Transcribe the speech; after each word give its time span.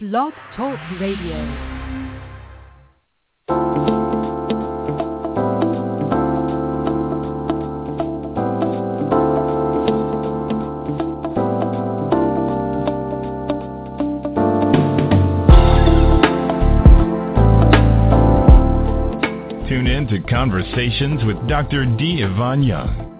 Blog 0.00 0.32
Talk 0.56 0.78
Radio. 0.98 1.36
Tune 19.68 19.86
in 19.86 20.06
to 20.08 20.18
Conversations 20.30 21.22
with 21.26 21.36
Dr. 21.46 21.84
D. 21.84 22.24
Ivan 22.24 22.62
Young. 22.62 23.19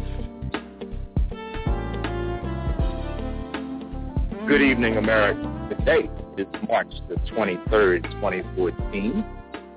Good 4.47 4.63
evening, 4.63 4.97
America. 4.97 5.69
Today 5.69 6.09
is 6.35 6.47
March 6.67 6.91
the 7.07 7.15
23rd, 7.31 8.03
2014. 8.13 9.23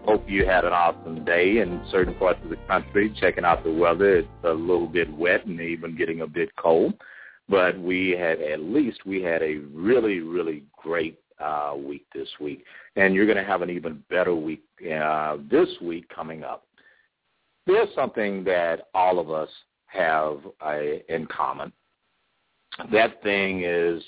Hope 0.06 0.24
you 0.26 0.46
had 0.46 0.64
an 0.64 0.72
awesome 0.72 1.22
day 1.24 1.58
in 1.58 1.84
certain 1.90 2.14
parts 2.14 2.40
of 2.42 2.48
the 2.48 2.56
country. 2.66 3.14
Checking 3.20 3.44
out 3.44 3.62
the 3.62 3.72
weather, 3.72 4.16
it's 4.16 4.28
a 4.42 4.50
little 4.50 4.86
bit 4.86 5.12
wet 5.12 5.44
and 5.44 5.60
even 5.60 5.96
getting 5.96 6.22
a 6.22 6.26
bit 6.26 6.48
cold. 6.56 6.94
But 7.46 7.78
we 7.78 8.16
had, 8.18 8.40
at 8.40 8.60
least 8.60 9.04
we 9.04 9.22
had 9.22 9.42
a 9.42 9.56
really, 9.72 10.20
really 10.20 10.62
great 10.78 11.18
uh, 11.38 11.74
week 11.76 12.06
this 12.14 12.28
week. 12.40 12.64
And 12.96 13.14
you're 13.14 13.26
going 13.26 13.38
to 13.38 13.44
have 13.44 13.60
an 13.60 13.70
even 13.70 14.02
better 14.08 14.34
week 14.34 14.64
uh, 14.90 15.36
this 15.50 15.68
week 15.82 16.08
coming 16.08 16.42
up. 16.42 16.66
There's 17.66 17.94
something 17.94 18.44
that 18.44 18.88
all 18.94 19.18
of 19.18 19.30
us 19.30 19.50
have 19.86 20.38
uh, 20.64 20.80
in 21.08 21.26
common. 21.26 21.70
That 22.90 23.22
thing 23.22 23.62
is 23.62 24.02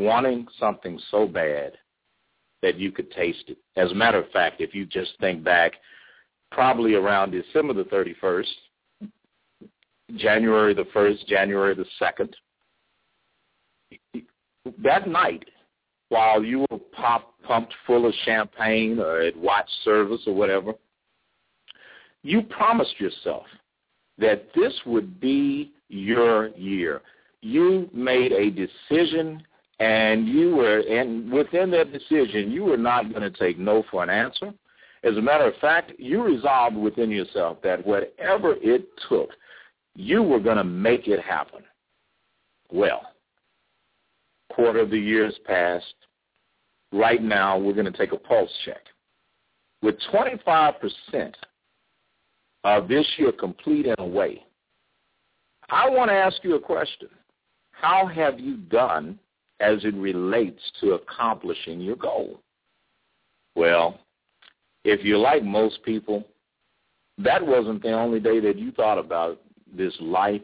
wanting 0.00 0.46
something 0.58 1.00
so 1.10 1.26
bad 1.26 1.72
that 2.62 2.78
you 2.78 2.92
could 2.92 3.10
taste 3.12 3.44
it. 3.48 3.58
As 3.76 3.90
a 3.90 3.94
matter 3.94 4.18
of 4.18 4.30
fact, 4.30 4.60
if 4.60 4.74
you 4.74 4.86
just 4.86 5.12
think 5.20 5.42
back, 5.42 5.72
probably 6.50 6.94
around 6.94 7.30
December 7.30 7.72
the 7.72 7.84
31st, 7.84 9.08
January 10.16 10.74
the 10.74 10.84
1st, 10.94 11.26
January 11.26 11.74
the 11.74 11.86
2nd, 12.00 12.32
that 14.82 15.08
night, 15.08 15.44
while 16.10 16.42
you 16.42 16.66
were 16.70 16.78
pop, 16.92 17.34
pumped 17.42 17.72
full 17.86 18.06
of 18.06 18.12
champagne 18.24 18.98
or 18.98 19.20
at 19.20 19.36
watch 19.36 19.68
service 19.84 20.20
or 20.26 20.34
whatever, 20.34 20.74
you 22.22 22.42
promised 22.42 23.00
yourself 23.00 23.44
that 24.18 24.48
this 24.54 24.74
would 24.84 25.20
be 25.20 25.72
your 25.88 26.48
year. 26.48 27.00
You 27.40 27.88
made 27.94 28.32
a 28.32 28.50
decision 28.50 29.42
and 29.80 30.28
you 30.28 30.54
were 30.54 30.80
and 30.80 31.32
within 31.32 31.70
that 31.70 31.92
decision 31.92 32.50
you 32.50 32.62
were 32.62 32.76
not 32.76 33.10
going 33.10 33.22
to 33.22 33.30
take 33.30 33.58
no 33.58 33.82
for 33.90 34.02
an 34.02 34.10
answer. 34.10 34.52
As 35.02 35.16
a 35.16 35.22
matter 35.22 35.46
of 35.46 35.56
fact 35.56 35.92
you 35.98 36.22
resolved 36.22 36.76
within 36.76 37.10
yourself 37.10 37.60
that 37.62 37.84
whatever 37.84 38.54
it 38.60 38.88
took 39.08 39.30
you 39.96 40.22
were 40.22 40.38
going 40.38 40.58
to 40.58 40.64
make 40.64 41.08
it 41.08 41.20
happen. 41.20 41.62
Well 42.70 43.02
quarter 44.52 44.80
of 44.80 44.90
the 44.90 44.98
years 44.98 45.34
passed. 45.46 45.94
Right 46.92 47.22
now 47.22 47.56
we're 47.56 47.72
going 47.72 47.90
to 47.90 47.96
take 47.96 48.12
a 48.12 48.18
pulse 48.18 48.50
check. 48.64 48.82
With 49.80 49.94
25% 50.12 50.74
of 52.64 52.88
this 52.88 53.06
year 53.16 53.32
complete 53.32 53.86
and 53.86 53.98
away 53.98 54.44
i 55.70 55.88
want 55.88 56.10
to 56.10 56.14
ask 56.14 56.42
you 56.42 56.56
a 56.56 56.60
question. 56.60 57.08
How 57.70 58.06
have 58.06 58.38
you 58.38 58.58
done 58.58 59.18
as 59.60 59.84
it 59.84 59.94
relates 59.94 60.60
to 60.80 60.92
accomplishing 60.92 61.80
your 61.80 61.96
goal? 61.96 62.40
Well, 63.54 64.00
if 64.84 65.04
you're 65.04 65.18
like 65.18 65.44
most 65.44 65.82
people, 65.84 66.24
that 67.18 67.44
wasn't 67.46 67.82
the 67.82 67.92
only 67.92 68.20
day 68.20 68.40
that 68.40 68.58
you 68.58 68.72
thought 68.72 68.98
about 68.98 69.40
this 69.76 69.94
life 70.00 70.42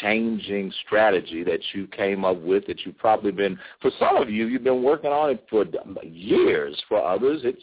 changing 0.00 0.72
strategy 0.84 1.44
that 1.44 1.60
you 1.72 1.86
came 1.86 2.24
up 2.24 2.40
with 2.42 2.66
that 2.66 2.84
you've 2.84 2.98
probably 2.98 3.30
been 3.30 3.58
for 3.80 3.90
some 3.98 4.16
of 4.16 4.28
you 4.28 4.46
you've 4.46 4.64
been 4.64 4.82
working 4.82 5.10
on 5.10 5.30
it 5.30 5.46
for 5.48 5.64
years. 6.02 6.80
For 6.88 7.02
others 7.02 7.42
it's 7.44 7.62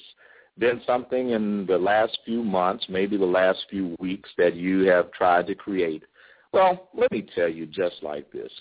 been 0.58 0.81
something 0.86 1.31
in 1.31 1.66
the 1.66 1.78
last 1.78 2.18
few 2.25 2.44
months 2.44 2.86
maybe 2.88 3.18
the 3.18 3.25
last 3.25 3.66
few 3.69 3.96
weeks 4.00 4.30
that 4.38 4.56
you 4.56 4.88
have 4.88 5.12
tried 5.12 5.47
to 5.47 5.56
create. 5.56 6.03
Well 6.53 6.90
let 6.94 7.12
me 7.12 7.28
tell 7.36 7.50
you 7.50 7.66
just 7.66 7.96
like 8.02 8.31
this 8.31 8.52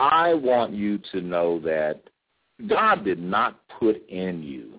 I 0.00 0.34
want 0.34 0.72
you 0.72 0.98
to 1.12 1.20
know 1.20 1.58
that 1.60 2.00
God 2.66 3.04
did 3.04 3.20
not 3.20 3.60
put 3.78 4.08
in 4.08 4.42
you 4.42 4.78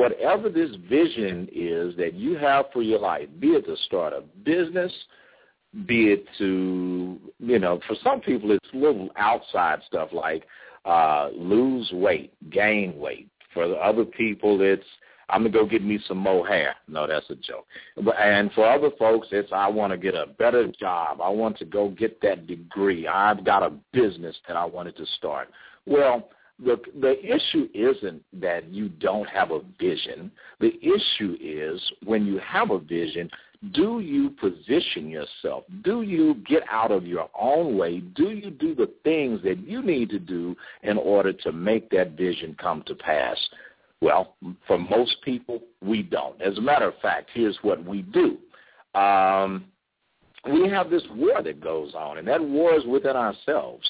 whatever 0.00 0.48
this 0.48 0.70
vision 0.88 1.46
is 1.52 1.94
that 1.96 2.14
you 2.14 2.36
have 2.36 2.66
for 2.72 2.80
your 2.80 2.98
life, 2.98 3.28
be 3.38 3.48
it 3.48 3.66
to 3.66 3.76
start 3.84 4.14
a 4.14 4.22
business, 4.44 4.92
be 5.86 6.12
it 6.12 6.24
to, 6.38 7.18
you 7.38 7.58
know, 7.58 7.80
for 7.86 7.96
some 8.02 8.20
people 8.20 8.50
it's 8.50 8.68
little 8.72 9.10
outside 9.16 9.80
stuff 9.86 10.08
like 10.12 10.44
uh, 10.86 11.28
lose 11.34 11.90
weight, 11.92 12.32
gain 12.50 12.98
weight. 12.98 13.28
For 13.52 13.78
other 13.78 14.04
people 14.04 14.62
it's 14.62 14.82
I'm 15.32 15.42
gonna 15.42 15.50
go 15.50 15.66
get 15.66 15.84
me 15.84 15.98
some 16.06 16.18
more 16.18 16.46
hair. 16.46 16.74
No, 16.88 17.06
that's 17.06 17.28
a 17.30 17.36
joke. 17.36 17.66
But 17.96 18.18
and 18.18 18.52
for 18.52 18.68
other 18.68 18.90
folks, 18.98 19.28
it's 19.30 19.50
I 19.52 19.68
want 19.68 19.92
to 19.92 19.98
get 19.98 20.14
a 20.14 20.26
better 20.38 20.66
job. 20.68 21.20
I 21.20 21.28
want 21.28 21.58
to 21.58 21.64
go 21.64 21.88
get 21.88 22.20
that 22.22 22.46
degree. 22.46 23.06
I've 23.06 23.44
got 23.44 23.62
a 23.62 23.72
business 23.92 24.36
that 24.48 24.56
I 24.56 24.64
wanted 24.64 24.96
to 24.96 25.06
start. 25.18 25.48
Well, 25.86 26.28
the 26.64 26.80
the 27.00 27.18
issue 27.24 27.68
isn't 27.74 28.22
that 28.34 28.68
you 28.68 28.88
don't 28.88 29.28
have 29.28 29.50
a 29.50 29.60
vision. 29.78 30.30
The 30.60 30.72
issue 30.80 31.36
is 31.40 31.80
when 32.04 32.26
you 32.26 32.38
have 32.38 32.70
a 32.70 32.78
vision, 32.78 33.30
do 33.72 34.00
you 34.00 34.30
position 34.30 35.08
yourself? 35.10 35.64
Do 35.84 36.02
you 36.02 36.36
get 36.48 36.62
out 36.70 36.90
of 36.90 37.06
your 37.06 37.28
own 37.38 37.76
way? 37.76 38.00
Do 38.00 38.30
you 38.30 38.50
do 38.50 38.74
the 38.74 38.90
things 39.04 39.42
that 39.44 39.58
you 39.66 39.82
need 39.82 40.08
to 40.10 40.18
do 40.18 40.56
in 40.82 40.96
order 40.96 41.32
to 41.32 41.52
make 41.52 41.90
that 41.90 42.12
vision 42.12 42.56
come 42.58 42.82
to 42.86 42.94
pass? 42.94 43.36
Well, 44.00 44.34
for 44.66 44.78
most 44.78 45.16
people, 45.22 45.60
we 45.82 46.02
don't. 46.02 46.40
As 46.40 46.56
a 46.56 46.60
matter 46.60 46.88
of 46.88 46.98
fact, 47.02 47.30
here's 47.34 47.58
what 47.62 47.84
we 47.84 48.02
do. 48.02 48.38
Um, 48.98 49.66
we 50.50 50.68
have 50.70 50.88
this 50.88 51.02
war 51.14 51.42
that 51.42 51.60
goes 51.60 51.94
on, 51.94 52.18
and 52.18 52.26
that 52.26 52.40
war 52.40 52.74
is 52.74 52.84
within 52.86 53.14
ourselves. 53.16 53.88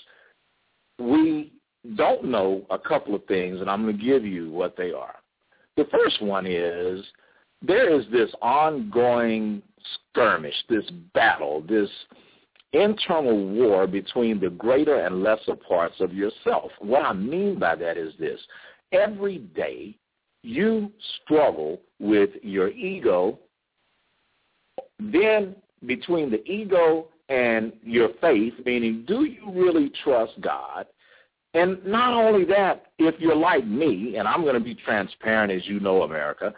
We 0.98 1.52
don't 1.96 2.24
know 2.24 2.66
a 2.70 2.78
couple 2.78 3.14
of 3.14 3.24
things, 3.26 3.60
and 3.60 3.70
I'm 3.70 3.84
going 3.84 3.96
to 3.96 4.04
give 4.04 4.24
you 4.24 4.50
what 4.50 4.76
they 4.76 4.92
are. 4.92 5.14
The 5.76 5.86
first 5.92 6.20
one 6.20 6.46
is 6.46 7.04
there 7.62 7.88
is 7.94 8.04
this 8.10 8.30
ongoing 8.42 9.62
skirmish, 10.12 10.54
this 10.68 10.84
battle, 11.14 11.62
this 11.66 11.88
internal 12.72 13.48
war 13.48 13.86
between 13.86 14.40
the 14.40 14.50
greater 14.50 15.06
and 15.06 15.22
lesser 15.22 15.56
parts 15.56 15.96
of 16.00 16.12
yourself. 16.12 16.70
What 16.80 17.04
I 17.04 17.12
mean 17.12 17.58
by 17.58 17.76
that 17.76 17.96
is 17.96 18.12
this. 18.18 18.40
Every 18.92 19.38
day 19.38 19.96
you 20.42 20.90
struggle 21.22 21.80
with 21.98 22.30
your 22.42 22.70
ego, 22.70 23.38
then 24.98 25.54
between 25.86 26.30
the 26.30 26.44
ego 26.50 27.06
and 27.28 27.72
your 27.84 28.10
faith, 28.20 28.54
meaning 28.64 29.04
do 29.06 29.24
you 29.24 29.50
really 29.52 29.92
trust 30.02 30.40
God? 30.40 30.86
And 31.54 31.84
not 31.84 32.12
only 32.12 32.44
that, 32.46 32.86
if 32.98 33.18
you're 33.18 33.36
like 33.36 33.66
me, 33.66 34.16
and 34.16 34.28
I'm 34.28 34.42
going 34.42 34.54
to 34.54 34.60
be 34.60 34.74
transparent 34.74 35.50
as 35.52 35.66
you 35.66 35.80
know, 35.80 36.02
America, 36.02 36.54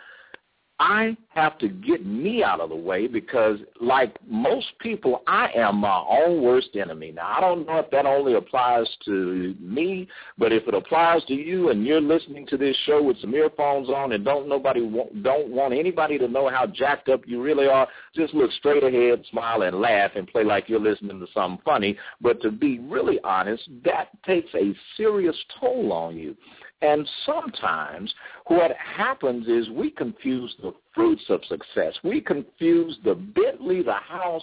I 0.84 1.16
have 1.28 1.58
to 1.58 1.68
get 1.68 2.04
me 2.04 2.42
out 2.42 2.58
of 2.58 2.70
the 2.70 2.76
way 2.76 3.06
because, 3.06 3.60
like 3.80 4.16
most 4.28 4.66
people, 4.80 5.22
I 5.28 5.48
am 5.54 5.76
my 5.76 6.04
own 6.10 6.42
worst 6.42 6.70
enemy. 6.74 7.12
Now, 7.12 7.34
I 7.36 7.40
don't 7.40 7.64
know 7.64 7.78
if 7.78 7.90
that 7.92 8.04
only 8.04 8.34
applies 8.34 8.88
to 9.04 9.54
me, 9.60 10.08
but 10.38 10.52
if 10.52 10.66
it 10.66 10.74
applies 10.74 11.24
to 11.26 11.34
you 11.34 11.70
and 11.70 11.86
you're 11.86 12.00
listening 12.00 12.48
to 12.48 12.56
this 12.56 12.76
show 12.84 13.00
with 13.00 13.16
some 13.20 13.32
earphones 13.32 13.90
on 13.90 14.10
and 14.10 14.24
don't 14.24 14.48
nobody 14.48 14.80
don't 15.22 15.50
want 15.50 15.72
anybody 15.72 16.18
to 16.18 16.26
know 16.26 16.48
how 16.48 16.66
jacked 16.66 17.08
up 17.08 17.20
you 17.28 17.40
really 17.40 17.68
are, 17.68 17.86
just 18.12 18.34
look 18.34 18.50
straight 18.50 18.82
ahead, 18.82 19.24
smile, 19.30 19.62
and 19.62 19.80
laugh 19.80 20.10
and 20.16 20.26
play 20.26 20.42
like 20.42 20.68
you're 20.68 20.80
listening 20.80 21.20
to 21.20 21.26
something 21.32 21.62
funny. 21.64 21.96
But 22.20 22.42
to 22.42 22.50
be 22.50 22.80
really 22.80 23.20
honest, 23.22 23.62
that 23.84 24.08
takes 24.26 24.52
a 24.56 24.74
serious 24.96 25.36
toll 25.60 25.92
on 25.92 26.16
you. 26.16 26.36
And 26.82 27.08
sometimes 27.24 28.12
what 28.48 28.72
happens 28.76 29.46
is 29.46 29.70
we 29.70 29.90
confuse 29.90 30.54
the 30.60 30.74
fruits 30.94 31.22
of 31.28 31.40
success. 31.48 31.94
We 32.02 32.20
confuse 32.20 32.98
the 33.04 33.14
Bentley, 33.14 33.82
the 33.82 33.94
house, 33.94 34.42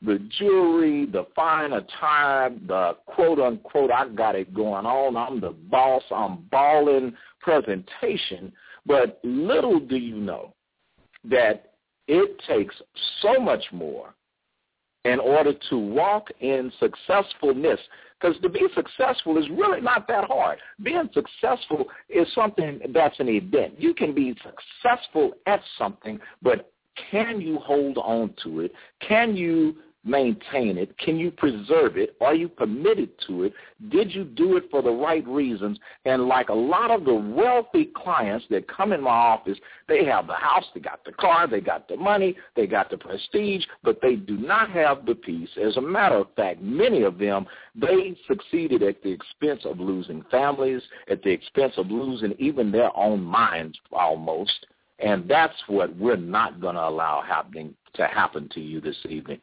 the 0.00 0.18
jewelry, 0.38 1.06
the 1.06 1.26
fine 1.36 1.72
attire, 1.72 2.50
the 2.66 2.96
quote 3.06 3.38
unquote, 3.38 3.90
I 3.90 4.08
got 4.08 4.34
it 4.34 4.54
going 4.54 4.86
on, 4.86 5.16
I'm 5.16 5.40
the 5.40 5.50
boss, 5.50 6.02
I'm 6.10 6.46
balling 6.50 7.12
presentation. 7.40 8.52
But 8.86 9.20
little 9.24 9.80
do 9.80 9.96
you 9.96 10.16
know 10.16 10.54
that 11.24 11.72
it 12.08 12.40
takes 12.48 12.74
so 13.20 13.38
much 13.40 13.64
more 13.72 14.14
in 15.04 15.18
order 15.18 15.52
to 15.70 15.78
walk 15.78 16.28
in 16.40 16.72
successfulness. 16.78 17.80
Because 18.20 18.40
to 18.42 18.48
be 18.48 18.66
successful 18.74 19.38
is 19.38 19.48
really 19.50 19.80
not 19.80 20.06
that 20.08 20.24
hard. 20.24 20.58
Being 20.82 21.08
successful 21.14 21.86
is 22.08 22.26
something 22.34 22.80
that's 22.92 23.18
an 23.18 23.28
event. 23.28 23.74
You 23.78 23.94
can 23.94 24.14
be 24.14 24.34
successful 24.42 25.32
at 25.46 25.60
something, 25.78 26.20
but 26.42 26.70
can 27.10 27.40
you 27.40 27.58
hold 27.58 27.96
on 27.98 28.34
to 28.42 28.60
it? 28.60 28.72
Can 29.06 29.36
you 29.36 29.76
maintain 30.04 30.78
it? 30.78 30.96
Can 30.98 31.18
you 31.18 31.30
preserve 31.30 31.96
it? 31.96 32.16
Are 32.20 32.34
you 32.34 32.48
committed 32.48 33.10
to 33.26 33.44
it? 33.44 33.52
Did 33.90 34.14
you 34.14 34.24
do 34.24 34.56
it 34.56 34.64
for 34.70 34.82
the 34.82 34.90
right 34.90 35.26
reasons? 35.26 35.78
And 36.04 36.26
like 36.26 36.48
a 36.48 36.54
lot 36.54 36.90
of 36.90 37.04
the 37.04 37.14
wealthy 37.14 37.90
clients 37.94 38.46
that 38.50 38.66
come 38.68 38.92
in 38.92 39.02
my 39.02 39.10
office, 39.10 39.58
they 39.88 40.04
have 40.06 40.26
the 40.26 40.34
house, 40.34 40.64
they 40.74 40.80
got 40.80 41.04
the 41.04 41.12
car, 41.12 41.46
they 41.46 41.60
got 41.60 41.88
the 41.88 41.96
money, 41.96 42.36
they 42.56 42.66
got 42.66 42.90
the 42.90 42.96
prestige, 42.96 43.64
but 43.82 44.00
they 44.00 44.16
do 44.16 44.36
not 44.36 44.70
have 44.70 45.04
the 45.04 45.14
peace. 45.14 45.50
As 45.62 45.76
a 45.76 45.82
matter 45.82 46.16
of 46.16 46.34
fact, 46.34 46.62
many 46.62 47.02
of 47.02 47.18
them, 47.18 47.46
they 47.74 48.16
succeeded 48.26 48.82
at 48.82 49.02
the 49.02 49.10
expense 49.10 49.62
of 49.64 49.80
losing 49.80 50.24
families, 50.30 50.82
at 51.10 51.22
the 51.22 51.30
expense 51.30 51.74
of 51.76 51.90
losing 51.90 52.34
even 52.38 52.72
their 52.72 52.96
own 52.96 53.22
minds 53.22 53.78
almost. 53.92 54.66
And 54.98 55.28
that's 55.28 55.54
what 55.66 55.96
we're 55.96 56.16
not 56.16 56.60
going 56.60 56.74
to 56.74 56.86
allow 56.86 57.22
happening 57.22 57.74
to 57.94 58.06
happen 58.06 58.48
to 58.52 58.60
you 58.60 58.80
this 58.80 58.98
evening. 59.08 59.40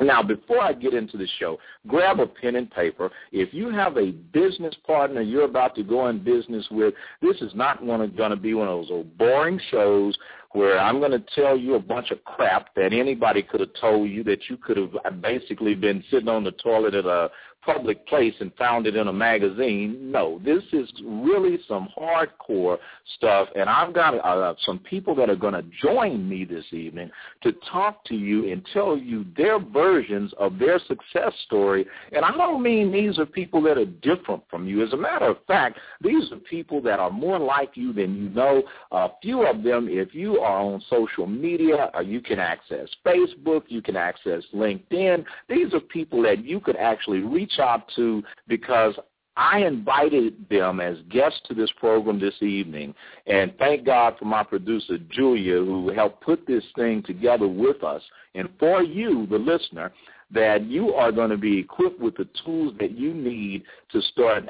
Now, 0.00 0.22
before 0.22 0.60
I 0.60 0.72
get 0.72 0.94
into 0.94 1.16
the 1.16 1.26
show, 1.38 1.58
grab 1.88 2.20
a 2.20 2.26
pen 2.26 2.54
and 2.54 2.70
paper. 2.70 3.10
If 3.32 3.52
you 3.52 3.70
have 3.70 3.96
a 3.96 4.12
business 4.12 4.74
partner 4.86 5.22
you're 5.22 5.44
about 5.44 5.74
to 5.74 5.82
go 5.82 6.08
in 6.08 6.22
business 6.22 6.66
with, 6.70 6.94
this 7.20 7.36
is 7.40 7.52
not 7.54 7.82
one 7.82 8.14
going 8.16 8.30
to 8.30 8.36
be 8.36 8.54
one 8.54 8.68
of 8.68 8.86
those 8.86 9.04
boring 9.18 9.60
shows 9.70 10.16
where 10.52 10.78
I'm 10.78 10.98
going 10.98 11.10
to 11.10 11.22
tell 11.34 11.58
you 11.58 11.74
a 11.74 11.80
bunch 11.80 12.10
of 12.10 12.24
crap 12.24 12.74
that 12.74 12.92
anybody 12.92 13.42
could 13.42 13.60
have 13.60 13.74
told 13.80 14.08
you 14.08 14.24
that 14.24 14.48
you 14.48 14.56
could 14.56 14.76
have 14.76 15.20
basically 15.20 15.74
been 15.74 16.02
sitting 16.10 16.28
on 16.28 16.44
the 16.44 16.52
toilet 16.52 16.94
at 16.94 17.04
a 17.04 17.30
public 17.64 18.06
place 18.06 18.34
and 18.40 18.52
found 18.54 18.86
it 18.86 18.96
in 18.96 19.08
a 19.08 19.12
magazine. 19.12 20.10
No, 20.10 20.40
this 20.44 20.62
is 20.72 20.90
really 21.04 21.58
some 21.68 21.88
hardcore 21.96 22.78
stuff, 23.16 23.48
and 23.56 23.68
I've 23.68 23.92
got 23.92 24.14
uh, 24.14 24.54
some 24.64 24.78
people 24.78 25.14
that 25.16 25.28
are 25.28 25.36
going 25.36 25.54
to 25.54 25.64
join 25.82 26.28
me 26.28 26.44
this 26.44 26.64
evening 26.72 27.10
to 27.42 27.52
talk 27.70 28.04
to 28.06 28.14
you 28.14 28.50
and 28.50 28.66
tell 28.72 28.96
you 28.96 29.24
their 29.36 29.58
versions 29.58 30.32
of 30.38 30.58
their 30.58 30.78
success 30.80 31.32
story. 31.46 31.86
And 32.12 32.24
I 32.24 32.30
don't 32.32 32.62
mean 32.62 32.92
these 32.92 33.18
are 33.18 33.26
people 33.26 33.62
that 33.62 33.78
are 33.78 33.86
different 33.86 34.42
from 34.50 34.66
you. 34.66 34.84
As 34.84 34.92
a 34.92 34.96
matter 34.96 35.26
of 35.26 35.38
fact, 35.46 35.78
these 36.00 36.30
are 36.32 36.36
people 36.36 36.80
that 36.82 37.00
are 37.00 37.10
more 37.10 37.38
like 37.38 37.70
you 37.74 37.92
than 37.92 38.14
you 38.16 38.28
know. 38.30 38.62
A 38.92 39.08
few 39.22 39.46
of 39.46 39.62
them, 39.62 39.88
if 39.90 40.14
you 40.14 40.38
are 40.40 40.60
on 40.60 40.82
social 40.88 41.26
media, 41.26 41.90
or 41.94 42.02
you 42.02 42.20
can 42.20 42.38
access 42.38 42.88
Facebook, 43.04 43.64
you 43.68 43.82
can 43.82 43.96
access 43.96 44.42
LinkedIn. 44.54 45.24
These 45.48 45.74
are 45.74 45.80
people 45.80 46.22
that 46.22 46.44
you 46.44 46.60
could 46.60 46.76
actually 46.76 47.20
reach 47.20 47.47
out 47.58 47.90
to 47.96 48.22
because 48.46 48.94
I 49.36 49.58
invited 49.60 50.48
them 50.50 50.80
as 50.80 50.96
guests 51.10 51.40
to 51.46 51.54
this 51.54 51.70
program 51.78 52.18
this 52.18 52.34
evening, 52.42 52.92
and 53.28 53.52
thank 53.56 53.86
God 53.86 54.16
for 54.18 54.24
my 54.24 54.42
producer, 54.42 54.98
Julia, 55.10 55.58
who 55.58 55.92
helped 55.92 56.24
put 56.24 56.44
this 56.44 56.64
thing 56.74 57.04
together 57.04 57.46
with 57.46 57.84
us. 57.84 58.02
And 58.34 58.48
for 58.58 58.82
you, 58.82 59.28
the 59.28 59.38
listener, 59.38 59.92
that 60.32 60.66
you 60.66 60.92
are 60.92 61.12
going 61.12 61.30
to 61.30 61.36
be 61.36 61.58
equipped 61.58 62.00
with 62.00 62.16
the 62.16 62.28
tools 62.44 62.74
that 62.80 62.98
you 62.98 63.14
need 63.14 63.62
to 63.92 64.02
start 64.02 64.48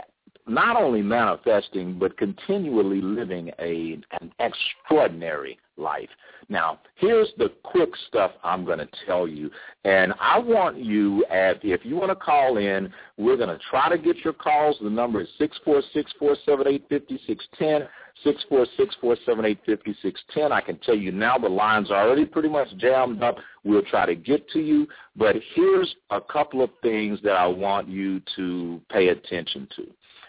not 0.49 0.77
only 0.77 1.03
manifesting, 1.03 1.99
but 1.99 2.17
continually 2.17 3.01
living 3.01 3.51
a, 3.59 3.99
an 4.21 4.33
extraordinary 4.39 5.59
life. 5.77 6.09
Now, 6.49 6.79
here's 6.97 7.29
the 7.37 7.53
quick 7.63 7.91
stuff 8.09 8.33
I'm 8.43 8.65
going 8.65 8.79
to 8.79 8.89
tell 9.07 9.29
you. 9.29 9.51
And 9.85 10.15
I 10.19 10.39
want 10.39 10.79
you, 10.79 11.25
at, 11.27 11.63
if 11.63 11.85
you 11.85 11.97
want 11.97 12.11
to 12.11 12.17
call 12.17 12.57
in, 12.57 12.91
we're 13.17 13.37
going 13.37 13.51
to 13.51 13.61
try 13.71 13.89
to 13.89 13.99
get 13.99 14.17
your 14.25 14.33
calls. 14.33 14.77
The 14.81 14.91
number 14.91 15.21
is 15.21 15.29
646-478-5610, 15.41 17.87
646-478-5610. 18.25 20.51
I 20.51 20.61
can 20.61 20.79
tell 20.79 20.97
you 20.97 21.13
now 21.13 21.39
the 21.39 21.49
lines 21.49 21.91
are 21.91 22.07
already 22.07 22.25
pretty 22.25 22.49
much 22.49 22.69
jammed 22.79 23.23
up. 23.23 23.37
We'll 23.65 23.83
try 23.83 24.07
to 24.07 24.15
get 24.15 24.49
to 24.51 24.61
you. 24.61 24.87
But 25.17 25.37
here's 25.55 25.95
a 26.11 26.21
couple 26.21 26.63
of 26.63 26.71
things 26.83 27.19
that 27.25 27.37
I 27.37 27.47
want 27.47 27.89
you 27.89 28.21
to 28.37 28.81
pay 28.91 29.09
attention 29.09 29.69
to. 29.77 29.87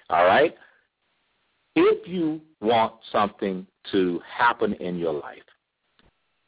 All 0.10 0.26
right? 0.26 0.56
If 1.76 2.08
you 2.08 2.42
want 2.62 2.94
something 3.12 3.66
to 3.92 4.22
happen 4.26 4.74
in 4.74 4.98
your 4.98 5.14
life, 5.14 5.44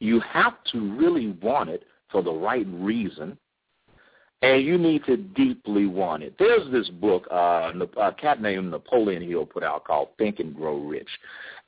you 0.00 0.20
have 0.20 0.54
to 0.72 0.96
really 0.96 1.28
want 1.40 1.70
it 1.70 1.84
for 2.10 2.22
the 2.22 2.32
right 2.32 2.66
reason, 2.68 3.38
and 4.42 4.64
you 4.64 4.76
need 4.76 5.04
to 5.04 5.16
deeply 5.16 5.86
want 5.86 6.24
it. 6.24 6.34
There's 6.38 6.70
this 6.72 6.88
book, 6.88 7.26
uh, 7.30 7.72
a 7.96 8.12
cat 8.12 8.42
named 8.42 8.70
Napoleon 8.70 9.22
Hill 9.22 9.46
put 9.46 9.62
out 9.62 9.84
called 9.84 10.08
Think 10.18 10.40
and 10.40 10.54
Grow 10.54 10.78
Rich. 10.78 11.08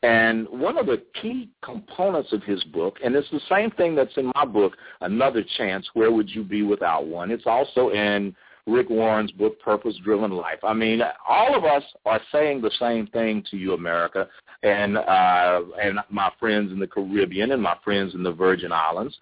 And 0.02 0.48
one 0.50 0.76
of 0.76 0.86
the 0.86 1.02
key 1.22 1.48
components 1.62 2.32
of 2.32 2.42
his 2.42 2.62
book, 2.64 2.98
and 3.02 3.14
it's 3.14 3.30
the 3.30 3.40
same 3.48 3.70
thing 3.70 3.94
that's 3.94 4.16
in 4.16 4.32
my 4.34 4.44
book, 4.44 4.72
Another 5.00 5.44
Chance, 5.56 5.88
Where 5.94 6.10
Would 6.10 6.28
You 6.28 6.42
Be 6.42 6.62
Without 6.62 7.06
One? 7.06 7.30
It's 7.30 7.46
also 7.46 7.90
in 7.90 8.34
Rick 8.66 8.88
Warren's 8.88 9.32
book, 9.32 9.60
Purpose 9.60 9.96
Driven 10.02 10.30
Life. 10.30 10.60
I 10.62 10.72
mean, 10.72 11.02
all 11.28 11.54
of 11.54 11.64
us 11.64 11.82
are 12.06 12.20
saying 12.32 12.62
the 12.62 12.70
same 12.80 13.06
thing 13.08 13.44
to 13.50 13.56
you, 13.56 13.74
America, 13.74 14.28
and 14.62 14.96
uh, 14.96 15.60
and 15.80 15.98
my 16.10 16.30
friends 16.40 16.72
in 16.72 16.78
the 16.78 16.86
Caribbean 16.86 17.52
and 17.52 17.62
my 17.62 17.76
friends 17.84 18.14
in 18.14 18.22
the 18.22 18.32
Virgin 18.32 18.72
Islands. 18.72 19.18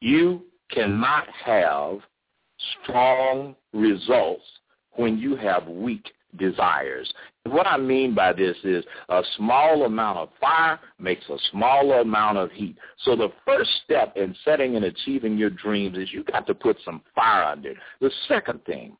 You 0.00 0.42
cannot 0.70 1.26
have 1.44 1.98
strong 2.82 3.56
results 3.72 4.44
when 4.92 5.18
you 5.18 5.36
have 5.36 5.66
weak 5.66 6.12
desires. 6.38 7.12
What 7.44 7.66
I 7.66 7.78
mean 7.78 8.14
by 8.14 8.34
this 8.34 8.56
is 8.64 8.84
a 9.08 9.22
small 9.36 9.84
amount 9.84 10.18
of 10.18 10.28
fire 10.40 10.78
makes 10.98 11.26
a 11.30 11.38
smaller 11.50 12.00
amount 12.00 12.36
of 12.36 12.50
heat. 12.52 12.76
So 13.04 13.16
the 13.16 13.30
first 13.46 13.70
step 13.84 14.14
in 14.16 14.34
setting 14.44 14.76
and 14.76 14.84
achieving 14.84 15.38
your 15.38 15.50
dreams 15.50 15.96
is 15.96 16.12
you 16.12 16.22
got 16.22 16.46
to 16.48 16.54
put 16.54 16.76
some 16.84 17.00
fire 17.14 17.44
under. 17.44 17.74
The 18.00 18.10
second 18.28 18.64
thing 18.66 18.96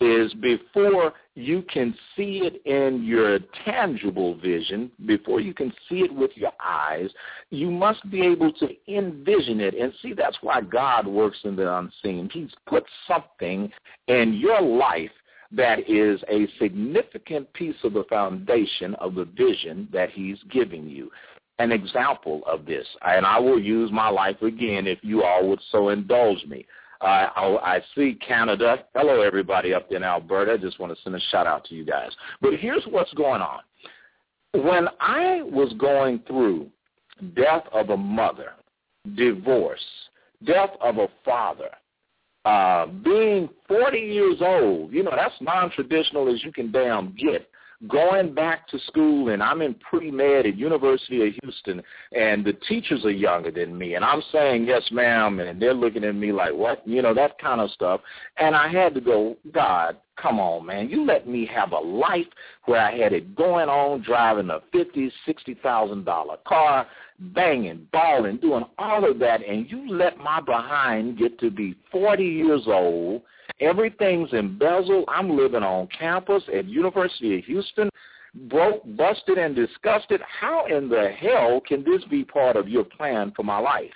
is 0.00 0.34
before 0.34 1.12
you 1.36 1.62
can 1.62 1.94
see 2.16 2.42
it 2.42 2.62
in 2.66 3.04
your 3.04 3.38
tangible 3.64 4.36
vision, 4.38 4.90
before 5.06 5.40
you 5.40 5.54
can 5.54 5.72
see 5.88 6.00
it 6.00 6.12
with 6.12 6.32
your 6.34 6.52
eyes, 6.64 7.10
you 7.50 7.70
must 7.70 8.08
be 8.10 8.22
able 8.22 8.52
to 8.54 8.68
envision 8.88 9.60
it. 9.60 9.74
And 9.74 9.92
see, 10.02 10.14
that's 10.14 10.36
why 10.40 10.60
God 10.60 11.06
works 11.06 11.38
in 11.44 11.54
the 11.54 11.76
unseen. 11.76 12.28
He's 12.32 12.50
put 12.66 12.84
something 13.06 13.70
in 14.08 14.34
your 14.34 14.60
life 14.60 15.12
that 15.56 15.88
is 15.88 16.20
a 16.28 16.46
significant 16.58 17.52
piece 17.52 17.76
of 17.84 17.92
the 17.92 18.04
foundation 18.08 18.94
of 18.96 19.14
the 19.14 19.24
vision 19.24 19.88
that 19.92 20.10
he's 20.10 20.38
giving 20.50 20.88
you. 20.88 21.10
An 21.60 21.70
example 21.70 22.42
of 22.46 22.66
this, 22.66 22.86
and 23.02 23.24
I 23.24 23.38
will 23.38 23.60
use 23.60 23.92
my 23.92 24.08
life 24.08 24.42
again 24.42 24.88
if 24.88 24.98
you 25.02 25.22
all 25.22 25.48
would 25.48 25.60
so 25.70 25.90
indulge 25.90 26.44
me. 26.46 26.66
Uh, 27.00 27.28
I, 27.36 27.76
I 27.76 27.80
see 27.94 28.18
Canada. 28.26 28.84
Hello, 28.94 29.20
everybody 29.20 29.72
up 29.72 29.92
in 29.92 30.02
Alberta. 30.02 30.54
I 30.54 30.56
just 30.56 30.80
want 30.80 30.96
to 30.96 31.02
send 31.02 31.14
a 31.14 31.20
shout 31.30 31.46
out 31.46 31.64
to 31.66 31.74
you 31.74 31.84
guys. 31.84 32.10
But 32.40 32.54
here's 32.54 32.82
what's 32.88 33.12
going 33.14 33.40
on. 33.40 33.60
When 34.52 34.88
I 35.00 35.42
was 35.42 35.72
going 35.78 36.20
through 36.26 36.70
death 37.36 37.64
of 37.72 37.90
a 37.90 37.96
mother, 37.96 38.52
divorce, 39.14 39.84
death 40.44 40.70
of 40.80 40.98
a 40.98 41.08
father, 41.24 41.70
uh, 42.44 42.86
being 42.86 43.48
40 43.68 43.98
years 43.98 44.36
old, 44.40 44.92
you 44.92 45.02
know, 45.02 45.12
that's 45.14 45.34
non-traditional 45.40 46.32
as 46.32 46.42
you 46.44 46.52
can 46.52 46.70
damn 46.70 47.14
get. 47.16 47.48
Going 47.88 48.32
back 48.32 48.68
to 48.68 48.78
school, 48.86 49.30
and 49.30 49.42
I'm 49.42 49.60
in 49.60 49.74
pre-med 49.74 50.46
at 50.46 50.56
University 50.56 51.26
of 51.26 51.34
Houston, 51.42 51.82
and 52.12 52.44
the 52.44 52.54
teachers 52.66 53.04
are 53.04 53.10
younger 53.10 53.50
than 53.50 53.76
me, 53.76 53.94
and 53.94 54.04
I'm 54.04 54.22
saying, 54.32 54.64
yes, 54.64 54.82
ma'am, 54.90 55.40
and 55.40 55.60
they're 55.60 55.74
looking 55.74 56.04
at 56.04 56.14
me 56.14 56.32
like, 56.32 56.54
what? 56.54 56.86
You 56.86 57.02
know, 57.02 57.12
that 57.12 57.38
kind 57.38 57.60
of 57.60 57.70
stuff. 57.72 58.00
And 58.38 58.54
I 58.54 58.68
had 58.68 58.94
to 58.94 59.00
go, 59.02 59.36
God, 59.52 59.96
come 60.16 60.38
on, 60.38 60.64
man. 60.64 60.88
You 60.88 61.04
let 61.04 61.28
me 61.28 61.48
have 61.52 61.72
a 61.72 61.78
life 61.78 62.26
where 62.64 62.80
I 62.80 62.96
had 62.96 63.12
it 63.12 63.34
going 63.34 63.68
on, 63.68 64.02
driving 64.02 64.50
a 64.50 64.60
fifty, 64.72 65.12
sixty 65.26 65.54
thousand 65.54 66.04
dollar 66.04 66.36
car, 66.46 66.86
banging, 67.32 67.86
balling, 67.92 68.36
doing 68.38 68.64
all 68.78 69.08
of 69.08 69.18
that, 69.20 69.40
and 69.46 69.70
you 69.70 69.90
let 69.90 70.18
my 70.18 70.40
behind 70.40 71.18
get 71.18 71.38
to 71.40 71.50
be 71.50 71.76
40 71.90 72.24
years 72.24 72.62
old. 72.66 73.22
Everything's 73.60 74.32
embezzled. 74.32 75.04
I'm 75.08 75.36
living 75.36 75.62
on 75.62 75.88
campus 75.96 76.42
at 76.52 76.66
University 76.66 77.38
of 77.38 77.44
Houston. 77.44 77.88
broke, 78.48 78.82
busted, 78.96 79.38
and 79.38 79.54
disgusted. 79.54 80.20
How 80.40 80.66
in 80.66 80.88
the 80.88 81.10
hell 81.10 81.60
can 81.60 81.84
this 81.84 82.02
be 82.10 82.24
part 82.24 82.56
of 82.56 82.68
your 82.68 82.84
plan 82.84 83.32
for 83.36 83.44
my 83.44 83.58
life? 83.58 83.92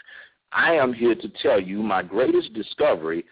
I 0.52 0.75
am 0.75 0.92
here 0.92 1.14
to 1.16 1.28
tell 1.42 1.61
you 1.61 1.82
my 1.82 2.02
greatest 2.02 2.54
discovery 2.54 3.25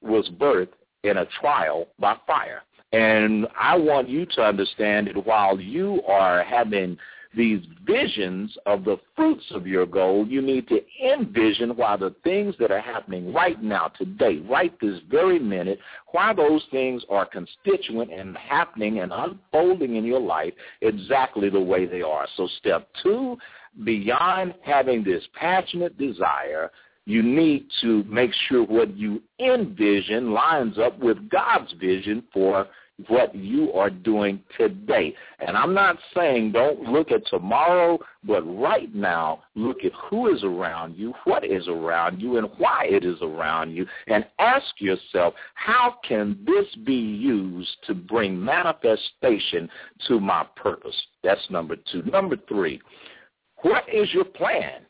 was 0.00 0.28
birthed 0.38 0.68
in 1.02 1.18
a 1.18 1.26
trial 1.40 1.88
by 1.98 2.16
fire. 2.26 2.62
And 2.92 3.46
I 3.58 3.76
want 3.76 4.08
you 4.08 4.24
to 4.36 4.42
understand 4.42 5.08
that 5.08 5.26
while 5.26 5.60
you 5.60 6.00
are 6.06 6.44
having 6.44 6.96
these 7.36 7.60
visions 7.86 8.56
of 8.66 8.84
the 8.84 8.98
fruits 9.16 9.44
of 9.50 9.66
your 9.66 9.86
goal, 9.86 10.26
you 10.26 10.40
need 10.40 10.68
to 10.68 10.80
envision 11.04 11.76
why 11.76 11.96
the 11.96 12.14
things 12.24 12.54
that 12.58 12.70
are 12.70 12.80
happening 12.80 13.32
right 13.32 13.62
now, 13.62 13.88
today, 13.88 14.38
right 14.48 14.72
this 14.80 15.00
very 15.10 15.38
minute, 15.38 15.78
why 16.12 16.32
those 16.32 16.62
things 16.70 17.02
are 17.10 17.26
constituent 17.26 18.12
and 18.12 18.36
happening 18.36 19.00
and 19.00 19.12
unfolding 19.12 19.96
in 19.96 20.04
your 20.04 20.20
life 20.20 20.54
exactly 20.80 21.48
the 21.50 21.60
way 21.60 21.86
they 21.86 22.02
are. 22.02 22.26
So 22.36 22.48
step 22.58 22.88
two, 23.02 23.36
beyond 23.84 24.54
having 24.62 25.02
this 25.02 25.24
passionate 25.34 25.98
desire, 25.98 26.70
you 27.06 27.22
need 27.22 27.66
to 27.82 28.02
make 28.04 28.30
sure 28.48 28.64
what 28.64 28.96
you 28.96 29.22
envision 29.38 30.32
lines 30.32 30.78
up 30.78 30.98
with 30.98 31.28
God's 31.28 31.72
vision 31.78 32.22
for 32.32 32.66
what 33.08 33.34
you 33.34 33.72
are 33.72 33.90
doing 33.90 34.40
today. 34.56 35.14
And 35.40 35.56
I'm 35.56 35.74
not 35.74 35.96
saying 36.14 36.52
don't 36.52 36.82
look 36.82 37.10
at 37.10 37.26
tomorrow, 37.26 37.98
but 38.22 38.42
right 38.42 38.94
now, 38.94 39.42
look 39.54 39.84
at 39.84 39.92
who 39.92 40.32
is 40.32 40.44
around 40.44 40.96
you, 40.96 41.12
what 41.24 41.44
is 41.44 41.66
around 41.68 42.20
you, 42.20 42.38
and 42.38 42.48
why 42.58 42.86
it 42.88 43.04
is 43.04 43.18
around 43.20 43.72
you, 43.72 43.86
and 44.06 44.24
ask 44.38 44.66
yourself, 44.78 45.34
how 45.54 45.96
can 46.06 46.38
this 46.46 46.66
be 46.84 46.94
used 46.94 47.76
to 47.86 47.94
bring 47.94 48.42
manifestation 48.42 49.68
to 50.06 50.20
my 50.20 50.46
purpose? 50.56 50.96
That's 51.22 51.50
number 51.50 51.76
two. 51.90 52.02
Number 52.02 52.36
three, 52.48 52.80
what 53.62 53.84
is 53.92 54.12
your 54.12 54.24
plan? 54.24 54.82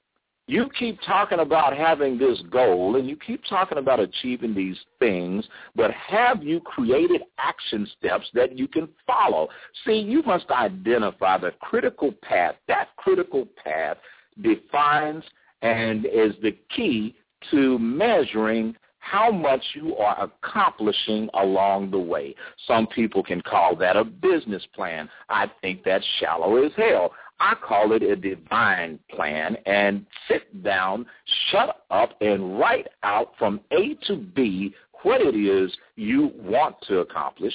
You 0.46 0.68
keep 0.78 0.98
talking 1.06 1.38
about 1.38 1.74
having 1.74 2.18
this 2.18 2.42
goal 2.50 2.96
and 2.96 3.08
you 3.08 3.16
keep 3.16 3.42
talking 3.48 3.78
about 3.78 3.98
achieving 3.98 4.54
these 4.54 4.76
things, 4.98 5.46
but 5.74 5.90
have 5.92 6.42
you 6.42 6.60
created 6.60 7.22
action 7.38 7.88
steps 7.98 8.26
that 8.34 8.58
you 8.58 8.68
can 8.68 8.88
follow? 9.06 9.48
See, 9.86 9.98
you 9.98 10.22
must 10.22 10.50
identify 10.50 11.38
the 11.38 11.52
critical 11.60 12.12
path. 12.22 12.56
That 12.68 12.88
critical 12.96 13.48
path 13.62 13.96
defines 14.42 15.24
and 15.62 16.04
is 16.04 16.34
the 16.42 16.54
key 16.76 17.16
to 17.50 17.78
measuring 17.78 18.76
how 18.98 19.30
much 19.30 19.62
you 19.74 19.96
are 19.96 20.24
accomplishing 20.24 21.28
along 21.34 21.90
the 21.90 21.98
way. 21.98 22.34
Some 22.66 22.86
people 22.86 23.22
can 23.22 23.40
call 23.42 23.76
that 23.76 23.96
a 23.96 24.04
business 24.04 24.66
plan. 24.74 25.10
I 25.28 25.50
think 25.60 25.84
that's 25.84 26.04
shallow 26.20 26.62
as 26.64 26.72
hell. 26.76 27.12
I 27.40 27.54
call 27.54 27.92
it 27.92 28.02
a 28.02 28.16
divine 28.16 28.98
plan 29.10 29.56
and 29.66 30.06
sit 30.28 30.62
down, 30.62 31.06
shut 31.50 31.84
up, 31.90 32.16
and 32.20 32.58
write 32.58 32.86
out 33.02 33.32
from 33.38 33.60
A 33.72 33.94
to 34.06 34.16
B 34.16 34.74
what 35.02 35.20
it 35.20 35.36
is 35.36 35.74
you 35.96 36.32
want 36.38 36.76
to 36.88 37.00
accomplish. 37.00 37.54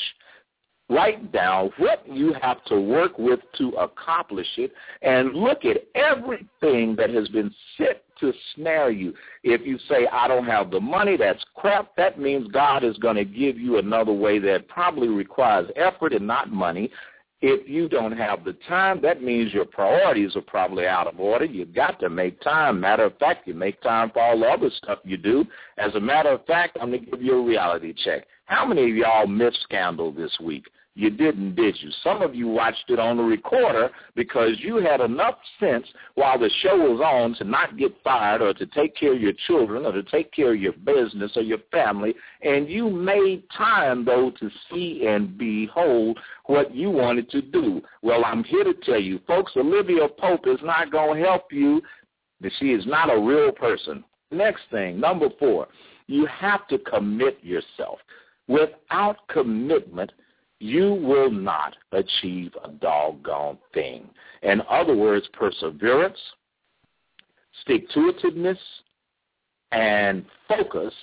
Write 0.89 1.31
down 1.31 1.69
what 1.77 2.03
you 2.07 2.33
have 2.41 2.63
to 2.65 2.79
work 2.79 3.19
with 3.19 3.39
to 3.59 3.69
accomplish 3.73 4.47
it 4.57 4.71
and 5.03 5.33
look 5.33 5.63
at 5.63 5.77
everything 5.93 6.95
that 6.95 7.11
has 7.11 7.27
been 7.27 7.53
set 7.77 8.03
to 8.19 8.33
snare 8.55 8.89
you. 8.89 9.13
If 9.43 9.65
you 9.65 9.77
say, 9.87 10.07
I 10.11 10.27
don't 10.27 10.45
have 10.45 10.71
the 10.71 10.79
money, 10.79 11.15
that's 11.15 11.43
crap, 11.55 11.95
that 11.95 12.19
means 12.19 12.47
God 12.51 12.83
is 12.83 12.97
going 12.97 13.17
to 13.17 13.25
give 13.25 13.57
you 13.57 13.77
another 13.77 14.13
way 14.13 14.39
that 14.39 14.67
probably 14.67 15.09
requires 15.09 15.69
effort 15.75 16.13
and 16.13 16.25
not 16.25 16.51
money. 16.51 16.89
If 17.41 17.69
you 17.69 17.87
don't 17.87 18.11
have 18.11 18.43
the 18.43 18.53
time, 18.67 19.01
that 19.01 19.23
means 19.23 19.53
your 19.53 19.63
priorities 19.63 20.35
are 20.35 20.41
probably 20.41 20.85
out 20.85 21.07
of 21.07 21.19
order. 21.19 21.45
You've 21.45 21.73
got 21.73 21.99
to 22.01 22.09
make 22.09 22.41
time. 22.41 22.81
Matter 22.81 23.05
of 23.05 23.17
fact, 23.17 23.47
you 23.47 23.53
make 23.53 23.81
time 23.81 24.11
for 24.11 24.21
all 24.21 24.37
the 24.37 24.45
other 24.45 24.69
stuff 24.75 24.99
you 25.05 25.15
do. 25.15 25.45
As 25.77 25.95
a 25.95 26.01
matter 26.01 26.29
of 26.29 26.45
fact, 26.45 26.77
I'm 26.81 26.89
going 26.89 27.05
to 27.05 27.11
give 27.11 27.21
you 27.21 27.37
a 27.37 27.43
reality 27.43 27.93
check. 27.93 28.25
How 28.43 28.65
many 28.65 28.89
of 28.91 28.97
y'all 28.97 29.27
missed 29.27 29.61
Scandal 29.63 30.11
this 30.11 30.35
week? 30.43 30.65
You 30.99 31.09
didn't, 31.09 31.55
did 31.55 31.77
you? 31.79 31.91
Some 32.03 32.21
of 32.21 32.35
you 32.35 32.49
watched 32.49 32.89
it 32.89 32.99
on 32.99 33.15
the 33.15 33.23
recorder 33.23 33.89
because 34.15 34.59
you 34.59 34.75
had 34.83 34.99
enough 34.99 35.35
sense 35.57 35.87
while 36.15 36.37
the 36.37 36.49
show 36.61 36.75
was 36.75 36.99
on 36.99 37.35
to 37.35 37.45
not 37.45 37.77
get 37.77 37.95
fired 38.03 38.41
or 38.41 38.53
to 38.55 38.65
take 38.65 38.97
care 38.97 39.13
of 39.13 39.21
your 39.21 39.31
children 39.47 39.85
or 39.85 39.93
to 39.93 40.03
take 40.03 40.33
care 40.33 40.51
of 40.53 40.59
your 40.59 40.73
business 40.73 41.31
or 41.37 41.41
your 41.41 41.59
family, 41.71 42.13
and 42.41 42.67
you 42.67 42.89
made 42.89 43.43
time, 43.57 44.03
though, 44.03 44.29
to 44.41 44.49
see 44.69 45.07
and 45.07 45.37
behold 45.37 46.19
what 46.47 46.75
you 46.75 46.91
wanted 46.91 47.29
to 47.29 47.43
do. 47.43 47.81
Well, 48.01 48.25
I'm 48.25 48.43
here 48.43 48.65
to 48.65 48.73
tell 48.73 48.99
you, 48.99 49.21
folks, 49.25 49.53
Olivia 49.55 50.05
Pope 50.19 50.47
is 50.47 50.59
not 50.61 50.91
going 50.91 51.21
to 51.21 51.25
help 51.25 51.53
you. 51.53 51.81
She 52.59 52.73
is 52.73 52.85
not 52.85 53.09
a 53.09 53.17
real 53.17 53.53
person. 53.53 54.03
Next 54.31 54.63
thing, 54.69 54.99
number 54.99 55.29
four, 55.39 55.69
you 56.07 56.25
have 56.25 56.67
to 56.67 56.77
commit 56.77 57.41
yourself. 57.41 57.99
Without 58.49 59.25
commitment, 59.29 60.11
you 60.59 60.93
will 60.93 61.31
not 61.31 61.75
achieve 61.91 62.51
a 62.63 62.69
doggone 62.69 63.57
thing. 63.73 64.09
In 64.43 64.61
other 64.69 64.95
words, 64.95 65.27
perseverance, 65.33 66.19
stick-to-itiveness, 67.61 68.57
and 69.71 70.25
focus 70.47 70.93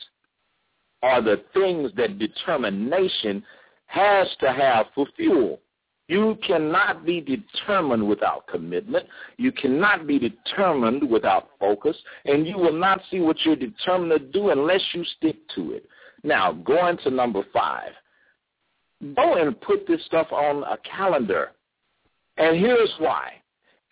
are 1.02 1.22
the 1.22 1.42
things 1.54 1.90
that 1.96 2.18
determination 2.18 3.42
has 3.86 4.28
to 4.40 4.52
have 4.52 4.86
for 4.94 5.06
fuel. 5.16 5.60
You 6.08 6.38
cannot 6.46 7.04
be 7.04 7.20
determined 7.20 8.06
without 8.06 8.46
commitment. 8.46 9.06
You 9.38 9.50
cannot 9.52 10.06
be 10.06 10.18
determined 10.18 11.08
without 11.08 11.50
focus. 11.58 11.96
And 12.24 12.46
you 12.46 12.56
will 12.56 12.72
not 12.72 13.00
see 13.10 13.20
what 13.20 13.36
you're 13.44 13.56
determined 13.56 14.12
to 14.12 14.18
do 14.18 14.50
unless 14.50 14.82
you 14.92 15.04
stick 15.16 15.36
to 15.56 15.72
it. 15.72 15.88
Now, 16.22 16.52
going 16.52 16.98
to 16.98 17.10
number 17.10 17.42
five 17.52 17.90
go 19.14 19.34
and 19.34 19.60
put 19.60 19.86
this 19.86 20.04
stuff 20.06 20.28
on 20.32 20.62
a 20.64 20.78
calendar. 20.78 21.52
And 22.36 22.58
here's 22.58 22.92
why. 22.98 23.32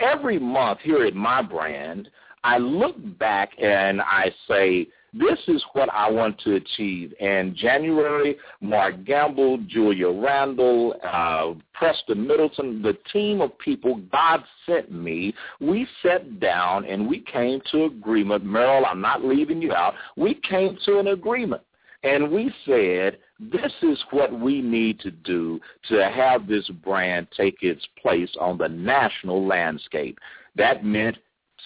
Every 0.00 0.38
month 0.38 0.80
here 0.82 1.04
at 1.04 1.14
my 1.14 1.40
brand, 1.42 2.08
I 2.42 2.58
look 2.58 2.96
back 3.18 3.50
and 3.58 4.02
I 4.02 4.30
say, 4.49 4.88
this 5.14 5.38
is 5.46 5.64
what 5.75 5.88
I 5.90 6.11
want 6.11 6.40
to 6.40 6.56
achieve. 6.56 7.14
In 7.20 7.54
January, 7.56 8.37
Mark 8.61 9.04
Gamble, 9.04 9.58
Julia 9.68 10.11
Randall, 10.11 10.94
uh, 11.04 11.54
Preston 11.73 12.26
Middleton, 12.26 12.82
the 12.82 12.99
team 13.12 13.40
of 13.40 13.56
people 13.58 14.02
God 14.11 14.42
sent 14.66 14.90
me, 14.90 15.32
we 15.61 15.87
sat 16.02 16.40
down 16.40 16.84
and 16.84 17.08
we 17.08 17.20
came 17.20 17.62
to 17.70 17.84
agreement. 17.84 18.44
Merrill, 18.44 18.84
I'm 18.84 19.00
not 19.00 19.25
leaving 19.25 19.62
you 19.62 19.73
out. 19.73 19.94
We 20.16 20.40
came 20.49 20.76
to 20.84 20.99
an 20.99 21.06
agreement. 21.06 21.62
And 22.02 22.30
we 22.30 22.52
said, 22.66 23.18
this 23.41 23.73
is 23.83 23.99
what 24.11 24.38
we 24.38 24.61
need 24.61 25.00
to 25.00 25.11
do 25.11 25.61
to 25.88 26.09
have 26.09 26.47
this 26.47 26.69
brand 26.69 27.26
take 27.37 27.62
its 27.62 27.87
place 28.00 28.31
on 28.41 28.59
the 28.59 28.69
national 28.69 29.47
landscape. 29.47 30.19
That 30.57 30.85
meant 30.85 31.17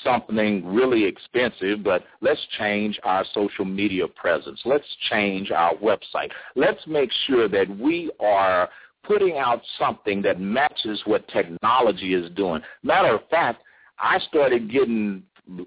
something 0.02 0.64
really 0.66 1.04
expensive, 1.04 1.82
but 1.82 2.04
let's 2.20 2.40
change 2.58 2.98
our 3.04 3.24
social 3.34 3.64
media 3.64 4.06
presence. 4.08 4.60
Let's 4.64 4.86
change 5.10 5.50
our 5.50 5.74
website. 5.76 6.30
Let's 6.56 6.86
make 6.86 7.10
sure 7.26 7.48
that 7.48 7.68
we 7.78 8.10
are 8.20 8.68
putting 9.04 9.38
out 9.38 9.60
something 9.78 10.22
that 10.22 10.40
matches 10.40 11.00
what 11.04 11.26
technology 11.28 12.14
is 12.14 12.30
doing. 12.32 12.60
Matter 12.82 13.14
of 13.14 13.28
fact, 13.28 13.62
I 13.98 14.18
started 14.20 14.70
getting 14.70 15.22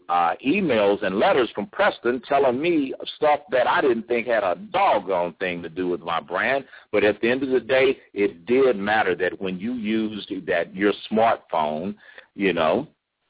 uh, 0.09 0.33
emails 0.45 1.03
and 1.03 1.17
letters 1.17 1.49
from 1.55 1.67
Preston 1.67 2.21
telling 2.27 2.61
me 2.61 2.93
stuff 3.15 3.41
that 3.51 3.67
I 3.67 3.81
didn't 3.81 4.07
think 4.07 4.27
had 4.27 4.43
a 4.43 4.55
doggone 4.71 5.33
thing 5.39 5.61
to 5.63 5.69
do 5.69 5.87
with 5.87 6.01
my 6.01 6.19
brand. 6.19 6.65
But 6.91 7.03
at 7.03 7.19
the 7.21 7.29
end 7.29 7.43
of 7.43 7.49
the 7.49 7.59
day, 7.59 7.97
it 8.13 8.45
did 8.45 8.77
matter 8.77 9.15
that 9.15 9.41
when 9.41 9.59
you 9.59 9.73
used 9.73 10.31
that 10.47 10.75
your 10.75 10.93
smartphone, 11.11 11.95
you 12.35 12.53
know, 12.53 12.87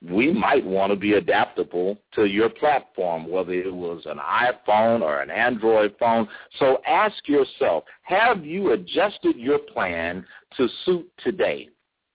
we 0.10 0.34
might 0.34 0.66
want 0.66 0.92
to 0.92 0.98
be 0.98 1.14
adaptable 1.14 1.98
to 2.14 2.26
your 2.26 2.50
platform, 2.50 3.30
whether 3.30 3.54
it 3.54 3.74
was 3.74 4.02
an 4.06 4.18
iPhone 4.18 5.02
or 5.02 5.22
an 5.22 5.30
Android 5.30 5.96
phone. 6.00 6.28
So 6.58 6.82
ask 6.88 7.28
yourself, 7.28 7.84
have 8.02 8.44
you 8.44 8.72
adjusted 8.72 9.38
your 9.38 9.60
plan 9.60 10.26
to 10.58 10.68
suit 10.86 11.08
today? 11.24 11.70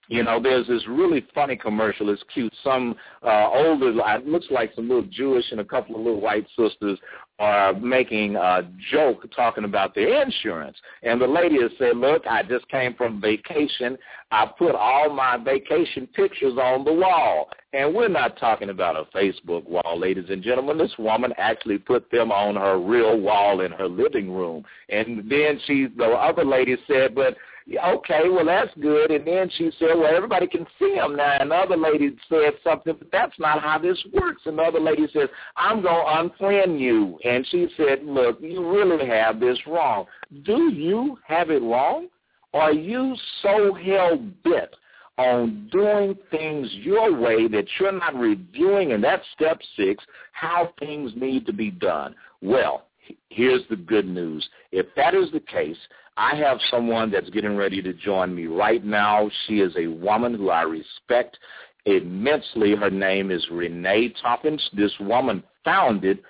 You 0.08 0.22
know, 0.22 0.40
there's 0.40 0.66
this 0.68 0.86
really 0.88 1.26
funny 1.34 1.56
commercial. 1.56 2.10
It's 2.10 2.22
cute. 2.32 2.54
Some 2.62 2.94
uh, 3.24 3.48
older, 3.52 3.92
it 3.96 4.26
looks 4.26 4.46
like 4.50 4.72
some 4.74 4.88
little 4.88 5.06
Jewish 5.10 5.44
and 5.50 5.60
a 5.60 5.64
couple 5.64 5.96
of 5.96 6.02
little 6.02 6.20
white 6.20 6.46
sisters 6.56 6.98
are 7.38 7.74
making 7.74 8.36
a 8.36 8.62
joke 8.90 9.26
talking 9.34 9.64
about 9.64 9.94
their 9.94 10.22
insurance. 10.22 10.76
And 11.02 11.20
the 11.20 11.26
lady 11.26 11.60
has 11.60 11.70
said, 11.78 11.96
look, 11.96 12.26
I 12.26 12.42
just 12.42 12.68
came 12.68 12.94
from 12.94 13.20
vacation. 13.20 13.98
I 14.30 14.46
put 14.58 14.74
all 14.74 15.12
my 15.12 15.36
vacation 15.36 16.06
pictures 16.14 16.54
on 16.56 16.84
the 16.84 16.92
wall. 16.92 17.48
And 17.72 17.94
we're 17.94 18.08
not 18.08 18.38
talking 18.38 18.70
about 18.70 18.96
a 18.96 19.04
Facebook 19.16 19.68
wall, 19.68 19.98
ladies 19.98 20.30
and 20.30 20.42
gentlemen. 20.42 20.78
This 20.78 20.94
woman 20.98 21.34
actually 21.36 21.78
put 21.78 22.10
them 22.10 22.32
on 22.32 22.54
her 22.56 22.78
real 22.78 23.20
wall 23.20 23.60
in 23.60 23.72
her 23.72 23.88
living 23.88 24.32
room. 24.32 24.64
And 24.88 25.30
then 25.30 25.60
she, 25.66 25.88
the 25.94 26.06
other 26.06 26.44
lady 26.44 26.76
said, 26.88 27.14
but 27.14 27.36
okay, 27.68 28.28
well, 28.28 28.44
that's 28.44 28.70
good. 28.80 29.10
And 29.10 29.26
then 29.26 29.50
she 29.56 29.70
said, 29.78 29.96
well, 29.96 30.14
everybody 30.14 30.46
can 30.46 30.66
see 30.78 30.94
him 30.94 31.16
now. 31.16 31.38
Another 31.40 31.76
lady 31.76 32.16
said 32.28 32.54
something, 32.62 32.94
but 32.98 33.10
that's 33.10 33.38
not 33.38 33.60
how 33.60 33.78
this 33.78 33.98
works. 34.12 34.42
Another 34.46 34.80
lady 34.80 35.08
says, 35.12 35.28
I'm 35.56 35.82
going 35.82 36.30
to 36.30 36.44
unfriend 36.44 36.78
you. 36.78 37.18
And 37.24 37.46
she 37.50 37.68
said, 37.76 38.04
look, 38.04 38.38
you 38.40 38.70
really 38.70 39.06
have 39.06 39.40
this 39.40 39.58
wrong. 39.66 40.06
Do 40.44 40.72
you 40.72 41.18
have 41.26 41.50
it 41.50 41.62
wrong? 41.62 42.08
Are 42.54 42.72
you 42.72 43.14
so 43.42 43.74
hell-bent 43.74 44.70
on 45.18 45.68
doing 45.72 46.16
things 46.30 46.68
your 46.72 47.18
way 47.18 47.48
that 47.48 47.66
you're 47.80 47.92
not 47.92 48.14
reviewing, 48.14 48.92
and 48.92 49.02
that's 49.02 49.24
step 49.34 49.58
six, 49.76 50.04
how 50.32 50.72
things 50.78 51.12
need 51.16 51.46
to 51.46 51.52
be 51.52 51.70
done? 51.70 52.14
Well, 52.42 52.85
here's 53.28 53.62
the 53.68 53.76
good 53.76 54.06
news. 54.06 54.48
If 54.72 54.86
that 54.96 55.14
is 55.14 55.30
the 55.32 55.40
case, 55.40 55.76
I 56.16 56.34
have 56.36 56.58
someone 56.70 57.10
that's 57.10 57.30
getting 57.30 57.56
ready 57.56 57.82
to 57.82 57.92
join 57.92 58.34
me 58.34 58.46
right 58.46 58.84
now. 58.84 59.30
She 59.46 59.60
is 59.60 59.74
a 59.76 59.86
woman 59.86 60.34
who 60.34 60.50
I 60.50 60.62
respect 60.62 61.38
immensely. 61.84 62.74
Her 62.74 62.90
name 62.90 63.30
is 63.30 63.46
Renee 63.50 64.14
Toppins. 64.22 64.66
This 64.72 64.92
woman 65.00 65.42
founded 65.64 66.20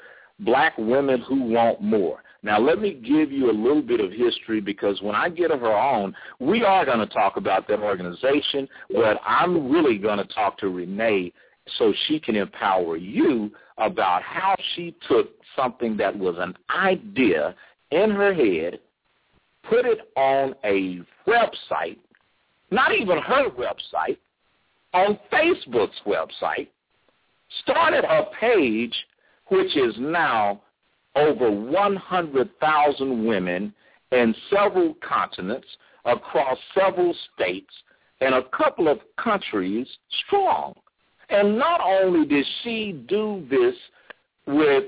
Black 0.40 0.76
Women 0.76 1.20
Who 1.28 1.42
Want 1.44 1.80
More. 1.80 2.22
Now, 2.42 2.60
let 2.60 2.80
me 2.80 2.94
give 2.94 3.32
you 3.32 3.50
a 3.50 3.52
little 3.52 3.82
bit 3.82 4.00
of 4.00 4.12
history 4.12 4.60
because 4.60 5.02
when 5.02 5.16
I 5.16 5.28
get 5.28 5.50
her 5.50 5.72
on, 5.72 6.14
we 6.38 6.62
are 6.62 6.84
going 6.84 7.00
to 7.00 7.06
talk 7.06 7.36
about 7.36 7.66
that 7.68 7.80
organization, 7.80 8.68
but 8.92 9.18
I'm 9.26 9.70
really 9.70 9.98
going 9.98 10.18
to 10.18 10.34
talk 10.34 10.58
to 10.58 10.68
Renee 10.68 11.32
so 11.78 11.92
she 12.06 12.20
can 12.20 12.36
empower 12.36 12.96
you 12.96 13.50
about 13.78 14.22
how 14.22 14.54
she 14.74 14.94
took 15.08 15.30
something 15.54 15.96
that 15.96 16.16
was 16.16 16.36
an 16.38 16.54
idea 16.70 17.54
in 17.90 18.10
her 18.10 18.32
head, 18.32 18.78
put 19.68 19.84
it 19.84 19.98
on 20.16 20.54
a 20.64 21.00
website, 21.28 21.98
not 22.70 22.94
even 22.94 23.18
her 23.18 23.50
website, 23.50 24.18
on 24.92 25.18
Facebook's 25.32 26.00
website, 26.06 26.68
started 27.62 28.04
a 28.04 28.24
page 28.40 28.94
which 29.48 29.76
is 29.76 29.94
now 29.98 30.60
over 31.14 31.50
100,000 31.50 33.26
women 33.26 33.72
in 34.12 34.34
several 34.50 34.94
continents 35.06 35.66
across 36.04 36.58
several 36.74 37.14
states 37.34 37.72
and 38.20 38.34
a 38.34 38.42
couple 38.56 38.88
of 38.88 39.00
countries 39.22 39.86
strong. 40.26 40.74
And 41.28 41.58
not 41.58 41.80
only 41.80 42.26
did 42.26 42.46
she 42.62 42.92
do 43.08 43.44
this 43.50 43.74
with, 44.46 44.84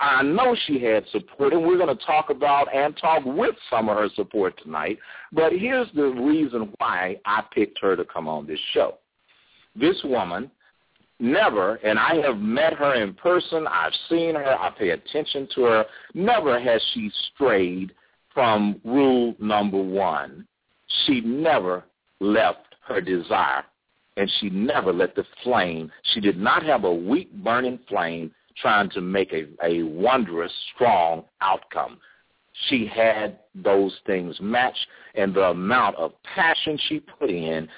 I 0.00 0.22
know 0.22 0.56
she 0.66 0.80
had 0.82 1.04
support, 1.12 1.52
and 1.52 1.64
we're 1.64 1.78
going 1.78 1.96
to 1.96 2.04
talk 2.04 2.30
about 2.30 2.74
and 2.74 2.96
talk 2.96 3.22
with 3.24 3.54
some 3.70 3.88
of 3.88 3.96
her 3.96 4.08
support 4.16 4.60
tonight, 4.62 4.98
but 5.32 5.52
here's 5.52 5.88
the 5.94 6.06
reason 6.06 6.72
why 6.78 7.20
I 7.24 7.42
picked 7.54 7.78
her 7.80 7.94
to 7.94 8.04
come 8.04 8.26
on 8.26 8.46
this 8.46 8.60
show. 8.72 8.98
This 9.74 10.00
woman 10.04 10.50
never, 11.20 11.76
and 11.76 11.98
I 11.98 12.16
have 12.16 12.38
met 12.38 12.74
her 12.74 12.94
in 12.94 13.14
person, 13.14 13.66
I've 13.66 13.92
seen 14.08 14.34
her, 14.34 14.58
I 14.58 14.70
pay 14.70 14.90
attention 14.90 15.48
to 15.54 15.62
her, 15.62 15.84
never 16.14 16.58
has 16.58 16.82
she 16.92 17.10
strayed 17.34 17.92
from 18.34 18.80
rule 18.84 19.34
number 19.38 19.82
one. 19.82 20.46
She 21.04 21.20
never 21.20 21.84
left 22.20 22.74
her 22.86 23.00
desire, 23.00 23.64
and 24.16 24.30
she 24.40 24.50
never 24.50 24.92
let 24.92 25.14
the 25.14 25.24
flame, 25.42 25.90
she 26.14 26.20
did 26.20 26.38
not 26.38 26.62
have 26.62 26.84
a 26.84 26.94
weak 26.94 27.32
burning 27.42 27.78
flame 27.88 28.32
trying 28.60 28.88
to 28.90 29.00
make 29.00 29.32
a, 29.32 29.46
a 29.62 29.82
wondrous, 29.82 30.52
strong 30.74 31.24
outcome. 31.42 31.98
She 32.68 32.86
had 32.86 33.38
those 33.54 33.94
things 34.06 34.36
match, 34.40 34.76
and 35.14 35.34
the 35.34 35.50
amount 35.50 35.96
of 35.96 36.12
passion 36.22 36.78
she 36.88 37.00
put 37.00 37.28
in 37.30 37.68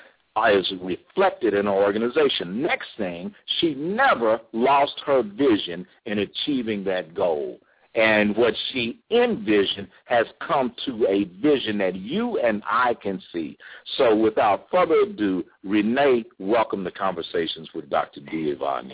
is 0.52 0.72
reflected 0.80 1.54
in 1.54 1.66
her 1.66 1.72
organization. 1.72 2.62
Next 2.62 2.86
thing, 2.96 3.34
she 3.58 3.74
never 3.74 4.40
lost 4.52 5.00
her 5.04 5.22
vision 5.22 5.84
in 6.06 6.20
achieving 6.20 6.84
that 6.84 7.12
goal. 7.12 7.58
And 7.98 8.36
what 8.36 8.54
she 8.70 9.00
envisioned 9.10 9.88
has 10.04 10.24
come 10.46 10.72
to 10.86 11.04
a 11.08 11.24
vision 11.42 11.78
that 11.78 11.96
you 11.96 12.38
and 12.38 12.62
I 12.64 12.94
can 12.94 13.20
see. 13.32 13.58
So 13.96 14.14
without 14.14 14.68
further 14.70 15.00
ado, 15.00 15.44
Renee, 15.64 16.24
welcome 16.38 16.84
to 16.84 16.92
Conversations 16.92 17.68
with 17.74 17.90
Dr. 17.90 18.20
D. 18.20 18.54
Young. 18.56 18.92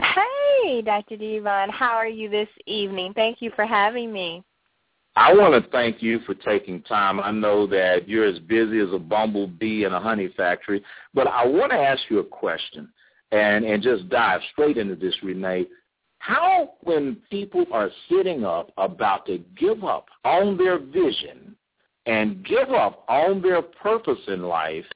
Hey, 0.00 0.80
Dr. 0.82 1.16
D. 1.16 1.38
Ivan. 1.38 1.70
How 1.70 1.96
are 1.96 2.06
you 2.06 2.30
this 2.30 2.48
evening? 2.66 3.14
Thank 3.14 3.42
you 3.42 3.50
for 3.56 3.66
having 3.66 4.12
me. 4.12 4.44
I 5.16 5.34
want 5.34 5.60
to 5.60 5.68
thank 5.70 6.00
you 6.00 6.20
for 6.20 6.34
taking 6.34 6.82
time. 6.82 7.18
I 7.18 7.32
know 7.32 7.66
that 7.66 8.08
you're 8.08 8.26
as 8.26 8.38
busy 8.38 8.78
as 8.78 8.92
a 8.92 8.98
bumblebee 8.98 9.86
in 9.86 9.92
a 9.92 10.00
honey 10.00 10.32
factory, 10.36 10.84
but 11.14 11.26
I 11.26 11.44
want 11.44 11.72
to 11.72 11.78
ask 11.78 12.02
you 12.08 12.20
a 12.20 12.24
question 12.24 12.88
and, 13.32 13.64
and 13.64 13.82
just 13.82 14.08
dive 14.08 14.40
straight 14.52 14.78
into 14.78 14.94
this, 14.94 15.16
Renee. 15.20 15.66
How, 16.24 16.70
when 16.80 17.18
people 17.28 17.66
are 17.70 17.90
sitting 18.08 18.46
up 18.46 18.70
about 18.78 19.26
to 19.26 19.44
give 19.58 19.84
up 19.84 20.06
on 20.24 20.56
their 20.56 20.78
vision 20.78 21.54
and 22.06 22.42
give 22.46 22.70
up 22.70 23.04
on 23.10 23.42
their 23.42 23.60
purpose 23.60 24.20
in 24.28 24.42
life, 24.44 24.86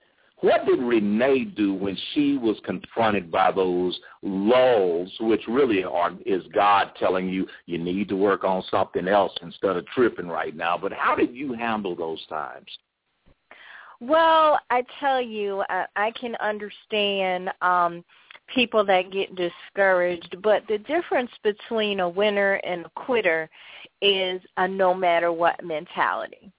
what 0.40 0.64
did 0.64 0.78
Renee 0.78 1.44
do 1.44 1.74
when 1.74 1.98
she 2.14 2.38
was 2.38 2.56
confronted 2.64 3.30
by 3.30 3.52
those 3.52 4.00
lulls, 4.22 5.12
which 5.20 5.42
really 5.46 5.84
are 5.84 6.12
is 6.24 6.44
God 6.54 6.92
telling 6.98 7.28
you 7.28 7.46
you 7.66 7.76
need 7.76 8.08
to 8.08 8.16
work 8.16 8.42
on 8.42 8.64
something 8.70 9.06
else 9.06 9.32
instead 9.42 9.76
of 9.76 9.84
tripping 9.88 10.28
right 10.28 10.56
now? 10.56 10.78
But 10.78 10.94
how 10.94 11.14
did 11.14 11.34
you 11.34 11.52
handle 11.52 11.94
those 11.94 12.24
times? 12.28 12.70
Well, 14.00 14.58
I 14.70 14.82
tell 14.98 15.20
you, 15.20 15.62
I, 15.68 15.84
I 15.94 16.10
can 16.12 16.36
understand 16.36 17.50
um 17.60 18.02
people 18.54 18.84
that 18.84 19.12
get 19.12 19.34
discouraged, 19.34 20.37
but 20.42 20.62
the 20.68 20.78
difference 20.78 21.30
between 21.42 22.00
a 22.00 22.08
winner 22.08 22.54
and 22.64 22.87
a 22.87 22.90
quitter 22.90 23.48
is 24.02 24.40
a 24.56 24.66
no 24.66 24.94
matter 24.94 25.32
what 25.32 25.64
mentality. 25.64 26.50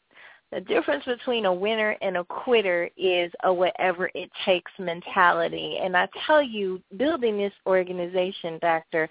The 0.51 0.61
difference 0.61 1.05
between 1.05 1.45
a 1.45 1.53
winner 1.53 1.95
and 2.01 2.17
a 2.17 2.23
quitter 2.23 2.89
is 2.97 3.31
a 3.43 3.53
whatever 3.53 4.09
it 4.15 4.31
takes 4.45 4.71
mentality. 4.79 5.77
And 5.79 5.95
I 5.95 6.07
tell 6.25 6.41
you, 6.41 6.81
building 6.97 7.37
this 7.37 7.53
organization, 7.67 8.57
Doctor, 8.59 9.07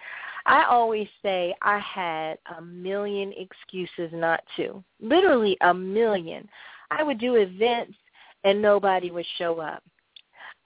I 0.47 0.65
always 0.65 1.07
say 1.23 1.55
I 1.63 1.79
had 1.79 2.39
a 2.57 2.61
million 2.61 3.33
excuses 3.37 4.11
not 4.13 4.43
to. 4.57 4.83
Literally 5.01 5.57
a 5.61 5.73
million. 5.73 6.49
I 6.91 7.05
would 7.05 7.21
do 7.21 7.37
events 7.37 7.97
and 8.43 8.61
nobody 8.61 9.13
would 9.13 9.27
show 9.37 9.61
up. 9.61 9.85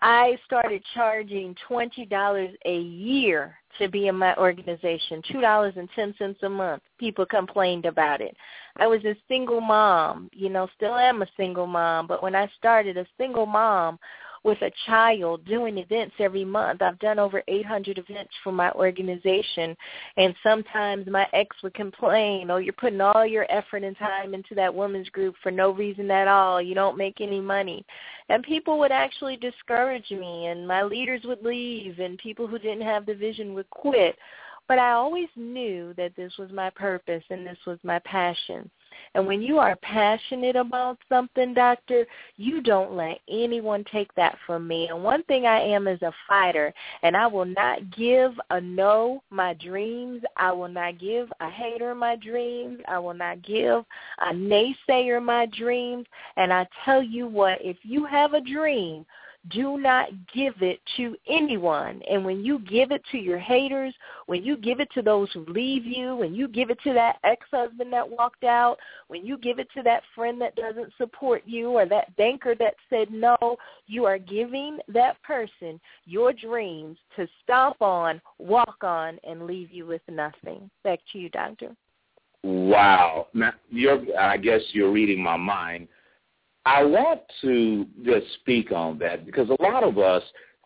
I 0.05 0.37
started 0.45 0.83
charging 0.95 1.55
$20 1.71 2.55
a 2.65 2.79
year 2.81 3.57
to 3.79 3.89
be 3.89 4.09
in 4.09 4.17
my 4.17 4.35
organization, 4.37 5.23
$2.10 5.33 6.43
a 6.43 6.49
month. 6.49 6.83
People 6.99 7.25
complained 7.25 7.87
about 7.87 8.21
it. 8.21 8.37
I 8.79 8.89
was 8.89 9.05
a 9.05 9.17
single 9.29 9.61
mom, 9.61 10.29
you 10.33 10.49
know, 10.49 10.69
still 10.75 10.97
am 10.97 11.23
a 11.23 11.29
single 11.37 11.69
mom, 11.69 12.09
but 12.09 12.21
when 12.21 12.35
I 12.35 12.51
started 12.59 12.97
a 12.97 13.07
single 13.17 13.47
mom 13.47 13.99
with 14.45 14.61
a 14.63 14.73
child 14.87 15.45
doing 15.45 15.79
events 15.79 16.15
every 16.19 16.45
month. 16.45 16.83
I've 16.83 16.99
done 16.99 17.19
over 17.19 17.43
800 17.47 17.99
events 17.99 18.33
for 18.43 18.53
my 18.53 18.71
organization, 18.73 19.77
and 20.17 20.35
sometimes 20.43 21.07
my 21.07 21.29
ex 21.33 21.57
would 21.63 21.75
complain, 21.75 22.51
"Oh, 22.51 22.57
you're 22.57 22.73
putting 22.73 23.01
all 23.01 23.25
your 23.25 23.47
effort 23.49 23.85
and 23.85 23.97
time 23.97 24.35
into 24.35 24.55
that 24.57 24.75
women's 24.75 25.09
group 25.11 25.37
for 25.43 25.51
no 25.51 25.71
reason 25.71 26.11
at 26.11 26.29
all. 26.29 26.61
You 26.61 26.75
don't 26.75 26.97
make 26.97 27.21
any 27.21 27.41
money." 27.41 27.85
And 28.29 28.43
people 28.43 28.79
would 28.79 28.93
actually 28.93 29.37
discourage 29.37 30.11
me, 30.11 30.47
and 30.47 30.67
my 30.67 30.83
leaders 30.83 31.25
would 31.25 31.45
leave, 31.45 32.01
and 32.01 32.19
people 32.19 32.47
who 32.47 32.59
didn't 32.59 32.83
have 32.83 33.07
the 33.07 33.15
vision 33.15 33.55
would 33.55 33.71
quit. 33.71 34.19
But 34.69 34.79
I 34.79 34.93
always 34.93 35.29
knew 35.37 35.93
that 35.95 36.15
this 36.17 36.37
was 36.39 36.51
my 36.53 36.71
purpose 36.71 37.25
and 37.31 37.47
this 37.47 37.59
was 37.67 37.79
my 37.83 37.99
passion. 38.01 38.71
And 39.15 39.27
when 39.27 39.43
you 39.43 39.59
are 39.59 39.77
passionate 39.77 40.57
about 40.57 40.99
something, 41.09 41.55
doctor, 41.55 42.07
you 42.37 42.61
don't 42.61 42.93
let 42.93 43.19
anyone 43.29 43.85
take 43.91 44.15
that 44.15 44.37
from 44.47 44.67
me. 44.67 44.89
And 44.89 45.03
one 45.03 45.23
thing 45.25 45.47
I 45.47 45.61
am 45.61 45.89
is 45.89 46.01
a 46.03 46.13
fighter, 46.29 46.73
and 47.03 47.17
I 47.17 47.27
will 47.27 47.45
not 47.45 47.91
give 47.97 48.33
a 48.51 48.61
no 48.61 49.23
my 49.31 49.55
dreams. 49.55 50.23
I 50.37 50.53
will 50.53 50.69
not 50.69 50.99
give 50.99 51.33
a 51.41 51.51
hater 51.51 51.95
my 51.95 52.17
dreams. 52.17 52.81
I 52.89 52.99
will 52.99 53.15
not 53.15 53.43
give 53.43 53.85
a 54.19 54.33
naysayer 54.33 55.23
my 55.23 55.47
dreams. 55.47 56.07
And 56.37 56.53
I 56.53 56.67
tell 56.85 57.03
you 57.03 57.27
what, 57.27 57.59
if 57.61 57.77
you 57.83 58.05
have 58.07 58.35
a 58.35 58.41
dream, 58.41 59.05
do 59.51 59.79
not 59.79 60.09
give 60.33 60.55
it 60.61 60.81
to 60.97 61.17
anyone. 61.29 62.01
And 62.09 62.25
when 62.25 62.45
you 62.45 62.61
give 62.61 62.93
it 62.93 63.03
to 63.11 63.19
your 63.19 63.39
haters, 63.39 63.95
when 64.27 64.45
you 64.45 64.57
give 64.57 64.81
it 64.81 64.89
to 64.95 65.03
those 65.03 65.29
who 65.33 65.45
leave 65.47 65.85
you, 65.85 66.17
when 66.17 66.35
you 66.35 66.47
give 66.47 66.71
it 66.71 66.79
to 66.85 66.93
that 66.93 67.17
ex-husband 67.25 67.93
that 67.93 68.09
walked 68.09 68.45
out, 68.45 68.79
when 69.09 69.27
you 69.27 69.37
give 69.39 69.59
it 69.59 69.69
to 69.77 69.83
that 69.83 70.03
friend 70.15 70.41
that 70.41 70.55
doesn't 70.55 70.93
support 70.97 71.43
you 71.45 71.71
or 71.71 71.87
that 71.87 72.15
banker 72.17 72.55
that 72.55 72.75
said 72.89 73.11
no, 73.11 73.37
you 73.87 74.05
are 74.05 74.19
giving 74.19 74.79
that 74.89 75.21
person 75.23 75.81
your 76.05 76.33
dreams 76.33 76.97
to 77.17 77.27
stomp 77.43 77.83
on, 77.83 78.21
walk 78.39 78.83
on, 78.83 79.19
and 79.27 79.47
leave 79.47 79.73
you 79.73 79.87
with 79.87 80.03
nothing. 80.09 80.71
Back 80.85 81.01
to 81.13 81.19
you, 81.19 81.29
Doctor. 81.31 81.75
Wow. 82.45 83.29
Now, 83.35 83.53
you're, 83.71 84.01
I 84.19 84.37
guess 84.37 84.61
you're 84.73 84.91
reading 84.91 85.23
my 85.23 85.37
mind 85.37 85.89
I 86.65 86.85
want 86.85 87.21
to 87.43 87.87
just 88.05 88.27
speak 88.41 88.73
on 88.73 88.99
that 88.99 89.27
because 89.27 89.49
a 89.51 89.63
lot 89.63 89.83
of 89.83 89.99
us 89.99 90.23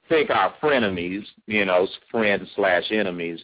think 0.09 0.31
our 0.31 0.55
frenemies, 0.63 1.25
you 1.47 1.65
know, 1.65 1.89
friends 2.11 2.49
slash 2.55 2.85
enemies, 2.91 3.41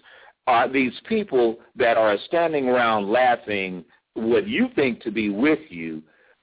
are 0.47 0.69
these 0.71 0.93
people 1.09 1.57
that 1.77 1.97
are 1.97 2.17
standing 2.27 2.69
around 2.69 3.11
laughing 3.11 3.85
what 4.15 4.47
you 4.47 4.69
think 4.75 5.01
to 5.03 5.11
be 5.11 5.31
with 5.31 5.61
you 5.71 6.03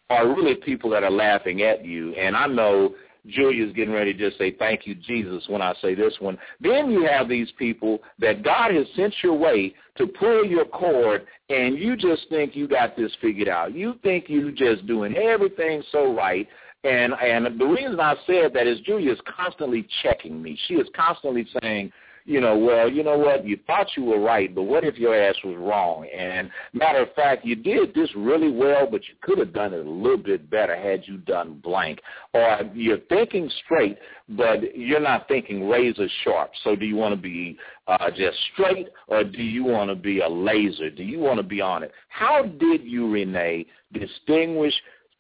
are 0.10 0.28
really 0.28 0.56
people 0.56 0.90
that 0.90 1.04
are 1.04 1.12
laughing 1.12 1.62
at 1.62 1.86
you. 1.86 2.14
And 2.16 2.36
I 2.36 2.48
know 2.48 2.96
Julia's 3.28 3.74
getting 3.74 3.94
ready 3.94 4.14
to 4.14 4.20
just 4.20 4.38
say, 4.38 4.52
thank 4.58 4.88
you, 4.88 4.96
Jesus, 4.96 5.44
when 5.48 5.62
I 5.62 5.74
say 5.82 5.96
this 5.96 6.14
one. 6.20 6.38
Then 6.60 6.90
you 6.90 7.06
have 7.06 7.28
these 7.30 7.52
people 7.58 8.00
that 8.20 8.44
God 8.44 8.74
has 8.74 8.86
sent 8.96 9.14
your 9.24 9.34
way 9.34 9.74
to 9.98 10.08
pull 10.08 10.46
your 10.46 10.66
cord, 10.66 11.26
and 11.50 11.78
you 11.78 11.96
just 11.96 12.28
think 12.30 12.56
you 12.56 12.68
got 12.68 12.96
this 12.96 13.12
figured 13.22 13.50
out. 13.50 13.74
You 13.74 13.96
think 14.04 14.26
you're 14.28 14.52
just 14.52 14.88
doing 14.88 15.16
everything 15.16 15.84
so 15.92 16.14
right. 16.14 16.48
And 16.84 17.14
and 17.14 17.60
the 17.60 17.66
reason 17.66 18.00
I 18.00 18.16
said 18.26 18.54
that 18.54 18.66
is 18.66 18.80
Julia 18.82 19.12
is 19.12 19.20
constantly 19.36 19.86
checking 20.02 20.42
me. 20.42 20.58
She 20.68 20.76
is 20.76 20.88
constantly 20.96 21.46
saying, 21.62 21.92
you 22.26 22.42
know, 22.42 22.58
well, 22.58 22.90
you 22.90 23.04
know 23.04 23.18
what, 23.18 23.46
you 23.46 23.58
thought 23.66 23.88
you 23.98 24.04
were 24.04 24.20
right, 24.20 24.54
but 24.54 24.64
what 24.64 24.84
if 24.84 24.98
your 24.98 25.20
ass 25.20 25.36
was 25.44 25.56
wrong? 25.58 26.08
And 26.16 26.50
matter 26.74 27.00
of 27.00 27.14
fact, 27.14 27.46
you 27.46 27.56
did 27.56 27.94
this 27.94 28.10
really 28.16 28.52
well, 28.52 28.88
but 28.90 29.02
you 29.08 29.16
could 29.22 29.38
have 29.40 29.54
done 29.54 29.74
it 29.74 29.86
a 29.86 29.90
little 29.90 30.18
bit 30.18 30.50
better 30.50 30.76
had 30.76 31.08
you 31.08 31.18
done 31.18 31.60
blank. 31.64 32.00
Or 32.34 32.62
you're 32.74 33.00
thinking 33.10 33.50
straight, 33.66 33.98
but 34.30 34.76
you're 34.76 35.00
not 35.00 35.28
thinking 35.28 35.68
razor 35.68 36.08
sharp. 36.24 36.52
So 36.64 36.76
do 36.76 36.86
you 36.86 36.96
want 36.96 37.16
to 37.16 37.22
be 37.22 37.58
uh, 37.88 38.10
just 38.12 38.38
straight, 38.54 38.90
or 39.08 39.24
do 39.24 39.42
you 39.42 39.64
want 39.64 39.90
to 39.90 39.96
be 39.96 40.20
a 40.20 40.30
laser? 40.30 40.90
Do 40.90 41.04
you 41.04 41.20
want 41.20 41.38
to 41.38 41.44
be 41.44 41.62
on 41.62 41.84
it? 41.84 41.92
How 42.10 42.44
did 42.44 42.84
you, 42.84 43.12
Renee, 43.12 43.66
distinguish 43.94 44.74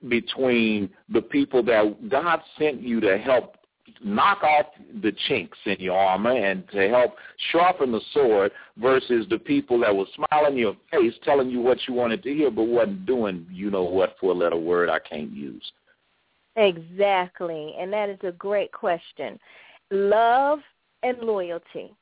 between 0.07 0.89
the 1.09 1.21
people 1.21 1.63
that 1.63 2.09
God 2.09 2.39
sent 2.57 2.81
you 2.81 2.99
to 3.01 3.17
help 3.17 3.55
knock 4.03 4.43
off 4.43 4.67
the 5.01 5.11
chinks 5.27 5.57
in 5.65 5.77
your 5.79 5.97
armor 5.97 6.31
and 6.31 6.67
to 6.71 6.89
help 6.89 7.15
sharpen 7.51 7.91
the 7.91 8.01
sword 8.13 8.51
versus 8.77 9.25
the 9.29 9.37
people 9.37 9.79
that 9.79 9.95
were 9.95 10.05
smiling 10.15 10.53
in 10.53 10.59
your 10.59 10.77
face 10.91 11.13
telling 11.23 11.49
you 11.49 11.59
what 11.61 11.77
you 11.87 11.93
wanted 11.93 12.23
to 12.23 12.33
hear 12.33 12.51
but 12.51 12.63
wasn't 12.63 13.05
doing 13.05 13.45
you 13.51 13.69
know 13.69 13.83
what 13.83 14.15
for 14.19 14.31
a 14.31 14.35
little 14.35 14.61
word 14.61 14.89
I 14.89 14.99
can't 14.99 15.31
use. 15.31 15.71
Exactly. 16.55 17.75
And 17.79 17.91
that 17.93 18.09
is 18.09 18.19
a 18.23 18.33
great 18.33 18.71
question. 18.71 19.39
Love 19.91 20.59
and 21.03 21.17
loyalty. 21.19 21.93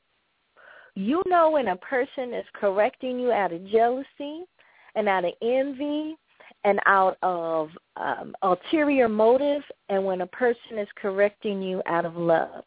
You 0.94 1.22
know 1.26 1.50
when 1.50 1.68
a 1.68 1.76
person 1.76 2.34
is 2.34 2.44
correcting 2.54 3.20
you 3.20 3.30
out 3.30 3.52
of 3.52 3.64
jealousy 3.68 4.42
and 4.96 5.08
out 5.08 5.24
of 5.24 5.32
envy 5.42 6.16
and 6.64 6.80
out 6.86 7.16
of 7.22 7.70
um, 7.96 8.34
ulterior 8.42 9.08
motive 9.08 9.62
and 9.88 10.04
when 10.04 10.22
a 10.22 10.26
person 10.26 10.78
is 10.78 10.88
correcting 10.96 11.62
you 11.62 11.82
out 11.86 12.04
of 12.04 12.16
love. 12.16 12.64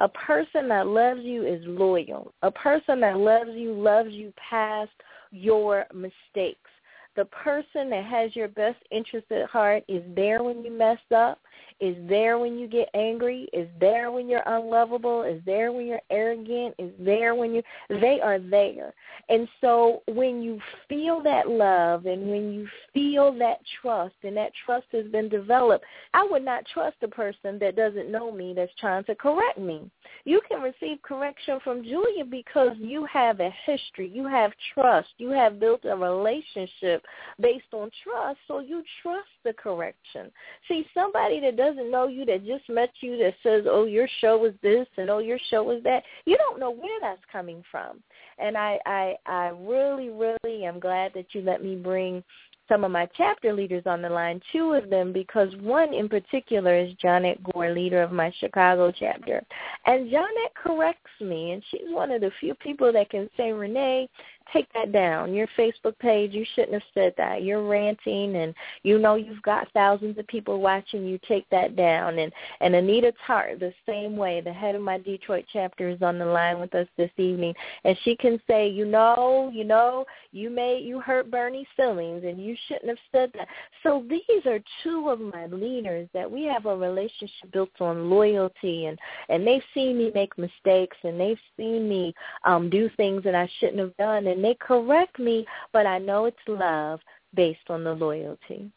A 0.00 0.08
person 0.08 0.68
that 0.68 0.86
loves 0.86 1.20
you 1.22 1.44
is 1.46 1.60
loyal. 1.66 2.32
A 2.42 2.50
person 2.50 3.00
that 3.00 3.16
loves 3.16 3.50
you 3.54 3.72
loves 3.72 4.10
you 4.10 4.32
past 4.48 4.90
your 5.32 5.86
mistakes. 5.92 6.70
The 7.16 7.24
person 7.26 7.90
that 7.90 8.04
has 8.04 8.36
your 8.36 8.46
best 8.46 8.78
interest 8.92 9.26
at 9.32 9.50
heart 9.50 9.82
is 9.88 10.04
there 10.14 10.42
when 10.42 10.62
you 10.62 10.70
mess 10.70 11.00
up 11.14 11.40
is 11.80 11.96
there 12.08 12.38
when 12.38 12.58
you 12.58 12.66
get 12.66 12.88
angry, 12.94 13.48
is 13.52 13.68
there 13.78 14.10
when 14.10 14.28
you're 14.28 14.42
unlovable, 14.46 15.22
is 15.22 15.40
there 15.46 15.70
when 15.70 15.86
you're 15.86 16.00
arrogant, 16.10 16.74
is 16.78 16.90
there 16.98 17.34
when 17.34 17.54
you 17.54 17.62
they 17.88 18.20
are 18.22 18.38
there. 18.38 18.92
And 19.28 19.48
so 19.60 20.02
when 20.06 20.42
you 20.42 20.60
feel 20.88 21.22
that 21.22 21.48
love 21.48 22.06
and 22.06 22.28
when 22.28 22.52
you 22.52 22.68
feel 22.92 23.32
that 23.38 23.58
trust 23.80 24.14
and 24.24 24.36
that 24.36 24.52
trust 24.66 24.86
has 24.92 25.06
been 25.06 25.28
developed, 25.28 25.84
I 26.14 26.26
would 26.28 26.44
not 26.44 26.64
trust 26.72 26.96
a 27.02 27.08
person 27.08 27.58
that 27.60 27.76
doesn't 27.76 28.10
know 28.10 28.32
me 28.32 28.54
that's 28.54 28.72
trying 28.80 29.04
to 29.04 29.14
correct 29.14 29.58
me. 29.58 29.88
You 30.24 30.40
can 30.48 30.60
receive 30.60 31.00
correction 31.02 31.58
from 31.62 31.84
Julia 31.84 32.24
because 32.24 32.76
you 32.78 33.06
have 33.06 33.40
a 33.40 33.54
history, 33.64 34.10
you 34.12 34.26
have 34.26 34.52
trust, 34.74 35.08
you 35.18 35.30
have 35.30 35.60
built 35.60 35.84
a 35.84 35.96
relationship 35.96 37.04
based 37.40 37.72
on 37.72 37.90
trust, 38.02 38.38
so 38.48 38.60
you 38.60 38.82
trust 39.02 39.28
the 39.44 39.52
correction. 39.52 40.30
See, 40.66 40.86
somebody 40.92 41.40
that 41.40 41.56
doesn't 41.56 41.67
know 41.76 42.08
you, 42.08 42.24
that 42.26 42.46
just 42.46 42.68
met 42.68 42.90
you, 43.00 43.16
that 43.18 43.34
says, 43.42 43.64
oh, 43.68 43.84
your 43.84 44.08
show 44.20 44.44
is 44.44 44.54
this 44.62 44.86
and 44.96 45.10
oh, 45.10 45.18
your 45.18 45.38
show 45.50 45.70
is 45.70 45.82
that, 45.84 46.02
you 46.24 46.36
don't 46.36 46.60
know 46.60 46.70
where 46.70 47.00
that's 47.00 47.22
coming 47.30 47.62
from. 47.70 48.02
And 48.38 48.56
I, 48.56 48.78
I, 48.86 49.14
I 49.26 49.48
really, 49.48 50.10
really 50.10 50.64
am 50.64 50.80
glad 50.80 51.12
that 51.14 51.26
you 51.32 51.42
let 51.42 51.62
me 51.62 51.74
bring 51.74 52.22
some 52.68 52.84
of 52.84 52.90
my 52.90 53.08
chapter 53.16 53.52
leaders 53.52 53.84
on 53.86 54.02
the 54.02 54.08
line, 54.08 54.40
two 54.52 54.72
of 54.72 54.90
them, 54.90 55.12
because 55.12 55.48
one 55.60 55.94
in 55.94 56.08
particular 56.08 56.78
is 56.78 56.92
Janet 57.00 57.42
Gore, 57.42 57.72
leader 57.72 58.02
of 58.02 58.12
my 58.12 58.30
Chicago 58.38 58.92
chapter. 58.96 59.42
And 59.86 60.10
Janet 60.10 60.54
corrects 60.54 61.10
me, 61.20 61.52
and 61.52 61.62
she's 61.70 61.88
one 61.88 62.10
of 62.10 62.20
the 62.20 62.30
few 62.40 62.54
people 62.54 62.92
that 62.92 63.08
can 63.08 63.30
say, 63.36 63.52
Renee, 63.52 64.08
take 64.52 64.72
that 64.74 64.92
down. 64.92 65.34
Your 65.34 65.46
Facebook 65.58 65.98
page, 65.98 66.32
you 66.32 66.44
shouldn't 66.54 66.74
have 66.74 66.82
said 66.94 67.14
that. 67.16 67.42
You're 67.42 67.66
ranting 67.66 68.36
and 68.36 68.54
you 68.82 68.98
know 68.98 69.14
you've 69.14 69.42
got 69.42 69.70
thousands 69.72 70.18
of 70.18 70.26
people 70.26 70.60
watching 70.60 71.06
you. 71.06 71.18
Take 71.26 71.48
that 71.50 71.76
down. 71.76 72.18
And 72.18 72.32
and 72.60 72.74
Anita 72.74 73.12
Tart, 73.26 73.60
the 73.60 73.72
same 73.86 74.16
way, 74.16 74.40
the 74.40 74.52
head 74.52 74.74
of 74.74 74.82
my 74.82 74.98
Detroit 74.98 75.44
chapter 75.52 75.88
is 75.88 76.02
on 76.02 76.18
the 76.18 76.26
line 76.26 76.60
with 76.60 76.74
us 76.74 76.86
this 76.96 77.10
evening. 77.16 77.54
And 77.84 77.96
she 78.04 78.16
can 78.16 78.40
say, 78.46 78.68
you 78.68 78.84
know, 78.84 79.50
you 79.52 79.64
know, 79.64 80.04
you 80.32 80.50
made 80.50 80.84
you 80.84 81.00
hurt 81.00 81.30
Bernie's 81.30 81.66
feelings 81.76 82.24
and 82.24 82.42
you 82.42 82.56
shouldn't 82.66 82.88
have 82.88 82.98
said 83.12 83.30
that. 83.34 83.48
So 83.82 84.04
these 84.08 84.46
are 84.46 84.60
two 84.82 85.08
of 85.08 85.20
my 85.20 85.46
leaders 85.46 86.08
that 86.14 86.30
we 86.30 86.44
have 86.44 86.66
a 86.66 86.76
relationship 86.76 87.52
built 87.52 87.70
on 87.80 88.10
loyalty 88.10 88.86
and 88.86 88.98
and 89.28 89.46
they've 89.46 89.62
seen 89.74 89.98
me 89.98 90.10
make 90.14 90.36
mistakes 90.38 90.96
and 91.02 91.20
they've 91.20 91.40
seen 91.56 91.88
me 91.88 92.14
um 92.44 92.70
do 92.70 92.90
things 92.96 93.22
that 93.24 93.34
I 93.34 93.48
shouldn't 93.58 93.78
have 93.78 93.96
done 93.96 94.26
and 94.26 94.37
and 94.38 94.44
they 94.44 94.56
correct 94.60 95.18
me, 95.18 95.44
but 95.72 95.84
I 95.84 95.98
know 95.98 96.26
it's 96.26 96.36
love 96.46 97.00
based 97.34 97.68
on 97.68 97.82
the 97.82 97.92
loyalty. 97.92 98.70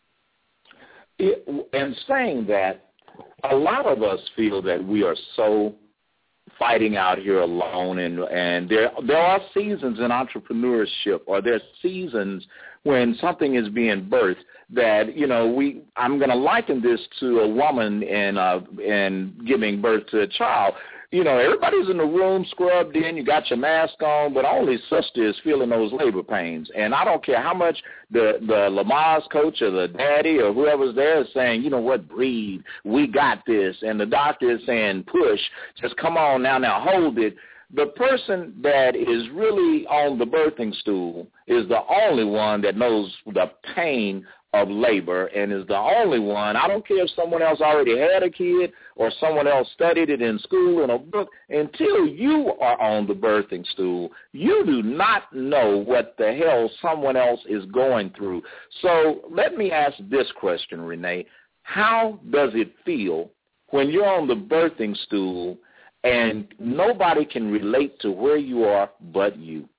It, 1.20 1.48
and 1.72 1.96
saying 2.08 2.48
that, 2.48 2.88
a 3.44 3.56
lot 3.56 3.86
of 3.86 4.02
us 4.02 4.20
feel 4.36 4.64
that 4.64 4.84
we 4.84 5.04
are 5.04 5.16
so 5.36 5.76
fighting 6.58 6.98
out 6.98 7.20
here 7.20 7.42
alone 7.42 8.00
and 8.00 8.20
and 8.20 8.68
there 8.70 8.92
there 9.06 9.18
are 9.18 9.40
seasons 9.54 10.00
in 10.00 10.10
entrepreneurship 10.10 11.22
or 11.26 11.42
there 11.42 11.56
are 11.56 11.62
seasons 11.82 12.46
when 12.84 13.16
something 13.22 13.56
is 13.56 13.70
being 13.70 14.06
birthed 14.06 14.36
that 14.70 15.16
you 15.16 15.28
know 15.28 15.48
we 15.48 15.82
I'm 15.96 16.18
going 16.18 16.30
to 16.30 16.36
liken 16.36 16.82
this 16.82 17.00
to 17.20 17.40
a 17.40 17.48
woman 17.48 18.04
and 18.04 18.38
uh 18.38 18.62
and 18.86 19.46
giving 19.46 19.82
birth 19.82 20.08
to 20.12 20.22
a 20.22 20.28
child 20.28 20.76
you 21.12 21.26
know, 21.26 21.38
everybody's 21.38 21.90
in 21.90 21.98
the 21.98 22.06
room 22.06 22.46
scrubbed 22.52 22.96
in, 22.96 23.18
you 23.18 23.26
got 23.26 23.50
your 23.50 23.60
mask 23.60 24.02
on, 24.02 24.34
but 24.34 24.46
only 24.46 24.78
sister 24.90 25.28
is 25.28 25.36
feeling 25.44 25.70
those 25.70 25.92
labor 25.92 26.24
pains. 26.24 26.70
And 26.76 26.96
I 26.96 27.04
don't 27.04 27.24
care 27.24 27.42
how 27.42 27.54
much 27.54 27.78
the 28.12 28.38
the 28.40 28.70
Lamaze 28.72 29.30
coach 29.30 29.62
or 29.62 29.72
the 29.72 29.90
daddy 29.90 30.40
or 30.40 30.54
whoever's 30.54 30.96
there 30.96 31.22
is 31.22 31.28
saying, 31.34 31.64
you 31.64 31.70
know 31.70 31.82
what, 31.82 32.08
breathe, 32.08 32.62
we 32.86 33.08
got 33.08 33.46
this, 33.46 33.76
and 33.82 34.00
the 34.00 34.06
doctor 34.06 34.52
is 34.52 34.62
saying, 34.66 35.04
push, 35.04 35.40
just 35.82 35.98
come 35.98 36.16
on 36.16 36.42
now, 36.42 36.58
now 36.58 36.82
hold 36.82 37.20
it. 37.20 37.36
The 37.74 37.88
person 37.88 38.54
that 38.64 38.96
is 38.96 39.30
really 39.34 39.86
on 39.88 40.18
the 40.18 40.26
birthing 40.26 40.74
stool 40.76 41.28
is 41.48 41.68
the 41.68 41.80
only 41.90 42.26
one 42.26 42.62
that 42.62 42.76
knows 42.76 43.14
the 43.34 43.52
pain 43.76 44.26
of 44.54 44.70
labor 44.70 45.28
and 45.28 45.52
is 45.54 45.66
the 45.68 45.78
only 45.78 46.20
one. 46.20 46.58
I 46.58 46.68
don't 46.68 46.86
care 46.86 47.04
if 47.04 47.10
someone 47.16 47.42
else 47.42 47.62
already 47.62 47.98
had 47.98 48.22
a 48.22 48.30
kid 48.30 48.74
or 48.98 49.10
someone 49.20 49.48
else 49.48 49.70
studied 49.74 50.10
it 50.10 50.22
in 50.22 50.40
school 50.40 50.84
in 50.84 50.90
a 50.90 50.98
book. 50.98 51.30
Until 51.50 52.06
you 52.06 52.54
are 52.60 52.80
on 52.82 53.08
the 53.08 53.14
birthing 53.14 53.66
stool, 53.68 54.12
you 54.34 54.64
do 54.66 54.84
not 54.84 55.34
know 55.34 55.78
what 55.78 56.16
the 56.18 56.34
hell 56.34 56.70
someone 56.82 57.16
else 57.16 57.40
is 57.48 57.64
going 57.68 58.12
through. 58.18 58.42
So 58.82 59.22
let 59.30 59.56
me 59.56 59.72
ask 59.72 59.96
this 60.10 60.28
question, 60.38 60.82
Renee. 60.82 61.28
How 61.64 62.20
does 62.30 62.52
it 62.54 62.74
feel 62.84 63.32
when 63.70 63.90
you're 63.90 64.06
on 64.06 64.28
the 64.28 64.36
birthing 64.36 64.98
stool 65.06 65.58
and 66.04 66.54
nobody 66.60 67.24
can 67.24 67.50
relate 67.50 67.98
to 68.02 68.12
where 68.12 68.38
you 68.38 68.66
are 68.66 68.90
but 69.14 69.38
you? 69.38 69.70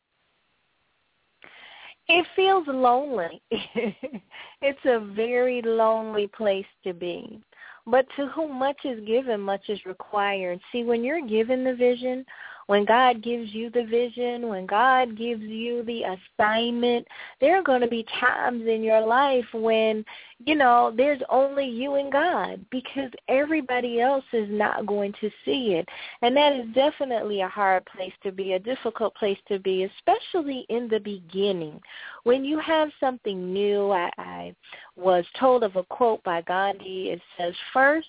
It 2.09 2.27
feels 2.35 2.67
lonely. 2.67 3.41
it's 3.51 4.85
a 4.85 5.01
very 5.15 5.63
lonely 5.63 6.27
place 6.27 6.67
to 6.85 6.93
be. 6.93 7.41
But 7.87 8.07
to 8.17 8.27
whom 8.29 8.59
much 8.59 8.79
is 8.85 9.05
given, 9.07 9.41
much 9.41 9.69
is 9.69 9.85
required. 9.87 10.61
See, 10.71 10.85
when 10.85 11.03
you're 11.03 11.27
given 11.27 11.65
the 11.65 11.75
vision, 11.75 12.25
when 12.67 12.85
God 12.85 13.23
gives 13.23 13.53
you 13.53 13.71
the 13.71 13.85
vision, 13.85 14.49
when 14.49 14.67
God 14.67 15.17
gives 15.17 15.43
you 15.43 15.83
the 15.85 16.03
assignment, 16.05 17.07
there 17.41 17.59
are 17.59 17.63
going 17.63 17.81
to 17.81 17.89
be 17.89 18.07
times 18.21 18.67
in 18.67 18.83
your 18.83 19.05
life 19.05 19.45
when, 19.53 20.05
you 20.45 20.55
know, 20.55 20.93
there's 20.97 21.21
only 21.29 21.67
you 21.67 21.95
and 21.95 22.13
God 22.13 22.65
because 22.71 23.11
everybody 23.29 24.01
else 24.01 24.25
is 24.33 24.49
not 24.51 24.87
going 24.87 25.13
to 25.21 25.31
see 25.45 25.75
it. 25.75 25.89
And 26.23 26.37
that 26.37 26.53
is 26.55 26.67
definitely 26.75 27.41
a 27.41 27.49
hard 27.49 27.85
place 27.87 28.13
to 28.23 28.33
be, 28.33 28.53
a 28.53 28.59
difficult 28.59 29.15
place 29.15 29.39
to 29.49 29.59
be, 29.59 29.85
especially 29.85 30.67
in 30.69 30.89
the 30.89 31.01
beginning. 31.01 31.81
When 32.25 32.45
you 32.45 32.59
have 32.61 32.91
something 33.01 33.53
new, 33.53 33.91
I, 33.91 34.11
I 34.19 34.55
was 34.97 35.25
told 35.39 35.65
of 35.65 35.77
a 35.77 35.85
quote 35.85 36.23
by 36.23 36.43
Gandhi. 36.43 37.11
It 37.11 37.21
says, 37.37 37.55
first, 37.73 38.09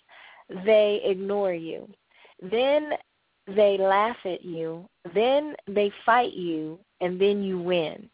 they 0.65 1.01
ignore 1.03 1.53
you. 1.53 1.87
Then 2.41 2.91
they 3.47 3.77
laugh 3.77 4.17
at 4.25 4.43
you, 4.43 4.87
then 5.13 5.55
they 5.67 5.91
fight 6.05 6.33
you, 6.33 6.79
and 7.01 7.19
then 7.19 7.43
you 7.43 7.59
win. 7.59 8.09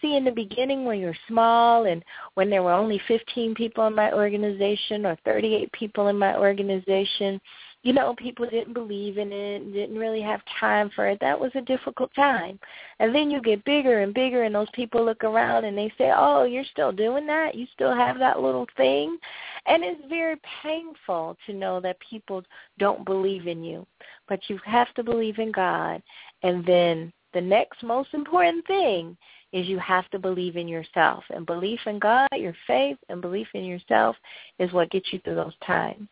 See, 0.00 0.16
in 0.16 0.24
the 0.24 0.32
beginning 0.32 0.84
when 0.84 0.98
you're 0.98 1.16
small 1.28 1.86
and 1.86 2.04
when 2.34 2.50
there 2.50 2.62
were 2.62 2.72
only 2.72 3.00
15 3.08 3.54
people 3.54 3.86
in 3.86 3.94
my 3.94 4.12
organization 4.12 5.06
or 5.06 5.16
38 5.24 5.72
people 5.72 6.08
in 6.08 6.18
my 6.18 6.36
organization, 6.36 7.40
you 7.84 7.92
know, 7.92 8.14
people 8.16 8.48
didn't 8.48 8.72
believe 8.72 9.18
in 9.18 9.30
it, 9.30 9.72
didn't 9.74 9.98
really 9.98 10.22
have 10.22 10.40
time 10.58 10.90
for 10.96 11.06
it. 11.06 11.18
That 11.20 11.38
was 11.38 11.52
a 11.54 11.60
difficult 11.60 12.10
time. 12.14 12.58
And 12.98 13.14
then 13.14 13.30
you 13.30 13.42
get 13.42 13.62
bigger 13.66 14.00
and 14.00 14.14
bigger 14.14 14.44
and 14.44 14.54
those 14.54 14.70
people 14.72 15.04
look 15.04 15.22
around 15.22 15.66
and 15.66 15.76
they 15.76 15.92
say, 15.98 16.10
oh, 16.16 16.44
you're 16.44 16.64
still 16.72 16.92
doing 16.92 17.26
that? 17.26 17.54
You 17.54 17.66
still 17.74 17.94
have 17.94 18.18
that 18.18 18.40
little 18.40 18.66
thing? 18.78 19.18
And 19.66 19.84
it's 19.84 20.00
very 20.08 20.36
painful 20.62 21.36
to 21.46 21.52
know 21.52 21.78
that 21.80 21.98
people 22.00 22.42
don't 22.78 23.04
believe 23.04 23.46
in 23.46 23.62
you. 23.62 23.86
But 24.28 24.40
you 24.48 24.58
have 24.64 24.92
to 24.94 25.02
believe 25.02 25.38
in 25.38 25.52
God. 25.52 26.02
And 26.42 26.64
then 26.64 27.12
the 27.34 27.42
next 27.42 27.82
most 27.82 28.14
important 28.14 28.66
thing 28.66 29.14
is 29.52 29.66
you 29.66 29.78
have 29.78 30.08
to 30.10 30.18
believe 30.18 30.56
in 30.56 30.68
yourself. 30.68 31.22
And 31.28 31.44
belief 31.44 31.80
in 31.84 31.98
God, 31.98 32.28
your 32.32 32.56
faith, 32.66 32.96
and 33.10 33.20
belief 33.20 33.48
in 33.52 33.64
yourself 33.64 34.16
is 34.58 34.72
what 34.72 34.90
gets 34.90 35.12
you 35.12 35.18
through 35.18 35.34
those 35.34 35.56
times. 35.66 36.08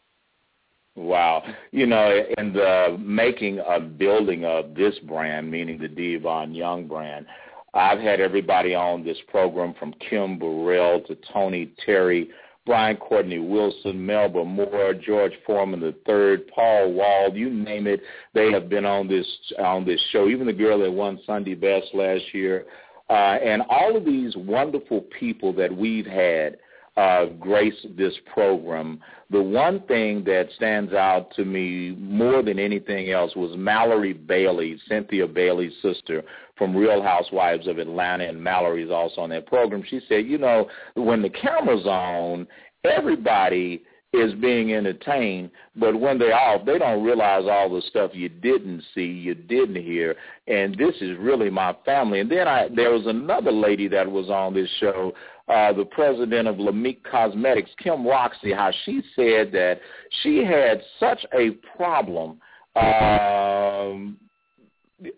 Wow. 0.94 1.42
You 1.70 1.86
know, 1.86 2.22
in 2.36 2.52
the 2.52 2.96
making 3.00 3.60
of 3.60 3.96
building 3.98 4.44
of 4.44 4.74
this 4.74 4.98
brand, 5.00 5.50
meaning 5.50 5.78
the 5.78 5.88
Devon 5.88 6.54
Young 6.54 6.86
brand, 6.86 7.26
I've 7.74 8.00
had 8.00 8.20
everybody 8.20 8.74
on 8.74 9.02
this 9.02 9.16
program 9.28 9.74
from 9.78 9.94
Kim 10.10 10.38
Burrell 10.38 11.00
to 11.06 11.16
Tony 11.32 11.72
Terry, 11.86 12.28
Brian 12.66 12.96
Courtney 12.98 13.38
Wilson, 13.38 14.04
Melba 14.04 14.44
Moore, 14.44 14.94
George 14.94 15.32
Foreman 15.46 15.82
III, 15.82 16.36
Paul 16.54 16.92
Wald, 16.92 17.34
you 17.34 17.50
name 17.50 17.86
it, 17.86 18.02
they 18.34 18.52
have 18.52 18.68
been 18.68 18.84
on 18.84 19.08
this 19.08 19.26
on 19.58 19.84
this 19.84 20.00
show. 20.12 20.28
Even 20.28 20.46
the 20.46 20.52
girl 20.52 20.78
that 20.80 20.92
won 20.92 21.18
Sunday 21.26 21.54
Best 21.54 21.86
last 21.94 22.22
year, 22.32 22.66
uh, 23.10 23.38
and 23.42 23.62
all 23.68 23.96
of 23.96 24.04
these 24.04 24.36
wonderful 24.36 25.00
people 25.18 25.52
that 25.54 25.74
we've 25.74 26.06
had 26.06 26.58
uh, 26.96 27.26
grace 27.40 27.74
this 27.96 28.14
program. 28.32 29.00
The 29.30 29.42
one 29.42 29.80
thing 29.86 30.24
that 30.24 30.48
stands 30.56 30.92
out 30.92 31.34
to 31.36 31.44
me 31.44 31.96
more 31.98 32.42
than 32.42 32.58
anything 32.58 33.10
else 33.10 33.34
was 33.34 33.56
Malorie 33.56 34.26
Bailey, 34.26 34.78
Cynthia 34.88 35.26
Bailey's 35.26 35.72
sister 35.80 36.22
from 36.56 36.76
Real 36.76 37.02
Housewives 37.02 37.66
of 37.66 37.78
Atlanta, 37.78 38.28
and 38.28 38.38
Malorie's 38.38 38.90
also 38.90 39.22
on 39.22 39.30
that 39.30 39.46
program. 39.46 39.82
She 39.88 40.00
said, 40.08 40.26
you 40.26 40.38
know, 40.38 40.68
when 40.94 41.22
the 41.22 41.30
camera's 41.30 41.86
on, 41.86 42.46
everybody 42.84 43.82
is 44.12 44.34
being 44.34 44.74
entertained, 44.74 45.50
but 45.74 45.98
when 45.98 46.18
they're 46.18 46.34
off, 46.34 46.66
they 46.66 46.78
don't 46.78 47.02
realize 47.02 47.44
all 47.50 47.74
the 47.74 47.80
stuff 47.88 48.10
you 48.12 48.28
didn't 48.28 48.82
see, 48.94 49.06
you 49.06 49.34
didn't 49.34 49.82
hear, 49.82 50.14
and 50.46 50.76
this 50.76 50.94
is 51.00 51.16
really 51.18 51.48
my 51.48 51.74
family. 51.86 52.20
And 52.20 52.30
then 52.30 52.46
I, 52.46 52.68
there 52.74 52.90
was 52.90 53.06
another 53.06 53.50
lady 53.50 53.88
that 53.88 54.10
was 54.10 54.28
on 54.28 54.52
this 54.52 54.68
show 54.78 55.14
uh, 55.48 55.72
the 55.72 55.84
president 55.84 56.48
of 56.48 56.56
Lamik 56.56 57.02
Cosmetics, 57.10 57.70
Kim 57.82 58.06
Roxie, 58.06 58.52
how 58.52 58.70
she 58.84 59.02
said 59.16 59.52
that 59.52 59.80
she 60.22 60.44
had 60.44 60.82
such 61.00 61.24
a 61.34 61.50
problem 61.76 62.40
um, 62.76 64.16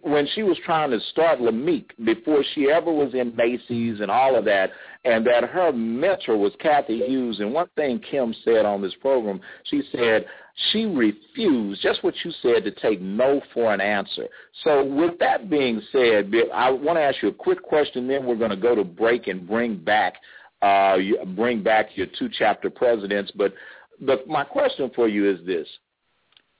when 0.00 0.26
she 0.34 0.42
was 0.42 0.56
trying 0.64 0.90
to 0.90 1.00
start 1.10 1.40
Lamik 1.40 1.90
before 2.04 2.42
she 2.54 2.70
ever 2.70 2.90
was 2.90 3.12
in 3.14 3.36
Macy's 3.36 4.00
and 4.00 4.10
all 4.10 4.34
of 4.34 4.44
that, 4.46 4.70
and 5.04 5.26
that 5.26 5.44
her 5.44 5.72
mentor 5.72 6.36
was 6.36 6.52
Cathy 6.58 7.00
Hughes. 7.06 7.40
And 7.40 7.52
one 7.52 7.68
thing 7.76 8.00
Kim 8.00 8.34
said 8.44 8.64
on 8.64 8.80
this 8.80 8.94
program, 9.00 9.40
she 9.64 9.82
said 9.92 10.24
she 10.70 10.84
refused, 10.84 11.82
just 11.82 12.04
what 12.04 12.14
you 12.24 12.30
said, 12.40 12.64
to 12.64 12.70
take 12.70 13.00
no 13.00 13.40
for 13.52 13.74
an 13.74 13.80
answer. 13.80 14.28
So 14.62 14.84
with 14.84 15.18
that 15.18 15.50
being 15.50 15.82
said, 15.90 16.32
I 16.54 16.70
want 16.70 16.96
to 16.96 17.02
ask 17.02 17.20
you 17.22 17.28
a 17.28 17.34
quick 17.34 17.60
question, 17.62 18.06
then 18.06 18.24
we're 18.24 18.36
going 18.36 18.50
to 18.50 18.56
go 18.56 18.74
to 18.74 18.84
break 18.84 19.26
and 19.26 19.46
bring 19.46 19.76
back 19.76 20.14
uh, 20.62 20.96
bring 21.36 21.62
back 21.62 21.90
your 21.94 22.06
two 22.18 22.30
chapter 22.38 22.70
presidents. 22.70 23.30
But 23.36 23.52
the, 24.00 24.22
my 24.26 24.44
question 24.44 24.90
for 24.94 25.08
you 25.08 25.30
is 25.30 25.44
this. 25.44 25.68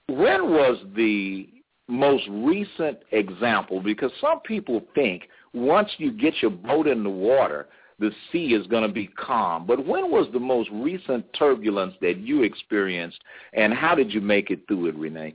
When 0.09 0.51
was 0.51 0.77
the 0.95 1.49
most 1.89 2.25
recent 2.29 2.99
example? 3.13 3.81
Because 3.81 4.11
some 4.21 4.41
people 4.41 4.83
think 4.95 5.23
once 5.55 5.89
you 5.97 6.13
get 6.13 6.35
your 6.43 6.51
boat 6.51 6.87
in 6.87 7.03
the 7.03 7.11
water, 7.11 7.69
the 7.99 8.11
sea 8.31 8.55
is 8.55 8.67
going 8.67 8.87
to 8.87 8.93
be 8.93 9.07
calm. 9.07 9.67
But 9.67 9.85
when 9.85 10.11
was 10.11 10.27
the 10.33 10.41
most 10.41 10.69
recent 10.73 11.25
turbulence 11.33 11.95
that 12.01 12.19
you 12.19 12.43
experienced, 12.43 13.19
and 13.53 13.73
how 13.73 13.95
did 13.95 14.13
you 14.13 14.21
make 14.21 14.51
it 14.51 14.67
through 14.67 14.87
it, 14.87 14.97
Renee? 14.97 15.35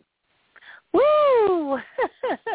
Woo! 0.91 1.77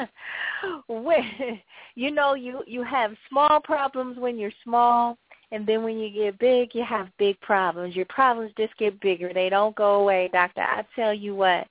when, 0.89 1.61
you 1.95 2.11
know, 2.11 2.35
you 2.35 2.63
you 2.67 2.83
have 2.83 3.13
small 3.29 3.61
problems 3.61 4.19
when 4.19 4.39
you're 4.39 4.53
small, 4.63 5.17
and 5.53 5.67
then 5.67 5.85
when 5.85 5.99
you 5.99 6.11
get 6.11 6.39
big, 6.39 6.75
you 6.75 6.85
have 6.85 7.09
big 7.19 7.41
problems. 7.41 7.95
Your 7.95 8.07
problems 8.07 8.53
just 8.57 8.77
get 8.77 9.01
bigger; 9.01 9.33
they 9.33 9.49
don't 9.49 9.77
go 9.77 10.01
away, 10.01 10.31
Doctor. 10.33 10.63
I 10.63 10.85
tell 10.97 11.15
you 11.15 11.35
what. 11.35 11.67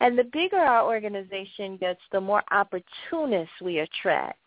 And 0.00 0.18
the 0.18 0.24
bigger 0.24 0.58
our 0.58 0.84
organization 0.84 1.76
gets, 1.76 2.00
the 2.12 2.20
more 2.20 2.42
opportunists 2.50 3.54
we 3.62 3.78
attract. 3.78 4.38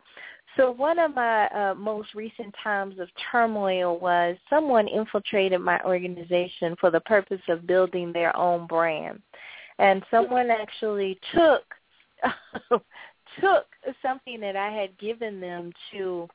So 0.58 0.72
one 0.72 0.98
of 0.98 1.14
my 1.14 1.48
uh, 1.50 1.76
most 1.76 2.16
recent 2.16 2.54
times 2.64 3.00
of 3.00 3.10
turmoil 3.32 4.00
was 4.00 4.36
someone 4.50 4.88
infiltrated 4.88 5.62
my 5.62 5.80
organization 5.84 6.76
for 6.80 6.90
the 6.90 7.00
purpose 7.02 7.42
of 7.48 7.68
building 7.68 8.12
their 8.12 8.36
own 8.36 8.66
brand. 8.66 9.22
And 9.78 10.04
someone 10.10 10.50
actually 10.50 11.20
took 11.36 11.64
took 13.40 13.66
something 14.02 14.40
that 14.40 14.56
I 14.56 14.72
had 14.72 14.98
given 14.98 15.40
them 15.40 15.72
to 15.92 16.28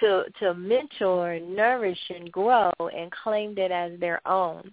to 0.00 0.24
to 0.38 0.54
mentor, 0.54 1.40
nourish 1.40 1.98
and 2.14 2.30
grow 2.30 2.70
and 2.78 3.10
claimed 3.10 3.58
it 3.58 3.72
as 3.72 3.98
their 3.98 4.20
own. 4.26 4.72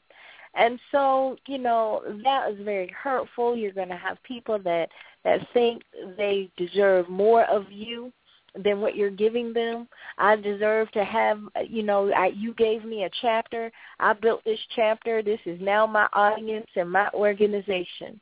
And 0.53 0.79
so, 0.91 1.37
you 1.47 1.57
know, 1.57 2.03
that 2.23 2.51
is 2.51 2.63
very 2.63 2.93
hurtful. 2.95 3.55
You're 3.55 3.71
going 3.71 3.89
to 3.89 3.95
have 3.95 4.21
people 4.21 4.59
that 4.59 4.89
that 5.23 5.39
think 5.53 5.81
they 6.17 6.51
deserve 6.55 7.09
more 7.09 7.45
of 7.45 7.71
you 7.71 8.11
than 8.55 8.81
what 8.81 8.95
you're 8.95 9.09
giving 9.09 9.53
them. 9.53 9.87
I 10.17 10.35
deserve 10.35 10.91
to 10.91 11.03
have, 11.03 11.39
you 11.67 11.83
know, 11.83 12.11
I, 12.11 12.27
you 12.27 12.53
gave 12.53 12.83
me 12.83 13.03
a 13.03 13.09
chapter. 13.21 13.71
I 13.99 14.13
built 14.13 14.43
this 14.43 14.59
chapter. 14.75 15.21
This 15.21 15.39
is 15.45 15.59
now 15.61 15.87
my 15.87 16.07
audience 16.13 16.67
and 16.75 16.89
my 16.89 17.09
organization. 17.13 18.19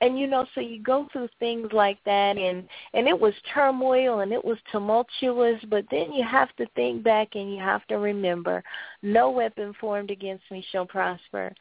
And 0.00 0.18
you 0.18 0.26
know, 0.26 0.46
so 0.52 0.60
you 0.60 0.82
go 0.82 1.06
through 1.12 1.28
things 1.38 1.68
like 1.72 1.98
that 2.06 2.36
and 2.36 2.68
and 2.92 3.06
it 3.06 3.18
was 3.18 3.34
turmoil 3.54 4.18
and 4.18 4.32
it 4.32 4.44
was 4.44 4.58
tumultuous, 4.72 5.62
but 5.70 5.84
then 5.92 6.12
you 6.12 6.24
have 6.24 6.54
to 6.56 6.66
think 6.74 7.04
back 7.04 7.36
and 7.36 7.54
you 7.54 7.60
have 7.60 7.86
to 7.86 7.98
remember 7.98 8.64
no 9.02 9.30
weapon 9.30 9.72
formed 9.80 10.10
against 10.10 10.42
me 10.50 10.64
shall 10.72 10.86
prosper. 10.86 11.52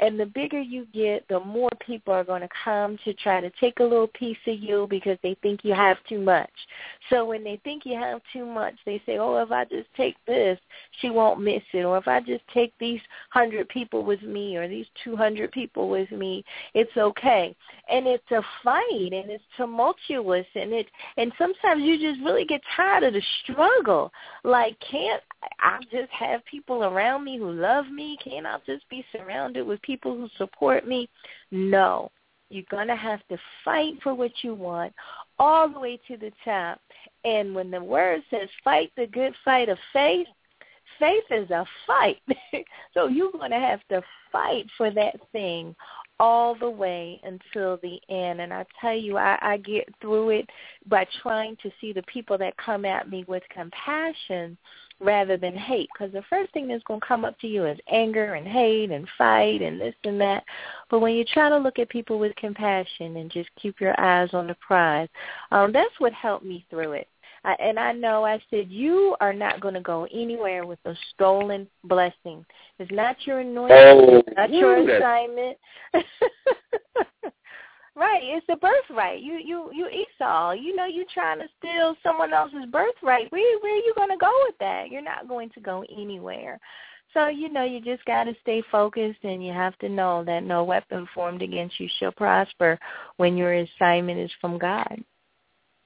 And 0.00 0.18
the 0.18 0.26
bigger 0.26 0.60
you 0.60 0.86
get, 0.94 1.28
the 1.28 1.40
more 1.40 1.70
people 1.86 2.14
are 2.14 2.24
going 2.24 2.40
to 2.40 2.48
come 2.64 2.98
to 3.04 3.12
try 3.14 3.40
to 3.40 3.50
take 3.60 3.80
a 3.80 3.84
little 3.84 4.08
piece 4.08 4.38
of 4.46 4.58
you 4.58 4.86
because 4.88 5.18
they 5.22 5.36
think 5.42 5.60
you 5.62 5.74
have 5.74 5.98
too 6.08 6.18
much. 6.18 6.50
So 7.10 7.26
when 7.26 7.44
they 7.44 7.60
think 7.64 7.84
you 7.84 7.98
have 7.98 8.22
too 8.32 8.46
much, 8.46 8.74
they 8.86 9.02
say, 9.04 9.18
oh, 9.18 9.36
if 9.36 9.52
I 9.52 9.64
just 9.66 9.88
take 9.96 10.16
this, 10.26 10.58
she 11.00 11.10
won't 11.10 11.40
miss 11.40 11.62
it. 11.74 11.84
Or 11.84 11.98
if 11.98 12.08
I 12.08 12.20
just 12.20 12.42
take 12.52 12.72
these 12.80 13.00
100 13.34 13.68
people 13.68 14.02
with 14.02 14.22
me 14.22 14.56
or 14.56 14.68
these 14.68 14.86
200 15.04 15.52
people 15.52 15.90
with 15.90 16.10
me, 16.10 16.44
it's 16.72 16.96
okay. 16.96 17.54
And 17.90 18.06
it's 18.06 18.30
a 18.30 18.42
fight 18.64 19.12
and 19.12 19.30
it's 19.30 19.44
tumultuous 19.56 20.46
and 20.54 20.72
it 20.72 20.86
and 21.16 21.32
sometimes 21.36 21.82
you 21.82 21.98
just 21.98 22.24
really 22.24 22.44
get 22.44 22.62
tired 22.74 23.02
of 23.02 23.12
the 23.12 23.22
struggle. 23.42 24.12
Like, 24.44 24.76
can't 24.80 25.22
I 25.60 25.78
just 25.90 26.10
have 26.10 26.44
people 26.44 26.84
around 26.84 27.24
me 27.24 27.38
who 27.38 27.50
love 27.50 27.86
me? 27.88 28.18
Can't 28.22 28.46
I 28.46 28.58
just 28.66 28.88
be 28.88 29.04
surrounded 29.12 29.66
with 29.66 29.80
people 29.82 30.14
who 30.16 30.28
support 30.36 30.86
me? 30.86 31.08
No. 31.50 32.10
You're 32.50 32.64
going 32.70 32.88
to 32.88 32.96
have 32.96 33.20
to 33.28 33.38
fight 33.64 33.94
for 34.02 34.12
what 34.12 34.32
you 34.42 34.54
want 34.54 34.92
all 35.38 35.68
the 35.68 35.78
way 35.78 36.00
to 36.08 36.16
the 36.16 36.32
top. 36.44 36.80
And 37.24 37.54
when 37.54 37.70
the 37.70 37.82
word 37.82 38.22
says 38.28 38.48
fight 38.64 38.90
the 38.96 39.06
good 39.06 39.34
fight 39.44 39.68
of 39.68 39.78
faith, 39.92 40.26
faith 40.98 41.24
is 41.30 41.50
a 41.50 41.64
fight. 41.86 42.20
so 42.94 43.06
you're 43.06 43.32
going 43.32 43.52
to 43.52 43.58
have 43.58 43.80
to 43.90 44.02
fight 44.32 44.66
for 44.76 44.90
that 44.90 45.16
thing 45.32 45.74
all 46.18 46.54
the 46.54 46.68
way 46.68 47.20
until 47.24 47.78
the 47.78 47.98
end. 48.08 48.40
And 48.40 48.52
I 48.52 48.66
tell 48.80 48.96
you, 48.96 49.16
I, 49.16 49.38
I 49.40 49.56
get 49.56 49.88
through 50.00 50.30
it 50.30 50.50
by 50.86 51.06
trying 51.22 51.56
to 51.62 51.70
see 51.80 51.92
the 51.92 52.02
people 52.02 52.36
that 52.38 52.56
come 52.58 52.84
at 52.84 53.08
me 53.08 53.24
with 53.26 53.42
compassion 53.48 54.58
rather 55.00 55.36
than 55.36 55.56
hate 55.56 55.88
because 55.92 56.12
the 56.12 56.22
first 56.28 56.52
thing 56.52 56.68
that's 56.68 56.84
going 56.84 57.00
to 57.00 57.06
come 57.06 57.24
up 57.24 57.38
to 57.40 57.46
you 57.46 57.64
is 57.64 57.78
anger 57.90 58.34
and 58.34 58.46
hate 58.46 58.90
and 58.90 59.08
fight 59.16 59.62
and 59.62 59.80
this 59.80 59.94
and 60.04 60.20
that 60.20 60.44
but 60.90 61.00
when 61.00 61.14
you 61.14 61.24
try 61.24 61.48
to 61.48 61.56
look 61.56 61.78
at 61.78 61.88
people 61.88 62.18
with 62.18 62.34
compassion 62.36 63.16
and 63.16 63.30
just 63.30 63.48
keep 63.60 63.80
your 63.80 63.98
eyes 63.98 64.28
on 64.32 64.46
the 64.46 64.56
prize 64.56 65.08
um 65.52 65.72
that's 65.72 65.94
what 65.98 66.12
helped 66.12 66.44
me 66.44 66.64
through 66.70 66.92
it 66.92 67.08
I, 67.44 67.54
and 67.54 67.78
I 67.78 67.92
know 67.92 68.24
I 68.24 68.38
said 68.50 68.70
you 68.70 69.16
are 69.20 69.32
not 69.32 69.60
going 69.60 69.74
to 69.74 69.80
go 69.80 70.06
anywhere 70.12 70.66
with 70.66 70.78
a 70.84 70.94
stolen 71.14 71.66
blessing. 71.84 72.44
It's 72.78 72.92
not 72.92 73.16
your 73.24 73.40
anointing. 73.40 73.76
Oh, 73.78 74.18
it's 74.18 74.36
not 74.36 74.52
your 74.52 74.76
assignment. 74.76 75.56
Right, 78.00 78.22
it's 78.22 78.46
a 78.48 78.56
birthright. 78.56 79.20
You 79.20 79.34
you 79.34 79.70
you 79.74 79.86
Esau. 79.88 80.52
You 80.52 80.74
know 80.74 80.86
you're 80.86 81.04
trying 81.12 81.38
to 81.40 81.48
steal 81.58 81.94
someone 82.02 82.32
else's 82.32 82.64
birthright. 82.72 83.30
Where 83.30 83.58
where 83.60 83.74
are 83.74 83.84
you 83.84 83.92
going 83.94 84.08
to 84.08 84.16
go 84.16 84.32
with 84.46 84.54
that? 84.58 84.88
You're 84.88 85.02
not 85.02 85.28
going 85.28 85.50
to 85.50 85.60
go 85.60 85.84
anywhere. 85.94 86.58
So 87.12 87.28
you 87.28 87.50
know 87.50 87.62
you 87.62 87.78
just 87.78 88.02
got 88.06 88.24
to 88.24 88.34
stay 88.40 88.62
focused, 88.72 89.18
and 89.22 89.44
you 89.44 89.52
have 89.52 89.76
to 89.80 89.90
know 89.90 90.24
that 90.24 90.44
no 90.44 90.64
weapon 90.64 91.06
formed 91.14 91.42
against 91.42 91.78
you 91.78 91.90
shall 91.98 92.12
prosper 92.12 92.78
when 93.18 93.36
your 93.36 93.52
assignment 93.52 94.18
is 94.18 94.30
from 94.40 94.56
God. 94.56 95.04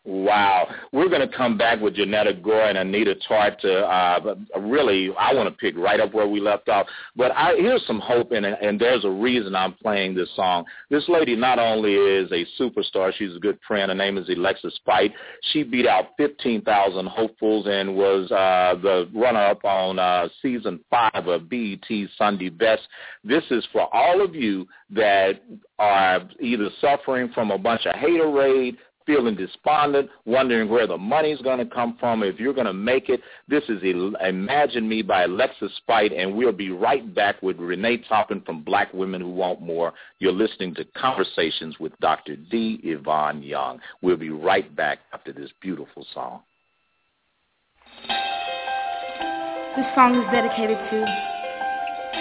Wow. 0.06 0.68
We're 0.92 1.08
going 1.08 1.26
to 1.26 1.34
come 1.34 1.56
back 1.56 1.80
with 1.80 1.94
Janetta 1.94 2.34
Gore 2.34 2.68
and 2.68 2.76
Anita 2.76 3.14
Tart 3.26 3.58
to 3.62 3.80
uh, 3.86 4.34
really, 4.60 5.10
I 5.18 5.32
want 5.32 5.48
to 5.48 5.56
pick 5.56 5.78
right 5.78 5.98
up 5.98 6.12
where 6.12 6.28
we 6.28 6.40
left 6.40 6.68
off. 6.68 6.86
But 7.16 7.32
I, 7.32 7.54
here's 7.56 7.86
some 7.86 8.00
hope, 8.00 8.32
and, 8.32 8.44
and 8.44 8.78
there's 8.78 9.06
a 9.06 9.10
reason 9.10 9.56
I'm 9.56 9.72
playing 9.72 10.14
this 10.14 10.28
song. 10.36 10.66
This 10.90 11.04
lady 11.08 11.34
not 11.34 11.58
only 11.58 11.94
is 11.94 12.30
a 12.32 12.44
superstar, 12.60 13.14
she's 13.16 13.34
a 13.34 13.40
good 13.40 13.58
friend. 13.66 13.90
Her 13.90 13.94
name 13.94 14.18
is 14.18 14.28
Alexis 14.28 14.76
Spight. 14.76 15.12
She 15.52 15.62
beat 15.62 15.86
out 15.86 16.08
15,000 16.18 17.06
hopefuls 17.06 17.66
and 17.66 17.96
was 17.96 18.30
uh, 18.30 18.78
the 18.82 19.08
runner-up 19.14 19.64
on 19.64 19.98
uh, 19.98 20.28
season 20.42 20.80
five 20.90 21.26
of 21.26 21.48
BET 21.48 21.88
Sunday 22.18 22.50
Best. 22.50 22.82
This 23.24 23.44
is 23.50 23.66
for 23.72 23.88
all 23.94 24.22
of 24.22 24.34
you 24.34 24.66
that 24.90 25.40
are 25.78 26.28
either 26.40 26.68
suffering 26.82 27.30
from 27.34 27.50
a 27.50 27.58
bunch 27.58 27.86
of 27.86 27.94
haterade, 27.94 28.76
feeling 29.06 29.34
despondent, 29.34 30.08
wondering 30.24 30.68
where 30.68 30.86
the 30.86 30.96
money's 30.96 31.40
going 31.42 31.58
to 31.58 31.66
come 31.66 31.96
from, 31.98 32.22
if 32.22 32.38
you're 32.38 32.54
going 32.54 32.66
to 32.66 32.72
make 32.72 33.08
it. 33.08 33.20
This 33.48 33.62
is 33.68 33.82
Imagine 33.82 34.88
Me 34.88 35.02
by 35.02 35.24
Alexis 35.24 35.72
Spight, 35.76 36.12
and 36.12 36.34
we'll 36.34 36.52
be 36.52 36.70
right 36.70 37.14
back 37.14 37.42
with 37.42 37.58
Renee 37.58 37.98
Toppin 38.08 38.40
from 38.42 38.62
Black 38.62 38.92
Women 38.94 39.20
Who 39.20 39.30
Want 39.30 39.60
More. 39.60 39.92
You're 40.18 40.32
listening 40.32 40.74
to 40.76 40.84
Conversations 40.96 41.78
with 41.78 41.92
Dr. 42.00 42.36
D. 42.36 42.80
Ivan 42.86 43.42
Young. 43.42 43.80
We'll 44.02 44.16
be 44.16 44.30
right 44.30 44.74
back 44.74 45.00
after 45.12 45.32
this 45.32 45.50
beautiful 45.60 46.06
song. 46.14 46.40
This 49.76 49.86
song 49.96 50.14
is 50.14 50.24
dedicated 50.30 50.78
to 50.78 51.04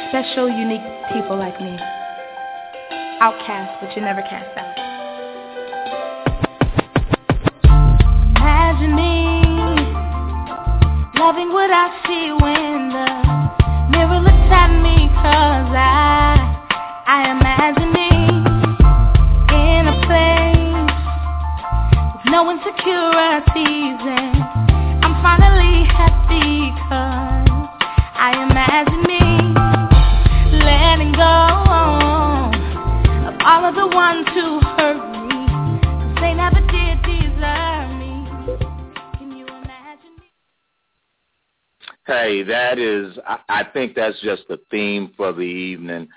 special, 0.10 0.50
unique 0.50 0.82
people 1.14 1.38
like 1.38 1.60
me. 1.62 1.78
Outcast, 3.22 3.80
but 3.80 3.96
you 3.96 4.02
never 4.02 4.22
cast 4.22 4.58
out. 4.58 4.73
Loving 11.24 11.54
what 11.54 11.72
I 11.72 11.88
see 12.04 12.36
when 12.36 12.92
the 12.92 13.08
mirror 13.96 14.20
looks 14.20 14.52
at 14.52 14.76
me 14.84 15.08
cause 15.24 15.72
I, 15.72 16.36
I 17.08 17.32
imagine 17.32 17.96
me 17.96 18.12
in 19.56 19.88
a 19.88 19.96
place 20.04 20.92
with 22.12 22.28
no 22.28 22.52
insecurities. 22.52 24.04
And 24.04 24.36
I'm 25.00 25.16
finally 25.24 25.88
happy 25.96 26.76
cause 26.92 27.72
I 28.20 28.44
imagine 28.44 29.08
me 29.08 29.24
letting 30.60 31.16
go 31.16 31.40
of 33.32 33.36
all 33.48 33.64
of 33.64 33.76
the 33.80 33.88
ones 33.96 34.28
Hey, 42.06 42.44
that 42.44 42.80
is, 42.80 43.18
I, 43.48 43.64
think 43.72 43.96
that's 43.96 44.20
just 44.22 44.44
the 44.50 44.60
theme 44.70 45.14
for 45.16 45.32
the 45.32 45.40
evening. 45.40 46.10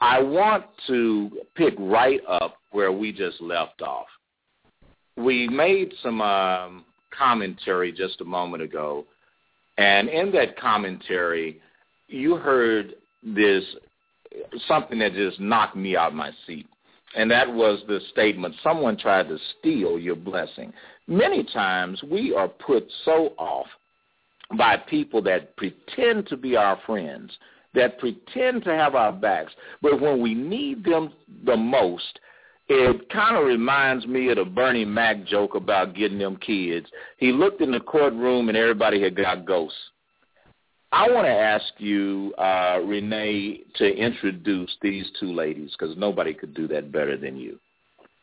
I 0.00 0.22
want 0.22 0.64
to 0.86 1.30
pick 1.54 1.74
right 1.78 2.20
up 2.26 2.56
where 2.70 2.90
we 2.90 3.12
just 3.12 3.40
left 3.42 3.82
off. 3.82 4.06
We 5.18 5.46
made 5.48 5.92
some 6.02 6.22
um, 6.22 6.86
commentary 7.16 7.92
just 7.92 8.22
a 8.22 8.24
moment 8.24 8.62
ago, 8.62 9.04
and 9.76 10.08
in 10.08 10.32
that 10.32 10.58
commentary, 10.58 11.60
you 12.08 12.36
heard 12.36 12.94
this 13.22 13.64
something 14.66 14.98
that 15.00 15.12
just 15.12 15.38
knocked 15.38 15.76
me 15.76 15.96
out 15.96 16.08
of 16.08 16.14
my 16.14 16.30
seat, 16.46 16.66
and 17.14 17.30
that 17.30 17.50
was 17.50 17.80
the 17.88 18.00
statement, 18.10 18.54
someone 18.62 18.96
tried 18.96 19.28
to 19.28 19.38
steal 19.58 19.98
your 19.98 20.16
blessing. 20.16 20.72
Many 21.06 21.44
times 21.44 22.02
we 22.10 22.34
are 22.34 22.48
put 22.48 22.86
so 23.04 23.34
off 23.38 23.66
by 24.56 24.76
people 24.76 25.22
that 25.22 25.56
pretend 25.56 26.26
to 26.28 26.36
be 26.36 26.56
our 26.56 26.78
friends, 26.86 27.32
that 27.74 27.98
pretend 27.98 28.64
to 28.64 28.70
have 28.70 28.94
our 28.94 29.12
backs, 29.12 29.52
but 29.82 30.00
when 30.00 30.20
we 30.20 30.34
need 30.34 30.84
them 30.84 31.12
the 31.44 31.56
most, 31.56 32.20
it 32.68 33.08
kind 33.10 33.36
of 33.36 33.44
reminds 33.44 34.06
me 34.06 34.28
of 34.30 34.36
the 34.36 34.44
Bernie 34.44 34.84
Mac 34.84 35.24
joke 35.24 35.54
about 35.54 35.94
getting 35.94 36.18
them 36.18 36.36
kids. 36.36 36.86
He 37.18 37.30
looked 37.30 37.60
in 37.60 37.70
the 37.70 37.80
courtroom 37.80 38.48
and 38.48 38.58
everybody 38.58 39.00
had 39.00 39.16
got 39.16 39.46
ghosts. 39.46 39.78
I 40.92 41.10
want 41.10 41.26
to 41.26 41.32
ask 41.32 41.66
you, 41.78 42.32
uh, 42.38 42.80
Renee, 42.84 43.62
to 43.76 43.96
introduce 43.96 44.74
these 44.82 45.06
two 45.20 45.32
ladies 45.32 45.74
because 45.78 45.96
nobody 45.96 46.32
could 46.32 46.54
do 46.54 46.66
that 46.68 46.90
better 46.90 47.16
than 47.16 47.36
you. 47.36 47.58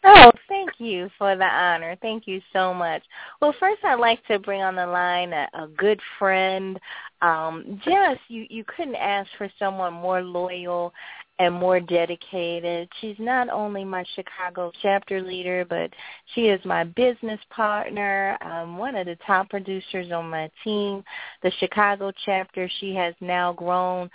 Oh, 0.03 0.31
thank 0.49 0.62
you 0.77 1.09
for 1.17 1.35
the 1.35 1.45
honor. 1.45 1.95
Thank 2.01 2.27
you 2.27 2.41
so 2.51 2.73
much. 2.73 3.03
Well, 3.41 3.55
first 3.59 3.83
I'd 3.83 3.99
like 3.99 4.25
to 4.27 4.39
bring 4.39 4.61
on 4.61 4.75
the 4.75 4.85
line 4.85 5.33
a, 5.33 5.47
a 5.53 5.67
good 5.67 5.99
friend. 6.19 6.79
Um, 7.21 7.81
Jess, 7.83 8.17
you, 8.27 8.45
you 8.49 8.63
couldn't 8.65 8.95
ask 8.95 9.29
for 9.37 9.49
someone 9.57 9.93
more 9.93 10.21
loyal 10.21 10.93
and 11.39 11.53
more 11.53 11.79
dedicated. 11.79 12.87
She's 13.01 13.15
not 13.17 13.49
only 13.49 13.83
my 13.83 14.03
Chicago 14.15 14.71
chapter 14.81 15.21
leader, 15.21 15.65
but 15.67 15.89
she 16.33 16.47
is 16.47 16.63
my 16.63 16.83
business 16.83 17.39
partner, 17.49 18.37
um, 18.41 18.77
one 18.77 18.95
of 18.95 19.07
the 19.07 19.17
top 19.25 19.49
producers 19.49 20.11
on 20.11 20.29
my 20.29 20.49
team. 20.63 21.03
The 21.41 21.51
Chicago 21.59 22.11
chapter, 22.25 22.69
she 22.79 22.93
has 22.95 23.15
now 23.19 23.53
grown 23.53 24.09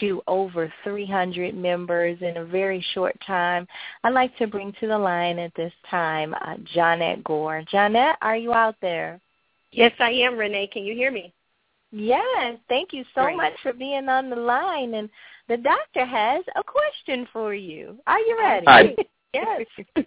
to 0.00 0.22
over 0.26 0.72
300 0.82 1.54
members 1.54 2.18
in 2.22 2.38
a 2.38 2.44
very 2.44 2.84
short 2.94 3.16
time. 3.26 3.66
I'd 4.02 4.14
like 4.14 4.36
to 4.38 4.46
bring 4.46 4.72
to 4.80 4.86
the 4.86 4.98
line 4.98 5.38
at 5.38 5.54
this 5.54 5.72
time 5.90 6.34
uh, 6.34 6.56
Johnette 6.74 7.22
Gore. 7.22 7.64
Johnette, 7.70 8.16
are 8.22 8.36
you 8.36 8.54
out 8.54 8.76
there? 8.80 9.20
Yes, 9.72 9.92
I 10.00 10.10
am, 10.10 10.36
Renee. 10.36 10.68
Can 10.68 10.84
you 10.84 10.94
hear 10.94 11.10
me? 11.10 11.32
Yes, 11.92 12.56
thank 12.68 12.94
you 12.94 13.04
so 13.14 13.24
Great. 13.24 13.36
much 13.36 13.52
for 13.62 13.74
being 13.74 14.08
on 14.08 14.30
the 14.30 14.36
line. 14.36 14.94
And 14.94 15.10
the 15.48 15.56
doctor 15.56 16.04
has 16.04 16.44
a 16.56 16.62
question 16.62 17.26
for 17.32 17.54
you. 17.54 17.98
Are 18.06 18.18
you 18.18 18.38
ready? 18.38 18.66
Hi. 18.66 18.96
yes. 19.34 19.66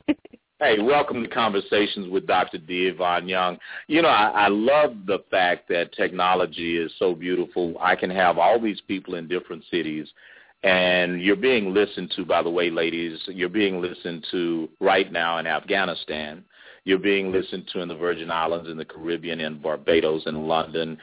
Hey, 0.57 0.79
welcome 0.79 1.21
to 1.21 1.27
Conversations 1.27 2.09
with 2.09 2.25
Dr. 2.27 2.59
D. 2.59 2.89
Ivan 2.89 3.27
Young. 3.27 3.57
You 3.87 4.01
know, 4.01 4.07
I, 4.07 4.45
I 4.45 4.47
love 4.47 4.95
the 5.05 5.19
fact 5.29 5.67
that 5.67 5.91
technology 5.91 6.77
is 6.77 6.93
so 6.97 7.13
beautiful. 7.13 7.75
I 7.81 7.97
can 7.97 8.09
have 8.09 8.37
all 8.37 8.57
these 8.57 8.79
people 8.87 9.15
in 9.15 9.27
different 9.27 9.65
cities, 9.69 10.07
and 10.63 11.21
you're 11.21 11.35
being 11.35 11.73
listened 11.73 12.13
to, 12.15 12.23
by 12.23 12.41
the 12.41 12.49
way, 12.49 12.69
ladies. 12.69 13.19
You're 13.27 13.49
being 13.49 13.81
listened 13.81 14.25
to 14.31 14.69
right 14.79 15.11
now 15.11 15.39
in 15.39 15.45
Afghanistan. 15.45 16.45
You're 16.85 16.99
being 16.99 17.33
listened 17.33 17.69
to 17.73 17.81
in 17.81 17.89
the 17.89 17.95
Virgin 17.95 18.31
Islands, 18.31 18.69
in 18.69 18.77
the 18.77 18.85
Caribbean, 18.85 19.41
in 19.41 19.61
Barbados, 19.61 20.23
in 20.25 20.47
London, 20.47 20.97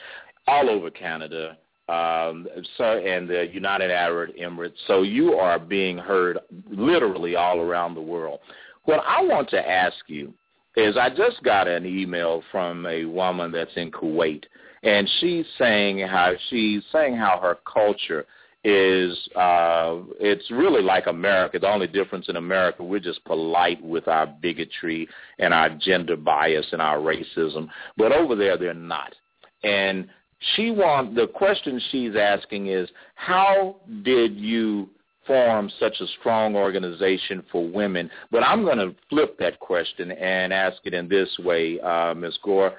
all 0.46 0.70
over 0.70 0.90
Canada, 0.90 1.58
um, 1.92 2.46
so 2.78 2.84
and 2.84 3.28
the 3.28 3.48
United 3.52 3.90
Arab 3.90 4.30
Emirates. 4.40 4.78
So 4.86 5.02
you 5.02 5.34
are 5.34 5.58
being 5.58 5.98
heard 5.98 6.38
literally 6.70 7.36
all 7.36 7.60
around 7.60 7.94
the 7.94 8.00
world. 8.00 8.40
What 8.84 9.00
I 9.06 9.22
want 9.22 9.50
to 9.50 9.68
ask 9.68 9.96
you 10.06 10.32
is, 10.74 10.96
I 10.96 11.10
just 11.10 11.42
got 11.42 11.68
an 11.68 11.84
email 11.84 12.42
from 12.50 12.86
a 12.86 13.04
woman 13.04 13.52
that's 13.52 13.76
in 13.76 13.90
Kuwait, 13.90 14.44
and 14.82 15.08
she's 15.20 15.44
saying 15.58 15.98
how 15.98 16.32
she's 16.48 16.82
saying 16.90 17.16
how 17.16 17.38
her 17.42 17.58
culture 17.70 18.24
is 18.64 19.28
uh 19.34 19.96
it's 20.20 20.48
really 20.50 20.82
like 20.82 21.08
America. 21.08 21.58
The 21.58 21.68
only 21.68 21.88
difference 21.88 22.28
in 22.28 22.36
America, 22.36 22.82
we're 22.84 23.00
just 23.00 23.24
polite 23.24 23.82
with 23.82 24.06
our 24.08 24.26
bigotry 24.26 25.08
and 25.40 25.52
our 25.52 25.68
gender 25.68 26.16
bias 26.16 26.66
and 26.72 26.80
our 26.80 26.98
racism. 26.98 27.68
But 27.96 28.12
over 28.12 28.36
there 28.36 28.56
they're 28.56 28.72
not. 28.72 29.14
And 29.64 30.08
she 30.54 30.70
want 30.70 31.14
the 31.14 31.26
question 31.26 31.80
she's 31.90 32.16
asking 32.16 32.68
is 32.68 32.88
how 33.14 33.76
did 34.02 34.36
you 34.36 34.88
form 35.26 35.70
such 35.78 36.00
a 36.00 36.06
strong 36.20 36.56
organization 36.56 37.42
for 37.50 37.68
women. 37.68 38.10
But 38.30 38.42
I'm 38.42 38.64
going 38.64 38.78
to 38.78 38.94
flip 39.08 39.38
that 39.38 39.58
question 39.60 40.12
and 40.12 40.52
ask 40.52 40.78
it 40.84 40.94
in 40.94 41.08
this 41.08 41.28
way, 41.38 41.80
uh, 41.80 42.14
Ms. 42.14 42.38
Gore. 42.42 42.74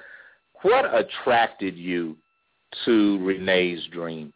What 0.62 0.84
attracted 0.94 1.76
you 1.76 2.16
to 2.84 3.18
Renee's 3.24 3.86
dream? 3.92 4.32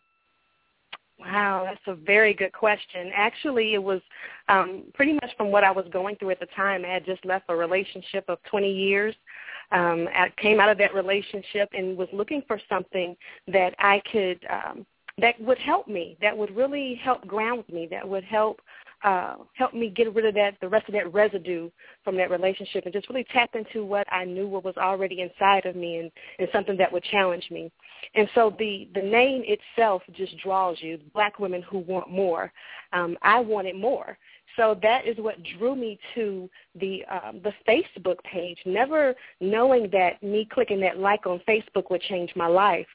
Wow, 1.18 1.64
that's 1.64 1.81
a 1.87 1.95
very 2.01 2.33
good 2.33 2.53
question. 2.53 3.11
Actually, 3.14 3.74
it 3.74 3.83
was 3.83 4.01
um, 4.49 4.85
pretty 4.95 5.14
much 5.14 5.31
from 5.37 5.51
what 5.51 5.64
I 5.64 5.70
was 5.70 5.85
going 5.93 6.14
through 6.16 6.31
at 6.31 6.41
the 6.41 6.47
time. 6.55 6.85
I 6.85 6.89
had 6.89 7.05
just 7.05 7.24
left 7.24 7.47
a 7.49 7.57
relationship 7.57 8.24
of 8.29 8.39
20 8.49 8.72
years. 8.72 9.16
Um, 9.70 10.08
I 10.14 10.32
came 10.40 10.60
out 10.60 10.70
of 10.70 10.78
that 10.78 10.94
relationship 10.94 11.68
and 11.72 11.96
was 11.96 12.08
looking 12.12 12.42
for 12.46 12.60
something 12.68 13.16
that 13.48 13.74
I 13.78 14.00
could 14.10 14.44
um, 14.50 14.86
that 15.20 15.40
would 15.40 15.58
help 15.58 15.88
me, 15.88 16.16
that 16.22 16.36
would 16.36 16.54
really 16.54 16.94
help 17.02 17.26
ground 17.26 17.64
me, 17.68 17.88
that 17.90 18.08
would 18.08 18.24
help 18.24 18.60
uh, 19.04 19.36
help 19.54 19.74
me 19.74 19.90
get 19.90 20.12
rid 20.12 20.26
of 20.26 20.34
that, 20.34 20.54
the 20.60 20.68
rest 20.68 20.88
of 20.88 20.94
that 20.94 21.12
residue 21.12 21.70
from 22.02 22.16
that 22.16 22.30
relationship 22.30 22.84
and 22.84 22.92
just 22.92 23.08
really 23.08 23.26
tap 23.32 23.50
into 23.54 23.84
what 23.84 24.12
I 24.12 24.24
knew 24.24 24.48
what 24.48 24.64
was 24.64 24.76
already 24.76 25.20
inside 25.20 25.66
of 25.66 25.76
me 25.76 25.98
and, 25.98 26.10
and 26.38 26.48
something 26.52 26.76
that 26.78 26.92
would 26.92 27.04
challenge 27.04 27.46
me. 27.50 27.70
And 28.14 28.28
so 28.34 28.54
the, 28.58 28.88
the 28.94 29.02
name 29.02 29.44
itself 29.46 30.02
just 30.16 30.36
draws 30.38 30.78
you, 30.80 30.98
black 31.14 31.38
women 31.38 31.62
who 31.62 31.78
want 31.78 32.10
more. 32.10 32.52
Um, 32.92 33.16
I 33.22 33.38
wanted 33.38 33.76
more. 33.76 34.18
So 34.59 34.76
that 34.82 35.06
is 35.06 35.16
what 35.18 35.36
drew 35.56 35.76
me 35.76 35.98
to 36.16 36.50
the 36.74 37.04
um, 37.06 37.40
the 37.42 37.52
Facebook 37.66 38.16
page, 38.24 38.59
never 38.66 39.14
knowing 39.40 39.88
that 39.92 40.20
me 40.22 40.46
clicking 40.52 40.80
that 40.80 40.98
like 40.98 41.26
on 41.26 41.40
Facebook 41.48 41.90
would 41.90 42.02
change 42.02 42.32
my 42.34 42.48
life. 42.48 42.86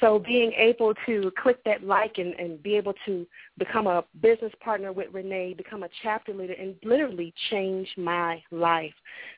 So 0.00 0.18
being 0.18 0.52
able 0.52 0.94
to 1.06 1.32
click 1.40 1.62
that 1.64 1.84
like 1.84 2.18
and, 2.18 2.34
and 2.34 2.62
be 2.62 2.76
able 2.76 2.94
to 3.06 3.26
become 3.58 3.86
a 3.86 4.04
business 4.20 4.52
partner 4.60 4.92
with 4.92 5.08
Renee, 5.12 5.54
become 5.54 5.84
a 5.84 5.88
chapter 6.02 6.34
leader, 6.34 6.54
and 6.54 6.74
literally 6.82 7.32
change 7.50 7.88
my 7.96 8.42
life. 8.50 8.92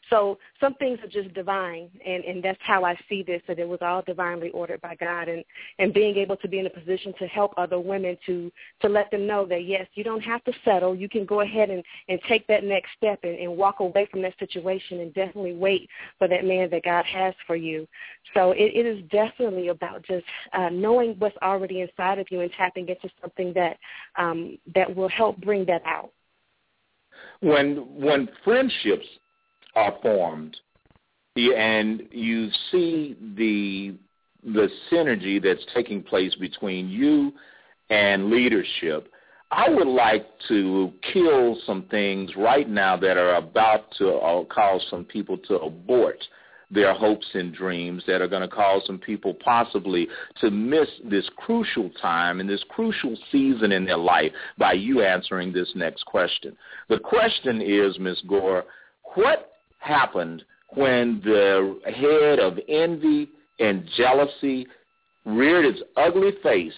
So 0.09 0.39
some 0.61 0.75
things 0.75 0.99
are 1.03 1.09
just 1.09 1.35
divine, 1.35 1.91
and, 2.05 2.25
and 2.25 2.43
that's 2.43 2.59
how 2.63 2.85
I 2.85 2.99
see 3.09 3.23
this, 3.23 3.43
that 3.49 3.59
it 3.59 3.69
was 3.69 3.81
all 3.83 4.03
divinely 4.03 4.51
ordered 4.51 4.81
by 4.81 4.95
God, 4.95 5.29
and, 5.29 5.45
and 5.79 5.93
being 5.93 6.17
able 6.17 6.37
to 6.39 6.49
be 6.49 6.59
in 6.59 6.67
a 6.67 6.71
position 6.71 7.13
to 7.19 7.27
help 7.27 7.53
other 7.57 7.79
women 7.79 8.17
to, 8.27 8.51
to 8.81 8.89
let 8.89 9.11
them 9.11 9.27
know 9.27 9.45
that, 9.47 9.67
yes, 9.67 9.87
you 9.95 10.05
don't 10.05 10.23
have 10.23 10.43
to 10.45 10.53
settle. 10.65 10.95
You 10.95 11.09
can 11.09 11.27
go 11.27 11.43
ahead 11.43 11.71
and, 11.71 11.83
and 12.09 12.19
take 12.29 12.47
that 12.47 12.65
next 12.65 12.91
step 12.97 13.21
and, 13.25 13.39
and 13.39 13.57
walk 13.57 13.81
away 13.81 14.09
from 14.11 14.23
that 14.23 14.39
situation 14.39 15.01
and 15.01 15.13
definitely 15.13 15.55
wait 15.55 15.89
for 16.19 16.29
that 16.29 16.45
man 16.45 16.71
that 16.71 16.85
God 16.85 17.05
has 17.05 17.35
for 17.47 17.57
you. 17.57 17.87
So 18.35 18.53
it, 18.53 18.73
it 18.75 18.87
is 18.87 19.03
definitely 19.11 19.69
about 19.69 20.03
just 20.05 20.25
uh, 20.53 20.69
knowing 20.71 21.17
what's 21.19 21.37
already 21.43 21.81
inside 21.81 22.19
of 22.19 22.27
you 22.31 22.41
and 22.41 22.51
tapping 22.53 22.89
into 22.89 23.09
something 23.21 23.53
that 23.55 23.79
um, 24.17 24.59
that 24.75 24.95
will 24.95 25.09
help 25.09 25.39
bring 25.39 25.65
that 25.67 25.83
out. 25.85 26.11
When 27.41 27.77
when 28.01 28.29
friendships 28.45 29.07
are 29.75 29.95
formed, 30.03 30.57
and 31.37 32.03
you 32.11 32.49
see 32.71 33.17
the 33.37 33.95
the 34.45 34.69
synergy 34.91 35.43
that's 35.43 35.65
taking 35.75 36.03
place 36.03 36.35
between 36.37 36.89
you 36.89 37.33
and 37.91 38.31
leadership, 38.31 39.09
I 39.51 39.69
would 39.69 39.87
like 39.87 40.27
to 40.49 40.93
kill 41.13 41.57
some 41.67 41.85
things 41.91 42.31
right 42.37 42.69
now 42.69 42.97
that 42.97 43.17
are 43.17 43.37
about 43.37 43.91
to 43.99 44.15
uh, 44.15 44.45
cause 44.45 44.85
some 44.91 45.05
people 45.05 45.37
to 45.49 45.59
abort 45.59 46.19
their 46.71 46.93
hopes 46.93 47.27
and 47.35 47.55
dreams 47.55 48.03
that 48.07 48.21
are 48.21 48.27
going 48.27 48.43
to 48.43 48.55
cause 48.55 48.83
some 48.87 48.99
people 48.99 49.35
possibly 49.35 50.09
to 50.41 50.51
miss 50.51 50.89
this 51.05 51.29
crucial 51.37 51.91
time 52.03 52.41
and 52.41 52.49
this 52.49 52.65
crucial 52.69 53.17
season 53.31 53.71
in 53.71 53.85
their 53.85 53.97
life 53.97 54.33
by 54.59 54.73
you 54.73 55.03
answering 55.03 55.53
this 55.53 55.71
next 55.77 56.05
question. 56.07 56.57
The 56.89 56.99
question 56.99 57.63
is, 57.63 57.99
Ms. 57.99 58.21
Gore, 58.29 58.65
what 59.15 59.53
happened 59.79 60.43
when 60.71 61.21
the 61.25 61.79
head 61.87 62.41
of 62.41 62.59
envy 62.69 63.29
and 63.61 63.89
jealousy 63.97 64.67
reared 65.25 65.65
its 65.65 65.81
ugly 65.97 66.33
face 66.43 66.73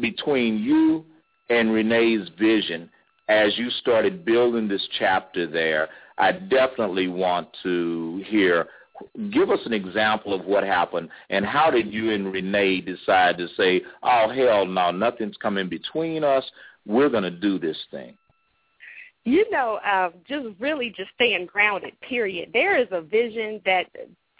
between 0.00 0.58
you 0.58 1.04
and 1.48 1.72
Renee's 1.72 2.28
vision 2.38 2.90
as 3.28 3.56
you 3.56 3.70
started 3.70 4.26
building 4.26 4.68
this 4.68 4.86
chapter 4.98 5.46
there? 5.46 5.88
I 6.18 6.32
definitely 6.32 7.08
want 7.08 7.48
to 7.62 8.22
hear 8.26 8.66
give 9.32 9.50
us 9.50 9.60
an 9.64 9.72
example 9.72 10.32
of 10.32 10.44
what 10.44 10.64
happened 10.64 11.08
and 11.30 11.44
how 11.44 11.70
did 11.70 11.92
you 11.92 12.12
and 12.12 12.32
Renee 12.32 12.80
decide 12.80 13.38
to 13.38 13.48
say, 13.56 13.82
oh, 14.02 14.30
hell 14.34 14.66
no, 14.66 14.90
nothing's 14.90 15.36
coming 15.36 15.68
between 15.68 16.24
us. 16.24 16.44
We're 16.86 17.08
going 17.08 17.24
to 17.24 17.30
do 17.30 17.58
this 17.58 17.76
thing. 17.90 18.14
You 19.24 19.50
know, 19.50 19.78
uh, 19.86 20.10
just 20.26 20.46
really 20.58 20.92
just 20.96 21.10
staying 21.14 21.46
grounded, 21.46 21.98
period. 22.00 22.50
There 22.52 22.80
is 22.80 22.88
a 22.92 23.02
vision 23.02 23.60
that, 23.66 23.84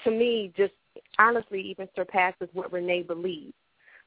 to 0.05 0.11
me, 0.11 0.53
just 0.57 0.73
honestly 1.19 1.61
even 1.61 1.89
surpasses 1.95 2.49
what 2.53 2.73
Renee 2.73 3.03
believes. 3.03 3.53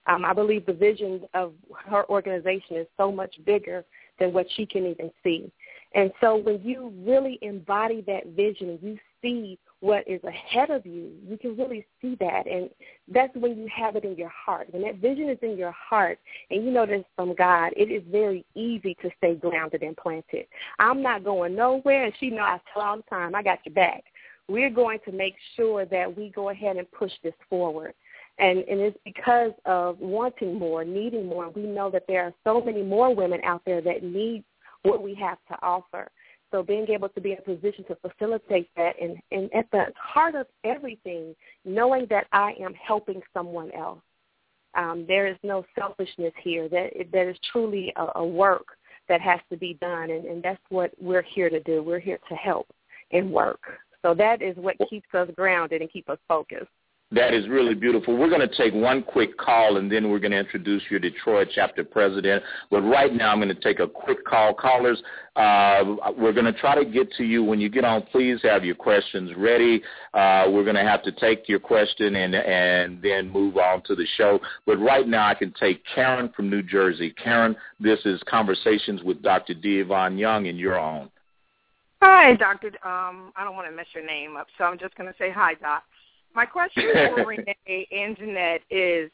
Um, 0.08 0.26
I 0.26 0.34
believe 0.34 0.66
the 0.66 0.74
vision 0.74 1.22
of 1.36 1.54
her 1.86 2.10
organization 2.10 2.78
is 2.78 2.88
so 2.98 3.12
much 3.12 3.36
bigger 3.46 3.86
than 4.20 4.34
what 4.34 4.48
she 4.56 4.66
can 4.66 4.88
even 4.88 5.12
see. 5.24 5.52
And 5.94 6.12
so 6.20 6.38
when 6.38 6.62
you 6.64 6.92
really 7.06 7.38
embody 7.42 8.02
that 8.08 8.28
vision, 8.36 8.80
you 8.82 8.98
see 9.22 9.60
what 9.82 10.08
is 10.08 10.22
ahead 10.24 10.70
of 10.70 10.86
you, 10.86 11.12
you 11.28 11.38
can 11.38 11.58
really 11.58 11.86
see 12.02 12.16
that. 12.20 12.48
And 12.48 12.70
that's 13.12 13.36
when 13.36 13.58
you 13.58 13.68
have 13.76 13.96
it 13.96 14.06
in 14.06 14.16
your 14.16 14.30
heart. 14.30 14.68
When 14.72 14.84
that 14.84 14.98
vision 14.98 15.28
is 15.28 15.40
in 15.42 15.58
your 15.58 15.72
heart 15.72 16.20
and 16.52 16.64
you 16.64 16.72
know 16.72 16.86
that 16.86 16.94
it's 16.94 17.10
from 17.16 17.36
God, 17.36 17.74
it 17.76 17.92
is 17.92 18.04
very 18.10 18.46
easy 18.56 18.96
to 19.02 19.10
stay 19.18 19.36
grounded 19.36 19.82
and 19.82 19.98
planted. 19.98 20.46
I'm 20.78 21.02
not 21.02 21.24
going 21.24 21.56
nowhere, 21.56 22.06
and 22.06 22.14
she 22.20 22.30
knows 22.30 22.42
I 22.42 22.60
tell 22.74 22.84
all 22.84 22.98
the 22.98 23.04
time, 23.04 23.34
I 23.34 23.42
got 23.42 23.60
your 23.66 23.74
back. 23.74 24.04
We're 24.48 24.70
going 24.70 25.00
to 25.06 25.12
make 25.12 25.36
sure 25.56 25.86
that 25.86 26.16
we 26.16 26.30
go 26.30 26.50
ahead 26.50 26.78
and 26.78 26.90
push 26.92 27.12
this 27.24 27.34
forward. 27.50 27.94
And, 28.38 28.60
and 28.60 28.80
it's 28.80 28.98
because 29.04 29.52
of 29.66 30.00
wanting 30.00 30.58
more, 30.58 30.86
needing 30.86 31.26
more. 31.26 31.50
We 31.50 31.64
know 31.64 31.90
that 31.90 32.04
there 32.08 32.24
are 32.24 32.34
so 32.44 32.62
many 32.62 32.84
more 32.84 33.14
women 33.14 33.42
out 33.44 33.62
there 33.66 33.82
that 33.82 34.04
need 34.04 34.44
what 34.84 35.04
we 35.04 35.14
have 35.16 35.38
to 35.50 35.58
offer. 35.62 36.10
So 36.52 36.62
being 36.62 36.88
able 36.90 37.10
to 37.10 37.22
be 37.22 37.32
in 37.32 37.38
a 37.38 37.42
position 37.42 37.86
to 37.86 37.96
facilitate 37.96 38.70
that 38.76 39.02
and, 39.02 39.18
and 39.32 39.54
at 39.54 39.72
the 39.72 39.86
heart 39.98 40.36
of 40.36 40.48
everything, 40.64 41.36
knowing 41.64 42.06
that 42.10 42.28
I 42.34 42.54
am 42.60 42.74
helping 42.74 43.22
someone 43.34 43.72
else. 43.72 44.00
Um, 44.74 45.06
there 45.08 45.28
is 45.28 45.38
no 45.44 45.66
selfishness 45.78 46.34
here. 46.42 46.70
That 46.70 46.92
that 47.12 47.28
is 47.28 47.38
truly 47.52 47.94
a, 47.98 48.20
a 48.20 48.26
work 48.26 48.66
that 49.10 49.20
has 49.20 49.40
to 49.50 49.58
be 49.58 49.74
done, 49.82 50.10
and, 50.12 50.26
and 50.26 50.42
that's 50.42 50.62
what 50.70 50.92
we're 51.02 51.24
here 51.24 51.50
to 51.50 51.60
do. 51.62 51.84
We're 51.84 52.00
here 52.00 52.20
to 52.30 52.36
help 52.36 52.68
and 53.12 53.32
work. 53.32 53.62
So 54.02 54.14
that 54.16 54.42
is 54.42 54.56
what 54.56 54.78
keeps 54.90 55.14
us 55.14 55.30
grounded 55.36 55.82
and 55.82 55.92
keep 55.92 56.10
us 56.10 56.18
focused. 56.28 56.72
That 57.14 57.34
is 57.34 57.50
really 57.50 57.76
beautiful. 57.76 58.16
We're 58.16 58.30
going 58.30 58.48
to 58.48 58.56
take 58.56 58.74
one 58.74 59.04
quick 59.04 59.38
call, 59.38 59.76
and 59.76 59.92
then 59.92 60.10
we're 60.10 60.20
going 60.20 60.32
to 60.32 60.40
introduce 60.40 60.82
your 60.90 61.02
Detroit 61.02 61.50
chapter 61.54 61.84
president. 61.84 62.42
But 62.70 62.84
right 62.84 63.14
now, 63.14 63.34
I'm 63.34 63.40
going 63.40 63.54
to 63.54 63.62
take 63.62 63.80
a 63.80 63.88
quick 63.88 64.24
call. 64.24 64.54
Callers, 64.54 65.04
uh, 65.36 65.84
we're 66.18 66.32
going 66.32 66.46
to 66.46 66.54
try 66.54 66.82
to 66.82 66.90
get 66.90 67.12
to 67.18 67.26
you. 67.26 67.44
When 67.44 67.60
you 67.60 67.68
get 67.68 67.84
on, 67.84 68.04
please 68.04 68.40
have 68.44 68.64
your 68.64 68.76
questions 68.76 69.32
ready. 69.36 69.84
Uh, 70.14 70.46
we're 70.48 70.64
going 70.64 70.78
to 70.78 70.84
have 70.84 71.04
to 71.04 71.12
take 71.12 71.50
your 71.50 71.60
question 71.60 72.16
and, 72.16 72.34
and 72.34 73.02
then 73.02 73.30
move 73.30 73.58
on 73.58 73.82
to 73.88 73.96
the 73.96 74.08
show. 74.16 74.40
But 74.66 74.78
right 74.78 75.06
now, 75.06 75.28
I 75.28 75.34
can 75.34 75.54
take 75.60 75.84
Karen 75.94 76.32
from 76.34 76.50
New 76.50 76.64
Jersey. 76.64 77.14
Karen, 77.22 77.58
this 77.78 78.00
is 78.06 78.22
Conversations 78.26 79.04
with 79.04 79.22
Dr. 79.22 79.54
D. 79.54 79.82
Ivan 79.82 80.18
Young, 80.18 80.48
and 80.48 80.58
you're 80.58 80.80
on. 80.80 81.10
Hi, 82.02 82.36
Doctor. 82.36 82.68
Um, 82.86 83.34
I 83.36 83.44
don't 83.44 83.56
want 83.56 83.70
to 83.70 83.76
mess 83.76 83.88
your 83.94 84.06
name 84.06 84.38
up, 84.38 84.48
so 84.58 84.64
I'm 84.64 84.80
just 84.80 84.96
going 84.96 85.12
to 85.12 85.18
say 85.20 85.30
hi, 85.30 85.56
Doc. 85.56 85.84
My 86.34 86.46
question 86.46 86.84
for 87.16 87.26
Renee 87.28 87.88
and 87.92 88.18
Jeanette 88.18 88.62
is, 88.70 89.12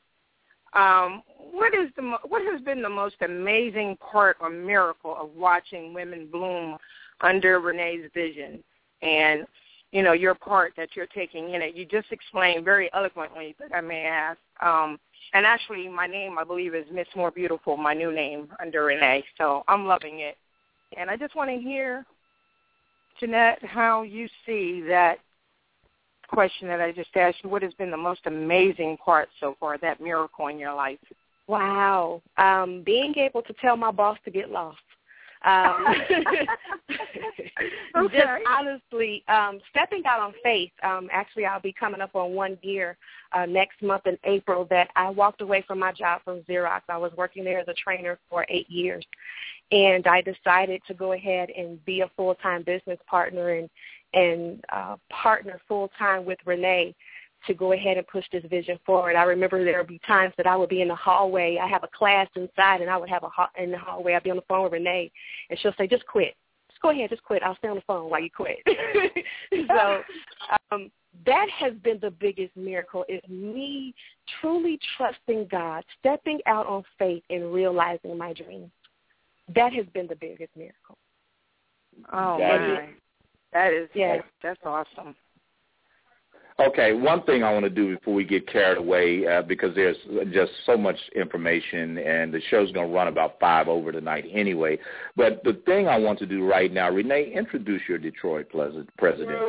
um, 0.74 1.24
what 1.52 1.74
is 1.74 1.90
the 1.96 2.02
mo- 2.02 2.20
what 2.28 2.42
has 2.52 2.62
been 2.62 2.82
the 2.82 2.90
most 2.90 3.16
amazing 3.22 3.98
part 3.98 4.38
or 4.40 4.50
miracle 4.50 5.16
of 5.18 5.30
watching 5.36 5.94
women 5.94 6.28
bloom 6.32 6.78
under 7.22 7.60
Renee's 7.60 8.10
vision, 8.14 8.64
and 9.02 9.48
you 9.92 10.04
know 10.04 10.14
your 10.14 10.36
part 10.36 10.74
that 10.78 10.90
you're 10.96 11.08
taking 11.08 11.54
in 11.54 11.62
it? 11.62 11.76
You 11.76 11.86
just 11.86 12.12
explained 12.12 12.66
very 12.66 12.92
eloquently, 12.94 13.56
but 13.58 13.74
I 13.74 13.82
may 13.82 14.04
ask. 14.04 14.40
Um, 14.62 15.00
and 15.34 15.46
actually, 15.46 15.88
my 15.88 16.06
name 16.06 16.38
I 16.38 16.44
believe 16.44 16.76
is 16.76 16.86
Miss 16.92 17.08
More 17.16 17.32
Beautiful, 17.32 17.78
my 17.78 17.94
new 17.94 18.14
name 18.14 18.50
under 18.62 18.84
Renee. 18.86 19.24
So 19.38 19.64
I'm 19.68 19.86
loving 19.86 20.20
it, 20.20 20.38
and 20.98 21.10
I 21.10 21.18
just 21.18 21.36
want 21.36 21.50
to 21.50 21.58
hear, 21.58 22.06
Jeanette, 23.20 23.64
how 23.64 24.04
you 24.04 24.28
see 24.46 24.82
that 24.88 25.20
question 26.28 26.68
that 26.68 26.82
I 26.82 26.92
just 26.92 27.10
asked 27.16 27.38
you, 27.44 27.50
what 27.50 27.64
has 27.64 27.74
been 27.74 27.92
the 27.92 27.98
most 27.98 28.22
amazing 28.26 28.98
part 29.04 29.30
so 29.40 29.56
far, 29.60 29.78
that 29.80 30.02
miracle 30.02 30.48
in 30.48 30.60
your 30.60 30.74
life? 30.74 31.00
Wow. 31.48 32.22
Um, 32.38 32.84
being 32.86 33.18
able 33.18 33.42
to 33.44 33.54
tell 33.62 33.78
my 33.78 33.92
boss 33.92 34.18
to 34.26 34.32
get 34.32 34.52
lost. 34.52 34.78
Um, 35.46 35.86
okay. 37.98 38.18
Just 38.18 38.30
honestly, 38.48 39.24
um, 39.28 39.60
stepping 39.70 40.04
out 40.06 40.20
on 40.20 40.34
faith. 40.44 40.72
Um, 40.84 41.10
actually, 41.12 41.46
I'll 41.46 41.62
be 41.62 41.74
coming 41.74 42.02
up 42.02 42.16
on 42.16 42.34
one 42.34 42.58
year 42.62 42.98
uh, 43.34 43.46
next 43.46 43.82
month 43.82 44.08
in 44.08 44.18
April 44.24 44.66
that 44.70 44.90
I 44.96 45.10
walked 45.10 45.42
away 45.42 45.64
from 45.68 45.80
my 45.80 45.92
job 45.92 46.22
from 46.24 46.42
Xerox. 46.42 46.82
I 46.90 46.98
was 46.98 47.12
working 47.18 47.44
there 47.44 47.60
as 47.60 47.68
a 47.68 47.74
trainer 47.74 48.20
for 48.30 48.46
eight 48.50 48.70
years, 48.70 49.06
and 49.72 50.06
I 50.08 50.22
decided 50.22 50.82
to 50.88 50.94
go 50.94 51.14
ahead 51.14 51.50
and 51.50 51.84
be 51.86 52.02
a 52.02 52.12
full-time 52.16 52.64
business 52.64 53.00
partner 53.10 53.50
and 53.50 53.70
and 54.14 54.64
uh, 54.74 54.96
partner 55.10 55.60
full-time 55.68 56.26
with 56.26 56.40
Renee 56.46 56.96
to 57.46 57.54
go 57.54 57.74
ahead 57.74 57.98
and 57.98 58.08
push 58.08 58.26
this 58.32 58.44
vision 58.50 58.80
forward. 58.86 59.16
I 59.16 59.24
remember 59.24 59.64
there 59.64 59.78
would 59.78 59.88
be 59.88 60.02
times 60.08 60.34
that 60.38 60.48
I 60.48 60.56
would 60.56 60.70
be 60.70 60.82
in 60.82 60.88
the 60.88 60.96
hallway. 60.96 61.60
I 61.62 61.68
have 61.68 61.84
a 61.84 61.90
class 61.96 62.28
inside, 62.36 62.82
and 62.82 62.90
I 62.90 62.98
would 62.98 63.10
have 63.10 63.24
a 63.24 63.30
ho- 63.30 63.46
in 63.58 63.72
the 63.72 63.78
hallway. 63.78 64.14
I'd 64.14 64.24
be 64.24 64.32
on 64.32 64.38
the 64.38 64.44
phone 64.48 64.64
with 64.64 64.74
Renee, 64.74 65.12
and 65.50 65.60
she'll 65.60 65.74
say, 65.78 65.88
"Just 65.88 66.06
quit. 66.08 66.36
Just 66.70 66.82
go 66.82 66.90
ahead. 66.90 67.10
Just 67.10 67.24
quit. 67.24 67.44
I'll 67.44 67.56
stay 67.58 67.68
on 67.68 67.76
the 67.76 67.82
phone 67.82 68.10
while 68.10 68.22
you 68.22 68.30
quit." 68.30 68.58
so 69.68 70.02
um, 70.72 70.92
that 71.26 71.48
has 71.50 71.74
been 71.84 72.00
the 72.02 72.12
biggest 72.12 72.56
miracle 72.58 73.06
is 73.08 73.22
me 73.30 73.94
truly 74.42 74.80
trusting 74.98 75.48
God, 75.50 75.84
stepping 76.00 76.40
out 76.48 76.68
on 76.68 76.84
faith, 76.98 77.24
and 77.30 77.54
realizing 77.54 78.18
my 78.18 78.34
dreams. 78.34 78.72
That 79.56 79.74
has 79.74 79.86
been 79.94 80.08
the 80.08 80.16
biggest 80.16 80.56
miracle. 80.56 80.98
Oh 82.12 82.38
That 82.40 82.60
my, 82.62 82.90
that 83.54 83.74
is 83.74 83.90
Yeah. 83.94 84.22
that's 84.42 84.60
awesome. 84.66 85.16
Okay, 86.60 86.94
one 86.94 87.22
thing 87.22 87.44
I 87.44 87.54
want 87.54 87.66
to 87.66 87.70
do 87.70 87.96
before 87.96 88.16
we 88.16 88.24
get 88.24 88.48
carried 88.48 88.80
away, 88.80 89.28
uh, 89.28 89.44
because 89.44 89.76
there's 89.76 89.98
just 90.32 90.52
so 90.66 90.76
much 90.76 90.98
information, 91.16 92.00
and 92.00 92.34
the 92.34 92.42
show's 92.50 92.72
going 92.72 92.88
to 92.88 92.94
run 92.94 93.08
about 93.08 93.40
five 93.40 93.68
over 93.68 93.92
tonight 93.92 94.26
anyway. 94.32 94.80
But 95.16 95.44
the 95.44 95.54
thing 95.68 95.88
I 95.88 96.00
want 96.00 96.18
to 96.20 96.26
do 96.26 96.48
right 96.48 96.74
now, 96.74 96.90
Renee, 96.90 97.32
introduce 97.32 97.84
your 97.88 98.00
Detroit 98.00 98.50
president, 98.50 98.90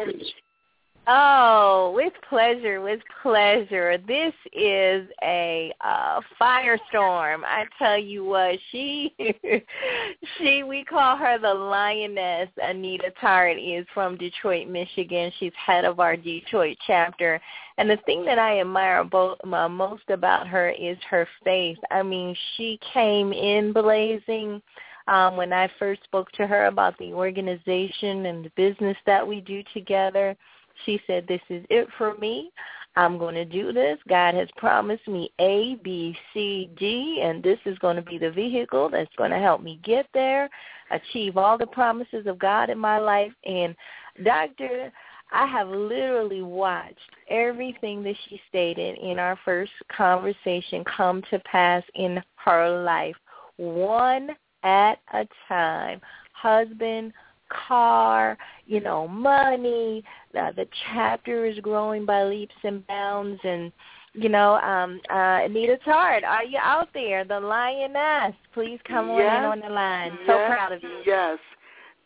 please. 0.05 0.33
Oh, 1.11 1.95
with 1.97 2.13
pleasure, 2.29 2.83
with 2.83 3.01
pleasure. 3.23 3.97
This 4.07 4.35
is 4.53 5.09
a 5.23 5.73
uh, 5.81 6.21
firestorm. 6.39 7.45
I 7.47 7.65
tell 7.79 7.97
you 7.97 8.27
what, 8.27 8.59
she, 8.71 9.15
she, 10.37 10.65
we 10.65 10.85
call 10.85 11.17
her 11.17 11.39
the 11.39 11.55
lioness. 11.55 12.51
Anita 12.63 13.11
Tart 13.23 13.57
is 13.59 13.87
from 13.95 14.19
Detroit, 14.19 14.69
Michigan. 14.69 15.33
She's 15.41 15.53
head 15.57 15.87
of 15.87 15.99
our 15.99 16.15
Detroit 16.15 16.77
chapter. 16.87 17.41
And 17.79 17.89
the 17.89 17.97
thing 18.05 18.27
that 18.27 18.39
I 18.39 18.61
admire 18.61 19.03
uh, 19.11 19.69
most 19.71 20.11
about 20.11 20.47
her 20.47 20.69
is 20.69 20.99
her 21.09 21.27
faith. 21.43 21.79
I 21.91 22.03
mean, 22.03 22.37
she 22.59 22.79
came 22.93 23.33
in 23.33 23.73
blazing. 23.73 24.61
Um, 25.07 25.39
when 25.39 25.55
I 25.55 25.71
first 25.79 26.05
spoke 26.05 26.31
to 26.33 26.47
her 26.47 26.67
about 26.67 26.99
the 26.99 27.15
organization 27.15 28.27
and 28.27 28.45
the 28.45 28.51
business 28.57 28.97
that 29.07 29.27
we 29.27 29.41
do 29.41 29.63
together, 29.73 30.37
she 30.85 31.01
said, 31.07 31.27
this 31.27 31.41
is 31.49 31.65
it 31.71 31.89
for 31.97 32.15
me. 32.19 32.51
I'm 32.97 33.17
going 33.17 33.37
to 33.37 33.45
do 33.45 33.73
this. 33.73 33.99
God 34.09 34.35
has 34.35 34.49
promised 34.57 35.07
me 35.07 35.31
A, 35.41 35.77
B, 35.85 36.17
C, 36.35 36.71
D, 36.77 37.21
and 37.23 37.43
this 37.43 37.59
is 37.65 37.79
going 37.79 37.97
to 37.97 38.03
be 38.03 38.19
the 38.19 38.31
vehicle 38.31 38.89
that's 38.89 39.15
going 39.17 39.31
to 39.31 39.39
help 39.39 39.63
me 39.63 39.79
get 39.85 40.07
there, 40.13 40.51
achieve 40.91 41.37
all 41.37 41.57
the 41.57 41.67
promises 41.67 42.27
of 42.27 42.39
God 42.39 42.71
in 42.71 42.79
my 42.79 42.99
life. 42.99 43.33
And 43.45 43.77
Doctor, 44.25 44.91
I 45.31 45.47
have 45.47 45.69
literally 45.69 46.43
watched 46.43 46.99
everything 47.29 48.03
that 48.03 48.17
she 48.29 48.41
stated 48.49 48.99
in 48.99 49.19
our 49.19 49.39
first 49.45 49.73
conversation 49.95 50.83
come 50.85 51.23
to 51.31 51.39
pass 51.41 51.85
in 51.95 52.21
her 52.37 52.83
life, 52.83 53.17
one 53.59 54.31
at 54.63 54.99
a 55.13 55.29
time. 55.47 56.01
Husband, 56.33 57.13
car, 57.49 58.37
you 58.67 58.81
know, 58.81 59.09
money. 59.09 60.05
Uh, 60.39 60.53
the 60.53 60.67
chapter 60.87 61.45
is 61.45 61.59
growing 61.61 62.05
by 62.05 62.25
leaps 62.25 62.55
and 62.63 62.87
bounds, 62.87 63.41
and 63.45 63.73
you 64.15 64.29
know, 64.29 64.55
um, 64.57 65.01
uh, 65.11 65.45
Anita 65.45 65.79
Tart, 65.85 66.25
are 66.25 66.45
you 66.45 66.59
out 66.61 66.89
there? 66.95 67.25
The 67.25 67.39
lioness, 67.39 68.35
please 68.55 68.81
come 68.87 69.11
on 69.11 69.21
in 69.21 69.45
on 69.45 69.61
the 69.61 69.69
line. 69.69 70.19
So 70.27 70.35
proud 70.47 70.73
of 70.73 70.83
you. 70.83 71.03
Yes. 71.07 71.39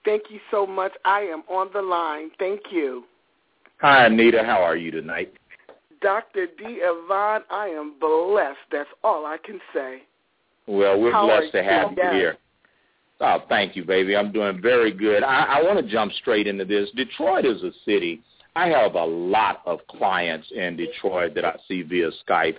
Thank 0.05 0.25
you 0.31 0.41
so 0.51 0.67
much. 0.67 0.93
I 1.05 1.21
am 1.21 1.43
on 1.49 1.71
the 1.73 1.81
line. 1.81 2.31
Thank 2.39 2.61
you. 2.71 3.05
Hi, 3.81 4.07
Anita. 4.07 4.43
How 4.45 4.63
are 4.63 4.77
you 4.77 4.91
tonight? 4.91 5.33
Dr. 6.01 6.47
D. 6.59 6.65
Ivan, 6.83 7.43
I 7.51 7.69
am 7.69 7.95
blessed. 8.01 8.59
That's 8.73 8.89
all 9.05 9.25
I 9.25 9.37
can 9.45 9.61
say. 9.73 10.03
Well, 10.67 11.01
we're 11.01 11.13
How 11.13 11.27
blessed 11.27 11.53
to 11.53 11.63
have 11.63 11.93
you 11.93 11.97
Yes. 12.03 12.15
here. 12.15 12.37
Oh, 13.25 13.39
thank 13.49 13.77
you, 13.77 13.85
baby. 13.85 14.17
I'm 14.17 14.33
doing 14.33 14.61
very 14.61 14.91
good. 14.91 15.23
I, 15.23 15.45
I 15.45 15.63
want 15.63 15.79
to 15.79 15.91
jump 15.91 16.13
straight 16.15 16.49
into 16.49 16.65
this. 16.65 16.91
Detroit 16.97 17.45
is 17.45 17.63
a 17.63 17.71
city. 17.85 18.21
I 18.57 18.67
have 18.67 18.97
a 18.97 19.05
lot 19.05 19.63
of 19.65 19.79
clients 19.87 20.51
in 20.53 20.77
Detroit 20.77 21.33
that 21.37 21.45
I 21.45 21.57
see 21.69 21.83
via 21.83 22.11
Skype. 22.29 22.57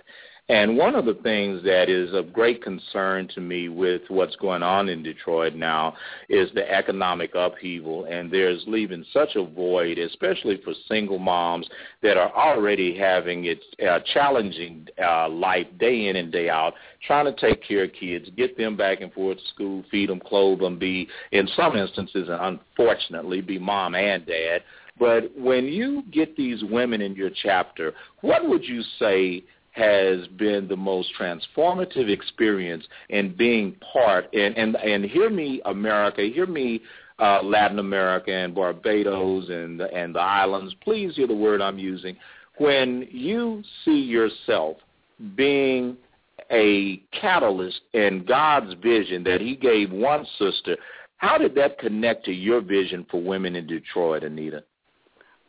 And 0.50 0.76
one 0.76 0.94
of 0.94 1.06
the 1.06 1.14
things 1.14 1.62
that 1.62 1.88
is 1.88 2.12
of 2.12 2.30
great 2.30 2.62
concern 2.62 3.28
to 3.34 3.40
me 3.40 3.70
with 3.70 4.02
what's 4.08 4.36
going 4.36 4.62
on 4.62 4.90
in 4.90 5.02
Detroit 5.02 5.54
now 5.54 5.94
is 6.28 6.50
the 6.52 6.70
economic 6.70 7.34
upheaval. 7.34 8.04
And 8.04 8.30
there's 8.30 8.62
leaving 8.66 9.06
such 9.10 9.36
a 9.36 9.44
void, 9.44 9.96
especially 9.96 10.60
for 10.62 10.74
single 10.86 11.18
moms 11.18 11.66
that 12.02 12.18
are 12.18 12.30
already 12.34 12.94
having 12.94 13.46
it 13.46 13.64
uh, 13.88 14.00
challenging 14.12 14.86
uh, 15.02 15.30
life 15.30 15.66
day 15.78 16.08
in 16.08 16.16
and 16.16 16.30
day 16.30 16.50
out, 16.50 16.74
trying 17.06 17.24
to 17.24 17.40
take 17.40 17.66
care 17.66 17.84
of 17.84 17.92
kids, 17.98 18.28
get 18.36 18.58
them 18.58 18.76
back 18.76 19.00
and 19.00 19.14
forth 19.14 19.38
to 19.38 19.44
school, 19.54 19.82
feed 19.90 20.10
them, 20.10 20.20
clothe 20.20 20.58
them, 20.58 20.78
be, 20.78 21.08
in 21.32 21.48
some 21.56 21.74
instances, 21.74 22.28
unfortunately, 22.30 23.40
be 23.40 23.58
mom 23.58 23.94
and 23.94 24.26
dad. 24.26 24.62
But 24.98 25.36
when 25.36 25.64
you 25.64 26.04
get 26.12 26.36
these 26.36 26.62
women 26.62 27.00
in 27.00 27.16
your 27.16 27.30
chapter, 27.42 27.94
what 28.20 28.48
would 28.48 28.64
you 28.64 28.82
say 28.98 29.42
has 29.74 30.26
been 30.38 30.68
the 30.68 30.76
most 30.76 31.10
transformative 31.20 32.08
experience 32.08 32.84
in 33.08 33.34
being 33.36 33.74
part 33.92 34.32
and 34.32 34.56
and 34.56 34.76
and 34.76 35.04
hear 35.04 35.28
me 35.30 35.60
America, 35.64 36.22
hear 36.22 36.46
me 36.46 36.80
uh, 37.18 37.42
Latin 37.42 37.78
America 37.78 38.32
and 38.32 38.54
Barbados 38.54 39.48
and 39.48 39.80
and 39.80 40.14
the 40.14 40.20
islands. 40.20 40.74
Please 40.82 41.16
hear 41.16 41.26
the 41.26 41.34
word 41.34 41.60
I'm 41.60 41.78
using. 41.78 42.16
When 42.58 43.08
you 43.10 43.62
see 43.84 44.00
yourself 44.00 44.76
being 45.34 45.96
a 46.50 47.02
catalyst 47.18 47.80
in 47.94 48.24
God's 48.24 48.74
vision 48.74 49.24
that 49.24 49.40
He 49.40 49.56
gave 49.56 49.90
one 49.90 50.24
sister, 50.38 50.76
how 51.16 51.38
did 51.38 51.54
that 51.56 51.78
connect 51.78 52.24
to 52.26 52.32
your 52.32 52.60
vision 52.60 53.06
for 53.10 53.20
women 53.20 53.56
in 53.56 53.66
Detroit, 53.66 54.22
Anita? 54.22 54.62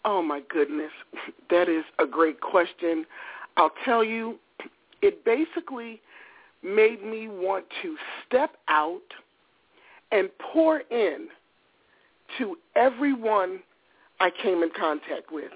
Oh, 0.03 0.21
my 0.21 0.41
goodness. 0.49 0.91
That 1.51 1.69
is 1.69 1.83
a 1.99 2.07
great 2.07 2.41
question. 2.41 3.05
I'll 3.57 3.71
tell 3.83 4.03
you, 4.03 4.37
it 5.01 5.23
basically 5.23 6.01
made 6.63 7.03
me 7.03 7.27
want 7.27 7.65
to 7.81 7.95
step 8.25 8.57
out 8.67 9.01
and 10.11 10.29
pour 10.39 10.79
in 10.79 11.27
to 12.37 12.57
everyone 12.75 13.59
I 14.19 14.29
came 14.41 14.63
in 14.63 14.69
contact 14.77 15.31
with, 15.31 15.51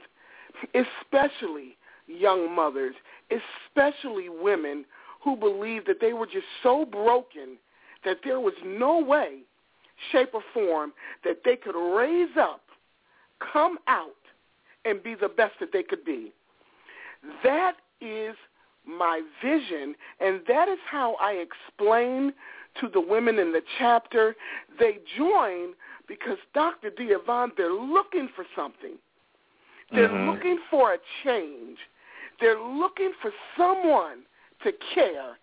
especially 0.74 1.78
young 2.08 2.54
mothers, 2.54 2.96
especially 3.32 4.30
women 4.30 4.86
who 5.24 5.36
believed 5.36 5.88
that 5.88 6.00
they 6.00 6.14
were 6.14 6.26
just 6.26 6.46
so 6.64 6.86
broken 6.86 7.58
that 8.06 8.18
there 8.24 8.40
was 8.40 8.54
no 8.66 9.00
way, 9.00 9.40
shape, 10.12 10.30
or 10.34 10.42
form 10.54 10.94
that 11.24 11.40
they 11.44 11.56
could 11.56 11.76
raise 11.76 12.36
up, 12.40 12.62
come 13.52 13.78
out, 13.88 14.10
and 14.86 15.04
be 15.04 15.16
the 15.16 15.28
best 15.28 15.54
that 15.60 15.70
they 15.74 15.84
could 15.84 16.06
be. 16.06 16.32
That 17.44 17.76
is 18.02 18.36
my 18.86 19.22
vision, 19.44 19.96
and 20.20 20.42
that 20.48 20.68
is 20.68 20.80
how 20.90 21.16
I 21.22 21.34
explain 21.34 22.34
to 22.80 22.88
the 22.88 23.02
women 23.02 23.40
in 23.40 23.52
the 23.52 23.62
chapter. 23.78 24.36
They 24.80 25.00
join 25.18 25.74
because 26.08 26.38
Dr. 26.54 26.90
Diavon, 26.92 27.52
they're 27.56 27.72
looking 27.72 28.30
for 28.36 28.46
something. 28.56 28.98
They're 29.92 30.10
Mhm. 30.10 30.28
looking 30.28 30.60
for 30.70 30.94
a 30.94 31.00
change. 31.24 31.80
They're 32.40 32.60
looking 32.60 33.14
for 33.22 33.34
someone 33.58 34.26
to 34.62 34.72
care, 34.72 35.38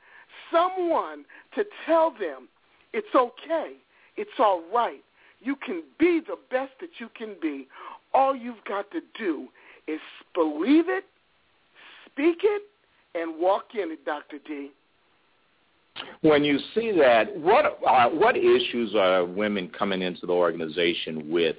someone 0.50 1.24
to 1.52 1.64
tell 1.84 2.10
them 2.10 2.48
it's 2.92 3.14
okay, 3.14 3.76
it's 4.16 4.38
all 4.40 4.62
right. 4.72 5.02
You 5.40 5.56
can 5.56 5.82
be 5.98 6.20
the 6.20 6.36
best 6.48 6.78
that 6.78 6.98
you 6.98 7.08
can 7.10 7.34
be. 7.34 7.68
All 8.14 8.34
you've 8.34 8.64
got 8.64 8.90
to 8.92 9.02
do 9.14 9.48
is 9.86 10.00
believe 10.32 10.88
it, 10.88 11.04
speak 12.16 12.38
it, 12.42 12.62
and 13.14 13.38
walk 13.38 13.74
in 13.74 13.92
it, 13.92 14.04
Dr. 14.04 14.38
D. 14.46 14.70
When 16.22 16.44
you 16.44 16.58
see 16.74 16.92
that, 16.98 17.34
what 17.38 17.78
uh, 17.86 18.08
what 18.10 18.36
issues 18.36 18.94
are 18.94 19.24
women 19.24 19.70
coming 19.76 20.02
into 20.02 20.26
the 20.26 20.32
organization 20.32 21.30
with 21.30 21.56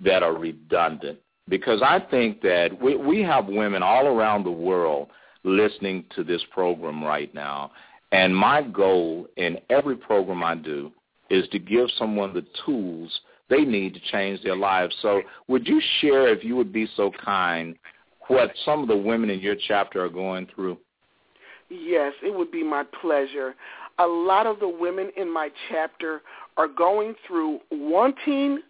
that 0.00 0.22
are 0.22 0.34
redundant? 0.34 1.18
Because 1.48 1.80
I 1.82 2.00
think 2.10 2.42
that 2.42 2.68
we, 2.80 2.96
we 2.96 3.22
have 3.22 3.46
women 3.46 3.82
all 3.82 4.06
around 4.06 4.44
the 4.44 4.50
world 4.50 5.08
listening 5.44 6.04
to 6.16 6.24
this 6.24 6.42
program 6.52 7.02
right 7.02 7.32
now, 7.34 7.70
and 8.12 8.36
my 8.36 8.62
goal 8.62 9.26
in 9.36 9.56
every 9.70 9.96
program 9.96 10.42
I 10.42 10.54
do 10.54 10.92
is 11.30 11.48
to 11.48 11.58
give 11.58 11.88
someone 11.98 12.34
the 12.34 12.44
tools 12.66 13.20
they 13.48 13.62
need 13.62 13.94
to 13.94 14.00
change 14.12 14.42
their 14.42 14.56
lives. 14.56 14.94
So 15.00 15.22
would 15.46 15.66
you 15.66 15.80
share, 16.00 16.28
if 16.28 16.44
you 16.44 16.56
would 16.56 16.72
be 16.72 16.86
so 16.96 17.10
kind, 17.24 17.76
what 18.28 18.52
some 18.64 18.82
of 18.82 18.88
the 18.88 18.96
women 18.96 19.30
in 19.30 19.40
your 19.40 19.56
chapter 19.66 20.04
are 20.04 20.08
going 20.08 20.46
through? 20.54 20.78
Yes, 21.70 22.12
it 22.22 22.34
would 22.34 22.50
be 22.50 22.62
my 22.62 22.84
pleasure. 23.00 23.54
A 23.98 24.06
lot 24.06 24.46
of 24.46 24.60
the 24.60 24.68
women 24.68 25.10
in 25.16 25.32
my 25.32 25.50
chapter 25.68 26.22
are 26.56 26.68
going 26.68 27.14
through 27.26 27.60
wanting 27.70 28.60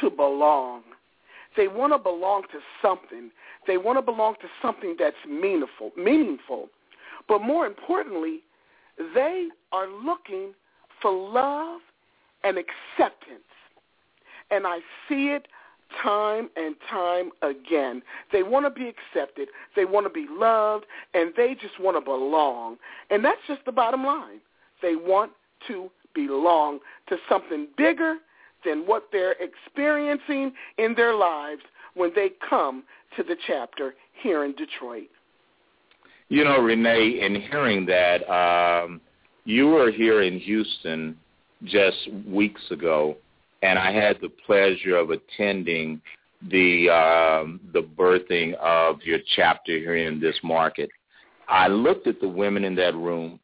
to 0.00 0.10
belong. 0.10 0.82
They 1.56 1.68
want 1.68 1.92
to 1.92 1.98
belong 1.98 2.42
to 2.52 2.58
something. 2.80 3.30
They 3.66 3.76
want 3.76 3.98
to 3.98 4.02
belong 4.02 4.34
to 4.40 4.48
something 4.62 4.96
that's 4.98 5.16
meaningful, 5.28 5.90
meaningful. 5.96 6.68
But 7.28 7.42
more 7.42 7.66
importantly, 7.66 8.40
they 9.14 9.48
are 9.72 9.88
looking 9.88 10.54
for 11.02 11.12
love 11.12 11.80
and 12.44 12.56
acceptance. 12.56 13.44
And 14.50 14.66
I 14.66 14.78
see 15.08 15.28
it 15.28 15.46
time 16.02 16.48
and 16.56 16.74
time 16.88 17.30
again. 17.42 18.02
They 18.32 18.42
want 18.42 18.66
to 18.66 18.70
be 18.70 18.88
accepted. 18.88 19.48
They 19.76 19.84
want 19.84 20.06
to 20.06 20.10
be 20.10 20.26
loved, 20.30 20.86
and 21.14 21.32
they 21.36 21.54
just 21.60 21.78
want 21.80 21.96
to 21.96 22.00
belong. 22.00 22.76
And 23.10 23.24
that's 23.24 23.40
just 23.46 23.64
the 23.64 23.72
bottom 23.72 24.04
line. 24.04 24.40
They 24.82 24.96
want 24.96 25.32
to 25.68 25.90
belong 26.14 26.80
to 27.08 27.16
something 27.28 27.68
bigger 27.76 28.16
than 28.64 28.86
what 28.86 29.08
they're 29.12 29.36
experiencing 29.40 30.52
in 30.78 30.94
their 30.94 31.14
lives 31.14 31.62
when 31.94 32.10
they 32.14 32.30
come 32.48 32.84
to 33.16 33.22
the 33.22 33.36
chapter 33.46 33.94
here 34.22 34.44
in 34.44 34.52
Detroit. 34.52 35.08
You 36.28 36.44
know, 36.44 36.58
Renee, 36.60 37.20
in 37.20 37.40
hearing 37.40 37.86
that, 37.86 38.28
um, 38.30 39.00
you 39.44 39.66
were 39.66 39.90
here 39.90 40.22
in 40.22 40.38
Houston 40.38 41.16
just 41.64 42.08
weeks 42.26 42.62
ago, 42.70 43.16
and 43.62 43.78
I 43.78 43.92
had 43.92 44.18
the 44.20 44.30
pleasure 44.46 44.96
of 44.96 45.10
attending 45.10 46.00
the 46.50 46.88
um, 46.88 47.60
the 47.72 47.82
birthing 47.82 48.54
of 48.54 49.02
your 49.02 49.18
chapter 49.36 49.76
here 49.78 49.96
in 49.96 50.20
this 50.20 50.38
market. 50.42 50.90
I 51.48 51.68
looked 51.68 52.06
at 52.06 52.20
the 52.20 52.28
women 52.28 52.64
in 52.64 52.74
that 52.76 52.94
room, 52.94 53.40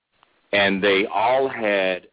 and 0.52 0.82
they 0.82 1.06
all 1.06 1.48
had 1.48 2.06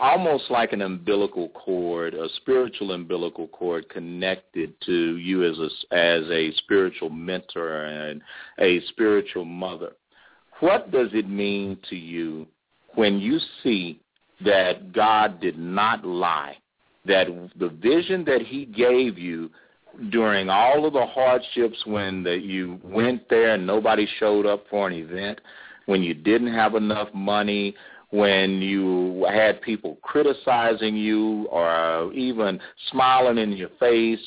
almost 0.00 0.50
like 0.50 0.72
an 0.72 0.82
umbilical 0.82 1.50
cord, 1.50 2.14
a 2.14 2.28
spiritual 2.36 2.92
umbilical 2.92 3.48
cord 3.48 3.88
connected 3.88 4.74
to 4.86 5.16
you 5.16 5.44
as 5.44 5.58
a, 5.58 5.94
as 5.94 6.24
a 6.30 6.52
spiritual 6.58 7.10
mentor 7.10 7.84
and 7.84 8.20
a 8.58 8.80
spiritual 8.88 9.44
mother. 9.44 9.92
What 10.60 10.90
does 10.90 11.08
it 11.12 11.28
mean 11.28 11.78
to 11.88 11.96
you 11.96 12.46
when 12.94 13.18
you 13.18 13.38
see 13.62 14.00
that 14.44 14.92
God 14.92 15.40
did 15.40 15.58
not 15.58 16.04
lie, 16.04 16.56
that 17.06 17.26
the 17.58 17.68
vision 17.68 18.24
that 18.24 18.42
he 18.42 18.64
gave 18.66 19.18
you 19.18 19.50
during 20.10 20.48
all 20.48 20.86
of 20.86 20.92
the 20.92 21.06
hardships 21.06 21.78
when 21.86 22.22
the, 22.22 22.36
you 22.36 22.78
went 22.84 23.28
there 23.28 23.54
and 23.54 23.66
nobody 23.66 24.06
showed 24.18 24.46
up 24.46 24.64
for 24.70 24.86
an 24.86 24.94
event, 24.94 25.40
when 25.86 26.02
you 26.02 26.14
didn't 26.14 26.52
have 26.52 26.74
enough 26.74 27.08
money, 27.14 27.74
when 28.10 28.62
you 28.62 29.26
had 29.30 29.60
people 29.60 29.98
criticizing 30.02 30.96
you 30.96 31.46
or 31.50 32.12
even 32.12 32.60
smiling 32.90 33.38
in 33.38 33.52
your 33.52 33.70
face 33.80 34.20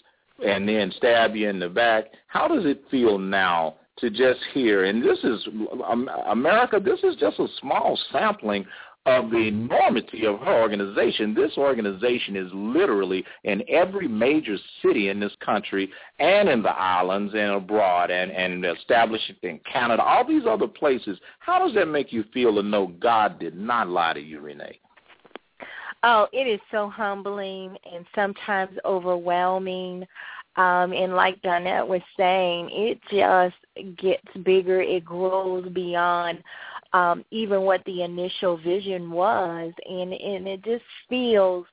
and 0.45 0.67
then 0.67 0.91
stab 0.97 1.35
you 1.35 1.49
in 1.49 1.59
the 1.59 1.69
back. 1.69 2.05
How 2.27 2.47
does 2.47 2.65
it 2.65 2.83
feel 2.91 3.17
now 3.17 3.75
to 3.97 4.09
just 4.09 4.39
hear? 4.53 4.85
And 4.85 5.03
this 5.03 5.19
is 5.23 5.47
um, 5.87 6.09
America. 6.27 6.79
This 6.83 6.99
is 7.03 7.15
just 7.15 7.39
a 7.39 7.47
small 7.59 7.97
sampling 8.11 8.65
of 9.05 9.31
the 9.31 9.47
enormity 9.47 10.25
of 10.25 10.39
her 10.39 10.61
organization. 10.61 11.33
This 11.33 11.57
organization 11.57 12.35
is 12.35 12.49
literally 12.53 13.25
in 13.43 13.63
every 13.67 14.07
major 14.07 14.57
city 14.81 15.09
in 15.09 15.19
this 15.19 15.33
country 15.43 15.89
and 16.19 16.47
in 16.47 16.61
the 16.61 16.69
islands 16.69 17.33
and 17.33 17.51
abroad 17.51 18.11
and, 18.11 18.31
and 18.31 18.63
established 18.63 19.31
in 19.41 19.59
Canada, 19.71 20.03
all 20.03 20.27
these 20.27 20.43
other 20.47 20.67
places. 20.67 21.17
How 21.39 21.65
does 21.65 21.73
that 21.75 21.87
make 21.87 22.13
you 22.13 22.23
feel 22.31 22.55
to 22.55 22.63
know 22.63 22.93
God 22.99 23.39
did 23.39 23.55
not 23.55 23.89
lie 23.89 24.13
to 24.13 24.21
you, 24.21 24.39
Renee? 24.39 24.79
Oh, 26.03 26.27
it 26.31 26.47
is 26.47 26.59
so 26.71 26.89
humbling 26.89 27.77
and 27.91 28.05
sometimes 28.15 28.77
overwhelming. 28.85 30.05
Um, 30.57 30.93
and 30.93 31.15
like 31.15 31.41
Donette 31.41 31.87
was 31.87 32.01
saying, 32.17 32.69
it 32.71 32.99
just 33.09 33.97
gets 33.97 34.43
bigger. 34.43 34.81
It 34.81 35.05
grows 35.05 35.67
beyond 35.69 36.43
um, 36.93 37.23
even 37.31 37.61
what 37.61 37.83
the 37.85 38.03
initial 38.03 38.57
vision 38.57 39.11
was, 39.11 39.73
and 39.89 40.13
and 40.13 40.47
it 40.47 40.63
just 40.63 40.83
feels 41.09 41.65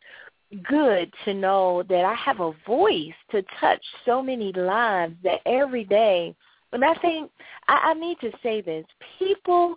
good 0.69 1.13
to 1.25 1.35
know 1.35 1.83
that 1.89 2.05
I 2.05 2.15
have 2.15 2.41
a 2.41 2.53
voice 2.67 3.13
to 3.31 3.43
touch 3.61 3.85
so 4.07 4.23
many 4.23 4.53
lives 4.53 5.15
that 5.23 5.41
every 5.45 5.85
day. 5.85 6.35
And 6.73 6.85
I 6.85 6.95
think 6.95 7.31
I, 7.69 7.91
I 7.91 7.95
need 7.95 8.19
to 8.21 8.31
say 8.43 8.61
this: 8.61 8.87
people 9.19 9.75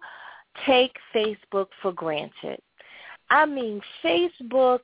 take 0.66 0.96
Facebook 1.14 1.68
for 1.82 1.92
granted. 1.92 2.60
I 3.30 3.46
mean, 3.46 3.82
Facebook 4.04 4.82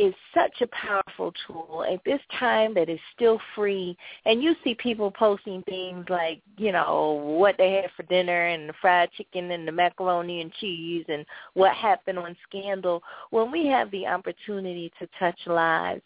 is 0.00 0.14
such 0.32 0.62
a 0.62 0.66
powerful 0.68 1.30
tool 1.46 1.84
at 1.86 2.02
this 2.06 2.20
time 2.38 2.72
that 2.72 2.88
is 2.88 2.98
still 3.14 3.38
free. 3.54 3.94
And 4.24 4.42
you 4.42 4.54
see 4.64 4.74
people 4.74 5.10
posting 5.10 5.62
things 5.64 6.06
like 6.08 6.40
you 6.56 6.72
know 6.72 7.36
what 7.38 7.56
they 7.58 7.72
had 7.72 7.90
for 7.96 8.04
dinner 8.04 8.46
and 8.46 8.68
the 8.68 8.74
fried 8.80 9.10
chicken 9.12 9.50
and 9.50 9.68
the 9.68 9.72
macaroni 9.72 10.40
and 10.40 10.52
cheese 10.54 11.04
and 11.08 11.26
what 11.52 11.74
happened 11.74 12.18
on 12.18 12.34
scandal. 12.48 13.02
When 13.28 13.52
we 13.52 13.66
have 13.66 13.90
the 13.90 14.06
opportunity 14.06 14.90
to 14.98 15.08
touch 15.18 15.38
lives. 15.46 16.02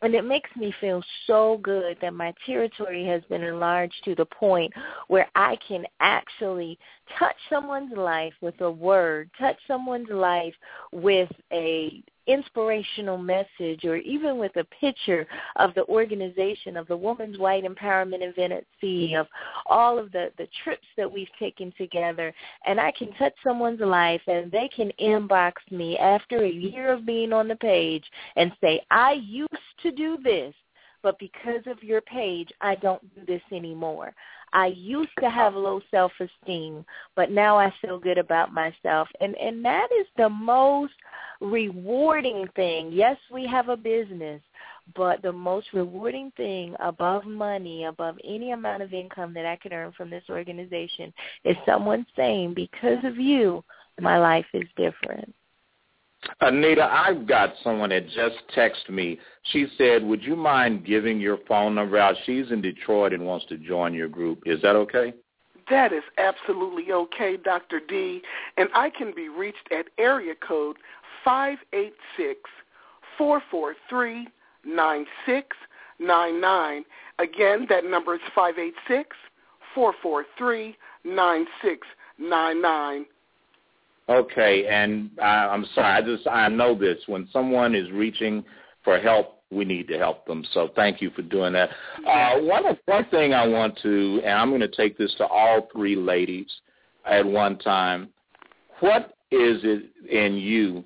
And 0.00 0.14
it 0.14 0.24
makes 0.24 0.50
me 0.54 0.72
feel 0.80 1.02
so 1.26 1.58
good 1.60 1.96
that 2.00 2.14
my 2.14 2.32
territory 2.46 3.04
has 3.06 3.20
been 3.28 3.42
enlarged 3.42 3.96
to 4.04 4.14
the 4.14 4.26
point 4.26 4.72
where 5.08 5.28
I 5.34 5.56
can 5.66 5.84
actually 5.98 6.78
touch 7.18 7.36
someone's 7.50 7.96
life 7.96 8.34
with 8.40 8.60
a 8.60 8.70
word, 8.70 9.30
touch 9.38 9.56
someone's 9.66 10.10
life 10.10 10.54
with 10.92 11.30
a 11.52 12.02
inspirational 12.28 13.16
message 13.16 13.84
or 13.84 13.96
even 13.96 14.38
with 14.38 14.54
a 14.56 14.64
picture 14.80 15.26
of 15.56 15.74
the 15.74 15.84
organization 15.86 16.76
of 16.76 16.86
the 16.86 16.96
Women's 16.96 17.38
White 17.38 17.64
Empowerment 17.64 18.20
Event 18.20 18.52
at 18.52 18.64
Sea, 18.80 19.14
of 19.14 19.26
all 19.66 19.98
of 19.98 20.12
the, 20.12 20.30
the 20.36 20.46
trips 20.62 20.86
that 20.96 21.10
we've 21.10 21.26
taken 21.38 21.72
together, 21.78 22.32
and 22.66 22.78
I 22.78 22.92
can 22.92 23.12
touch 23.14 23.32
someone's 23.42 23.80
life 23.80 24.20
and 24.26 24.52
they 24.52 24.68
can 24.68 24.92
inbox 25.00 25.52
me 25.70 25.96
after 25.98 26.44
a 26.44 26.50
year 26.50 26.92
of 26.92 27.06
being 27.06 27.32
on 27.32 27.48
the 27.48 27.56
page 27.56 28.04
and 28.36 28.52
say, 28.60 28.82
I 28.90 29.14
used 29.24 29.48
to 29.82 29.90
do 29.90 30.18
this, 30.22 30.54
but 31.02 31.18
because 31.18 31.62
of 31.66 31.82
your 31.82 32.02
page, 32.02 32.50
I 32.60 32.74
don't 32.74 33.02
do 33.14 33.22
this 33.26 33.42
anymore. 33.52 34.14
I 34.52 34.66
used 34.66 35.10
to 35.20 35.30
have 35.30 35.54
low 35.54 35.80
self-esteem, 35.90 36.84
but 37.16 37.30
now 37.30 37.58
I 37.58 37.72
feel 37.80 37.98
good 37.98 38.18
about 38.18 38.52
myself. 38.52 39.08
And 39.20 39.36
and 39.36 39.64
that 39.64 39.88
is 40.00 40.06
the 40.16 40.28
most 40.28 40.94
rewarding 41.40 42.48
thing. 42.56 42.90
Yes, 42.92 43.16
we 43.32 43.46
have 43.46 43.68
a 43.68 43.76
business, 43.76 44.42
but 44.96 45.22
the 45.22 45.32
most 45.32 45.68
rewarding 45.72 46.32
thing 46.36 46.74
above 46.80 47.24
money, 47.24 47.84
above 47.84 48.16
any 48.24 48.52
amount 48.52 48.82
of 48.82 48.92
income 48.92 49.34
that 49.34 49.46
I 49.46 49.56
can 49.56 49.72
earn 49.72 49.92
from 49.92 50.10
this 50.10 50.24
organization 50.30 51.12
is 51.44 51.56
someone 51.66 52.06
saying, 52.16 52.54
because 52.54 53.04
of 53.04 53.16
you, 53.18 53.64
my 54.00 54.18
life 54.18 54.46
is 54.54 54.66
different. 54.76 55.34
Anita, 56.40 56.84
I've 56.84 57.26
got 57.26 57.54
someone 57.62 57.90
that 57.90 58.06
just 58.08 58.36
texted 58.56 58.90
me. 58.90 59.18
She 59.52 59.66
said, 59.76 60.02
would 60.02 60.22
you 60.22 60.36
mind 60.36 60.84
giving 60.84 61.20
your 61.20 61.38
phone 61.46 61.74
number 61.74 61.98
out? 61.98 62.16
She's 62.26 62.50
in 62.50 62.60
Detroit 62.60 63.12
and 63.12 63.24
wants 63.24 63.46
to 63.46 63.56
join 63.56 63.94
your 63.94 64.08
group. 64.08 64.42
Is 64.46 64.60
that 64.62 64.76
okay? 64.76 65.14
That 65.70 65.92
is 65.92 66.02
absolutely 66.16 66.92
okay, 66.92 67.36
Dr. 67.36 67.80
D. 67.86 68.22
And 68.56 68.68
I 68.74 68.90
can 68.90 69.12
be 69.14 69.28
reached 69.28 69.68
at 69.70 69.86
area 69.98 70.34
code 70.34 70.76
five 71.24 71.58
eight 71.72 71.94
six 72.16 72.40
four 73.16 73.42
four 73.50 73.74
three 73.88 74.28
nine 74.64 75.06
six 75.26 75.56
nine 75.98 76.40
nine. 76.40 76.84
Again, 77.18 77.66
that 77.68 77.84
number 77.84 78.14
is 78.14 78.20
five 78.34 78.58
eight 78.58 78.74
six 78.86 79.16
four 79.74 79.92
four 80.02 80.24
three 80.38 80.76
nine 81.04 81.46
six 81.62 81.86
nine 82.18 82.62
nine. 82.62 83.04
Okay, 84.08 84.66
and 84.66 85.10
I, 85.20 85.48
I'm 85.48 85.66
sorry. 85.74 86.02
I 86.02 86.02
just 86.02 86.26
I 86.26 86.48
know 86.48 86.78
this. 86.78 86.98
When 87.06 87.28
someone 87.32 87.74
is 87.74 87.90
reaching 87.90 88.42
for 88.82 88.98
help, 88.98 89.42
we 89.50 89.64
need 89.64 89.88
to 89.88 89.98
help 89.98 90.26
them. 90.26 90.44
So 90.52 90.70
thank 90.74 91.02
you 91.02 91.10
for 91.10 91.22
doing 91.22 91.52
that. 91.52 91.70
Uh, 92.06 92.38
one 92.40 92.64
one 92.86 93.04
thing 93.10 93.34
I 93.34 93.46
want 93.46 93.78
to, 93.82 94.20
and 94.24 94.32
I'm 94.32 94.48
going 94.50 94.62
to 94.62 94.68
take 94.68 94.96
this 94.96 95.14
to 95.18 95.26
all 95.26 95.68
three 95.72 95.96
ladies 95.96 96.48
at 97.04 97.24
one 97.24 97.58
time. 97.58 98.08
What 98.80 99.14
is 99.30 99.60
it 99.62 99.90
in 100.10 100.34
you 100.34 100.84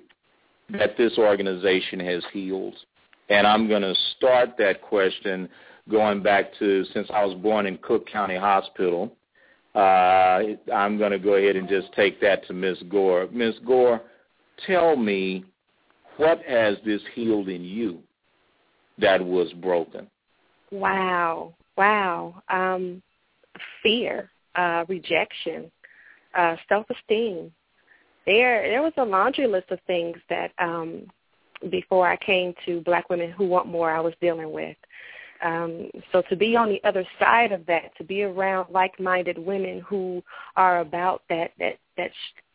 that 0.71 0.97
this 0.97 1.17
organization 1.17 1.99
has 2.01 2.23
healed? 2.33 2.75
And 3.29 3.47
I'm 3.47 3.69
going 3.69 3.81
to 3.83 3.95
start 4.17 4.57
that 4.57 4.81
question 4.81 5.47
going 5.89 6.21
back 6.21 6.53
to 6.59 6.83
since 6.93 7.07
I 7.13 7.23
was 7.23 7.35
born 7.35 7.65
in 7.65 7.77
Cook 7.77 8.07
County 8.07 8.37
Hospital 8.37 9.15
uh, 9.75 10.41
I'm 10.73 10.97
going 10.97 11.11
to 11.11 11.19
go 11.19 11.33
ahead 11.33 11.55
and 11.55 11.67
just 11.67 11.91
take 11.93 12.21
that 12.21 12.45
to 12.47 12.53
Ms. 12.53 12.77
Gore. 12.89 13.27
Ms. 13.31 13.55
Gore, 13.65 14.01
tell 14.67 14.95
me 14.95 15.45
what 16.17 16.41
has 16.47 16.77
this 16.85 17.01
healed 17.13 17.49
in 17.49 17.63
you 17.63 17.99
that 18.99 19.23
was 19.23 19.51
broken? 19.53 20.07
Wow, 20.71 21.55
wow. 21.77 22.41
Um, 22.49 23.01
fear, 23.81 24.29
uh, 24.55 24.85
rejection, 24.87 25.71
uh, 26.35 26.55
self-esteem. 26.69 27.51
There, 28.25 28.69
there 28.69 28.81
was 28.81 28.93
a 28.97 29.03
laundry 29.03 29.47
list 29.47 29.71
of 29.71 29.79
things 29.85 30.17
that 30.29 30.51
um, 30.59 31.07
before 31.69 32.07
I 32.07 32.17
came 32.17 32.53
to 32.65 32.81
Black 32.81 33.09
Women 33.09 33.31
Who 33.31 33.47
Want 33.47 33.67
More, 33.67 33.91
I 33.91 33.99
was 33.99 34.13
dealing 34.21 34.51
with. 34.51 34.77
Um, 35.43 35.89
so 36.11 36.21
to 36.29 36.35
be 36.35 36.55
on 36.55 36.69
the 36.69 36.81
other 36.87 37.05
side 37.19 37.51
of 37.51 37.65
that, 37.65 37.95
to 37.97 38.03
be 38.03 38.23
around 38.23 38.71
like-minded 38.71 39.37
women 39.37 39.83
who 39.87 40.23
are 40.55 40.79
about 40.79 41.21
that 41.29 41.51
that 41.59 41.77
that 41.97 42.11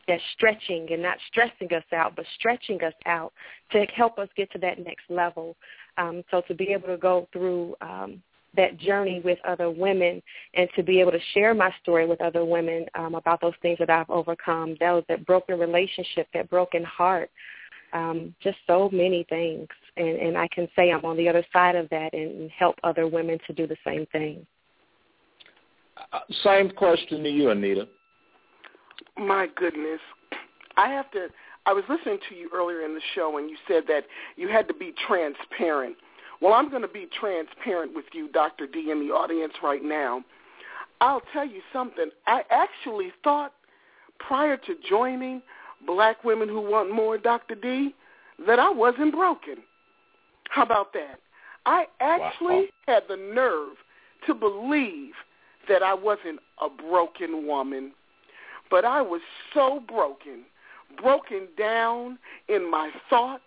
that 0.06 0.20
stretching 0.34 0.88
and 0.90 1.02
not 1.02 1.18
stressing 1.28 1.72
us 1.74 1.84
out, 1.92 2.16
but 2.16 2.24
stretching 2.38 2.82
us 2.82 2.94
out 3.04 3.32
to 3.70 3.84
help 3.94 4.18
us 4.18 4.28
get 4.36 4.50
to 4.52 4.58
that 4.58 4.78
next 4.78 5.04
level. 5.10 5.54
Um, 5.98 6.24
so 6.30 6.40
to 6.48 6.54
be 6.54 6.68
able 6.72 6.88
to 6.88 6.96
go 6.96 7.28
through 7.32 7.76
um, 7.82 8.22
that 8.56 8.78
journey 8.78 9.20
with 9.22 9.38
other 9.46 9.70
women 9.70 10.22
and 10.54 10.68
to 10.76 10.82
be 10.82 11.00
able 11.00 11.12
to 11.12 11.20
share 11.34 11.54
my 11.54 11.72
story 11.82 12.06
with 12.06 12.20
other 12.22 12.44
women 12.44 12.86
um, 12.94 13.14
about 13.14 13.40
those 13.40 13.52
things 13.60 13.78
that 13.78 13.90
I've 13.90 14.08
overcome, 14.08 14.76
those 14.80 15.04
that 15.08 15.26
broken 15.26 15.58
relationship, 15.58 16.26
that 16.32 16.48
broken 16.48 16.82
heart, 16.84 17.30
um, 17.92 18.34
just 18.42 18.58
so 18.66 18.90
many 18.92 19.24
things 19.28 19.68
and, 19.96 20.16
and 20.16 20.38
I 20.38 20.48
can 20.48 20.68
say 20.76 20.90
I'm 20.90 21.04
on 21.04 21.16
the 21.16 21.28
other 21.28 21.44
side 21.52 21.74
of 21.74 21.88
that 21.90 22.12
and 22.14 22.50
help 22.50 22.76
other 22.84 23.06
women 23.06 23.38
to 23.46 23.52
do 23.52 23.66
the 23.66 23.76
same 23.84 24.06
thing. 24.12 24.46
Uh, 26.12 26.20
same 26.44 26.70
question 26.70 27.22
to 27.22 27.28
you, 27.28 27.50
Anita. 27.50 27.88
My 29.16 29.48
goodness. 29.56 30.00
I 30.76 30.88
have 30.88 31.10
to 31.12 31.28
I 31.66 31.72
was 31.72 31.84
listening 31.88 32.18
to 32.30 32.34
you 32.34 32.48
earlier 32.54 32.82
in 32.82 32.94
the 32.94 33.00
show 33.14 33.36
and 33.36 33.50
you 33.50 33.56
said 33.66 33.82
that 33.88 34.04
you 34.36 34.48
had 34.48 34.68
to 34.68 34.74
be 34.74 34.94
transparent. 35.06 35.96
Well, 36.40 36.54
I'm 36.54 36.70
going 36.70 36.82
to 36.82 36.88
be 36.88 37.08
transparent 37.20 37.94
with 37.94 38.06
you, 38.12 38.28
Dr. 38.28 38.66
D, 38.66 38.90
in 38.90 39.06
the 39.06 39.12
audience 39.12 39.52
right 39.62 39.82
now. 39.82 40.24
I'll 41.00 41.22
tell 41.32 41.46
you 41.46 41.60
something. 41.72 42.10
I 42.26 42.42
actually 42.50 43.12
thought 43.22 43.52
prior 44.18 44.56
to 44.56 44.74
joining 44.88 45.42
Black 45.86 46.24
Women 46.24 46.48
Who 46.48 46.60
Want 46.60 46.92
More, 46.92 47.18
Dr. 47.18 47.54
D, 47.54 47.94
that 48.46 48.58
I 48.58 48.70
wasn't 48.70 49.12
broken. 49.12 49.56
How 50.50 50.62
about 50.62 50.92
that? 50.94 51.20
I 51.66 51.86
actually 52.00 52.70
wow. 52.88 52.94
had 52.94 53.02
the 53.08 53.16
nerve 53.16 53.76
to 54.26 54.34
believe 54.34 55.14
that 55.68 55.82
I 55.82 55.94
wasn't 55.94 56.40
a 56.62 56.68
broken 56.68 57.46
woman, 57.46 57.92
but 58.70 58.84
I 58.84 59.02
was 59.02 59.20
so 59.52 59.82
broken, 59.86 60.44
broken 61.00 61.48
down 61.56 62.18
in 62.48 62.70
my 62.70 62.90
thoughts, 63.10 63.42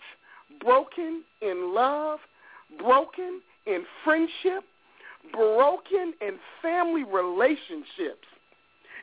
broken 0.59 1.23
in 1.41 1.73
love, 1.73 2.19
broken 2.77 3.41
in 3.65 3.84
friendship, 4.03 4.63
broken 5.34 6.13
in 6.21 6.38
family 6.61 7.03
relationships. 7.03 8.27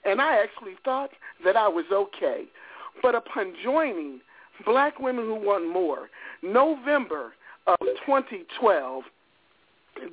And 0.05 0.21
I 0.21 0.41
actually 0.43 0.77
thought 0.85 1.11
that 1.45 1.57
I 1.57 1.69
was 1.69 1.85
okay. 1.93 2.45
But 3.03 3.15
upon 3.15 3.55
joining 3.63 4.21
Black 4.65 4.99
Women 4.99 5.25
Who 5.25 5.35
Want 5.35 5.69
More, 5.69 6.09
November 6.43 7.33
of 7.67 7.79
2012, 8.07 9.05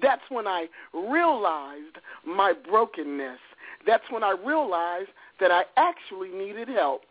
that's 0.02 0.22
when 0.30 0.48
I 0.48 0.68
realized 0.94 1.98
my 2.26 2.54
brokenness. 2.54 3.40
That's 3.86 4.04
when 4.10 4.24
I 4.24 4.36
realized 4.46 5.10
that 5.40 5.52
I 5.52 5.64
actually 5.78 6.30
needed 6.30 6.68
help. 6.68 7.02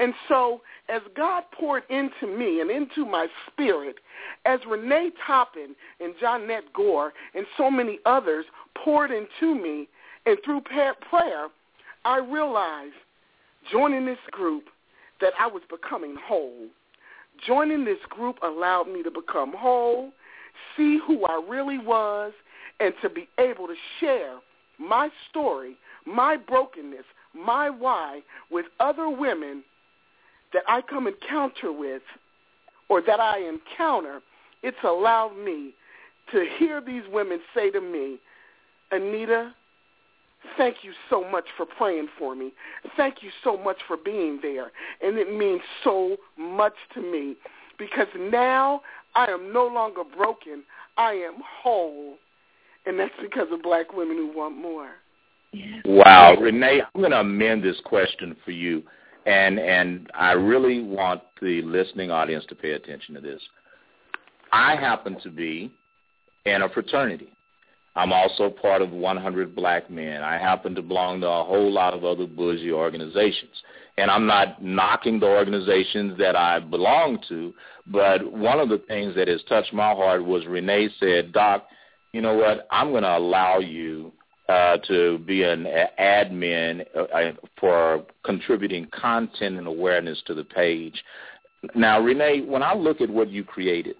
And 0.00 0.14
so 0.28 0.60
as 0.88 1.02
God 1.16 1.44
poured 1.58 1.82
into 1.90 2.26
me 2.26 2.60
and 2.60 2.70
into 2.70 3.04
my 3.04 3.26
spirit, 3.46 3.96
as 4.44 4.60
Renee 4.68 5.10
Toppin 5.26 5.74
and 6.00 6.14
Johnette 6.22 6.72
Gore 6.74 7.12
and 7.34 7.46
so 7.56 7.70
many 7.70 7.98
others 8.06 8.44
poured 8.76 9.10
into 9.10 9.54
me 9.54 9.88
and 10.26 10.38
through 10.44 10.60
prayer, 10.60 11.48
I 12.04 12.18
realized 12.18 12.94
joining 13.72 14.06
this 14.06 14.18
group 14.30 14.64
that 15.20 15.32
I 15.38 15.46
was 15.46 15.62
becoming 15.70 16.16
whole. 16.22 16.66
Joining 17.46 17.84
this 17.84 17.98
group 18.08 18.36
allowed 18.42 18.88
me 18.88 19.02
to 19.02 19.10
become 19.10 19.52
whole, 19.52 20.10
see 20.76 20.98
who 21.06 21.24
I 21.24 21.40
really 21.48 21.78
was, 21.78 22.32
and 22.80 22.94
to 23.02 23.08
be 23.08 23.28
able 23.38 23.66
to 23.66 23.74
share 24.00 24.38
my 24.78 25.08
story, 25.28 25.76
my 26.06 26.36
brokenness, 26.36 27.04
my 27.34 27.70
why 27.70 28.20
with 28.50 28.66
other 28.80 29.08
women 29.08 29.62
that 30.52 30.62
I 30.68 30.80
come 30.82 31.06
encounter 31.06 31.72
with 31.72 32.02
or 32.88 33.02
that 33.02 33.20
I 33.20 33.40
encounter. 33.40 34.20
It's 34.62 34.78
allowed 34.82 35.36
me 35.36 35.74
to 36.32 36.46
hear 36.58 36.80
these 36.80 37.02
women 37.12 37.40
say 37.54 37.70
to 37.70 37.80
me, 37.80 38.18
Anita, 38.90 39.54
Thank 40.56 40.78
you 40.82 40.92
so 41.10 41.28
much 41.28 41.46
for 41.56 41.66
praying 41.66 42.08
for 42.18 42.34
me. 42.34 42.52
Thank 42.96 43.22
you 43.22 43.30
so 43.42 43.56
much 43.56 43.78
for 43.86 43.96
being 43.96 44.38
there. 44.42 44.70
And 45.00 45.18
it 45.18 45.32
means 45.32 45.60
so 45.82 46.16
much 46.36 46.74
to 46.94 47.00
me 47.00 47.36
because 47.78 48.08
now 48.18 48.82
I 49.14 49.26
am 49.26 49.52
no 49.52 49.66
longer 49.66 50.02
broken. 50.04 50.64
I 50.96 51.12
am 51.12 51.34
whole. 51.62 52.16
And 52.86 52.98
that's 52.98 53.14
because 53.20 53.48
of 53.52 53.62
black 53.62 53.92
women 53.92 54.16
who 54.16 54.36
want 54.36 54.56
more. 54.56 54.90
Wow, 55.84 56.36
Renee, 56.40 56.82
I'm 56.82 57.00
going 57.00 57.12
to 57.12 57.20
amend 57.20 57.62
this 57.62 57.80
question 57.84 58.36
for 58.44 58.50
you. 58.50 58.82
And 59.26 59.58
and 59.58 60.10
I 60.14 60.32
really 60.32 60.80
want 60.80 61.20
the 61.42 61.60
listening 61.62 62.10
audience 62.10 62.44
to 62.48 62.54
pay 62.54 62.72
attention 62.72 63.14
to 63.14 63.20
this. 63.20 63.42
I 64.52 64.74
happen 64.76 65.20
to 65.22 65.30
be 65.30 65.70
in 66.46 66.62
a 66.62 66.68
fraternity. 66.68 67.32
I'm 67.98 68.12
also 68.12 68.48
part 68.48 68.80
of 68.80 68.92
100 68.92 69.56
Black 69.56 69.90
Men. 69.90 70.22
I 70.22 70.38
happen 70.38 70.72
to 70.76 70.82
belong 70.82 71.20
to 71.22 71.26
a 71.26 71.42
whole 71.42 71.72
lot 71.72 71.94
of 71.94 72.04
other 72.04 72.28
bougie 72.28 72.70
organizations. 72.70 73.50
And 73.96 74.08
I'm 74.08 74.24
not 74.24 74.62
knocking 74.62 75.18
the 75.18 75.26
organizations 75.26 76.16
that 76.18 76.36
I 76.36 76.60
belong 76.60 77.18
to, 77.28 77.52
but 77.88 78.32
one 78.32 78.60
of 78.60 78.68
the 78.68 78.78
things 78.86 79.16
that 79.16 79.26
has 79.26 79.42
touched 79.48 79.72
my 79.72 79.94
heart 79.94 80.24
was 80.24 80.46
Renee 80.46 80.90
said, 81.00 81.32
Doc, 81.32 81.66
you 82.12 82.20
know 82.20 82.34
what, 82.34 82.68
I'm 82.70 82.92
going 82.92 83.02
to 83.02 83.16
allow 83.16 83.58
you 83.58 84.12
uh, 84.48 84.76
to 84.86 85.18
be 85.26 85.42
an 85.42 85.66
admin 85.98 86.86
uh, 86.96 87.32
for 87.58 88.06
contributing 88.24 88.86
content 88.92 89.58
and 89.58 89.66
awareness 89.66 90.22
to 90.26 90.34
the 90.34 90.44
page. 90.44 91.02
Now, 91.74 92.00
Renee, 92.00 92.42
when 92.42 92.62
I 92.62 92.74
look 92.74 93.00
at 93.00 93.10
what 93.10 93.28
you 93.28 93.42
created, 93.42 93.96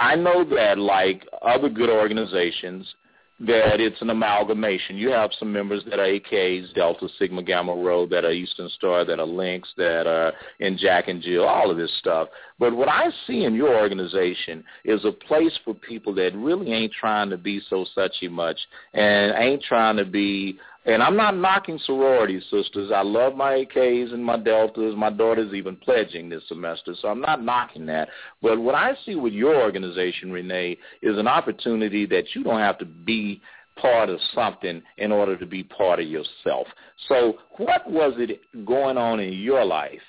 I 0.00 0.16
know 0.16 0.44
that 0.56 0.78
like 0.78 1.28
other 1.42 1.68
good 1.68 1.88
organizations, 1.88 2.92
that 3.40 3.80
it's 3.80 4.00
an 4.00 4.10
amalgamation. 4.10 4.96
You 4.96 5.10
have 5.10 5.30
some 5.38 5.52
members 5.52 5.82
that 5.90 5.98
are 5.98 6.06
AKs, 6.06 6.72
Delta 6.74 7.08
Sigma 7.18 7.42
Gamma 7.42 7.74
Rho, 7.74 8.06
that 8.06 8.24
are 8.24 8.30
Eastern 8.30 8.68
Star, 8.70 9.04
that 9.04 9.18
are 9.18 9.26
Links, 9.26 9.68
that 9.76 10.06
are 10.06 10.32
in 10.60 10.78
Jack 10.78 11.08
and 11.08 11.20
Jill, 11.20 11.44
all 11.44 11.70
of 11.70 11.76
this 11.76 11.92
stuff. 11.98 12.28
But 12.60 12.76
what 12.76 12.88
I 12.88 13.08
see 13.26 13.44
in 13.44 13.54
your 13.54 13.76
organization 13.76 14.62
is 14.84 15.04
a 15.04 15.10
place 15.10 15.58
for 15.64 15.74
people 15.74 16.14
that 16.14 16.34
really 16.36 16.72
ain't 16.72 16.92
trying 16.92 17.28
to 17.30 17.36
be 17.36 17.60
so 17.68 17.84
suchy 17.96 18.30
much 18.30 18.58
and 18.92 19.34
ain't 19.36 19.62
trying 19.62 19.96
to 19.96 20.04
be 20.04 20.56
and 20.84 21.02
I'm 21.02 21.16
not 21.16 21.36
knocking 21.36 21.78
sorority 21.84 22.40
sisters. 22.50 22.90
I 22.94 23.02
love 23.02 23.34
my 23.34 23.64
AKs 23.64 24.12
and 24.12 24.24
my 24.24 24.36
Deltas. 24.36 24.94
My 24.96 25.10
daughter's 25.10 25.54
even 25.54 25.76
pledging 25.76 26.28
this 26.28 26.42
semester, 26.46 26.94
so 27.00 27.08
I'm 27.08 27.20
not 27.20 27.42
knocking 27.42 27.86
that. 27.86 28.08
But 28.42 28.60
what 28.60 28.74
I 28.74 28.92
see 29.06 29.14
with 29.14 29.32
your 29.32 29.56
organization, 29.56 30.30
Renee, 30.30 30.78
is 31.02 31.16
an 31.18 31.26
opportunity 31.26 32.06
that 32.06 32.34
you 32.34 32.44
don't 32.44 32.60
have 32.60 32.78
to 32.78 32.84
be 32.84 33.40
part 33.80 34.08
of 34.08 34.20
something 34.34 34.82
in 34.98 35.10
order 35.10 35.36
to 35.36 35.46
be 35.46 35.64
part 35.64 36.00
of 36.00 36.06
yourself. 36.06 36.66
So 37.08 37.38
what 37.56 37.90
was 37.90 38.14
it 38.18 38.40
going 38.64 38.98
on 38.98 39.20
in 39.20 39.32
your 39.32 39.64
life 39.64 40.02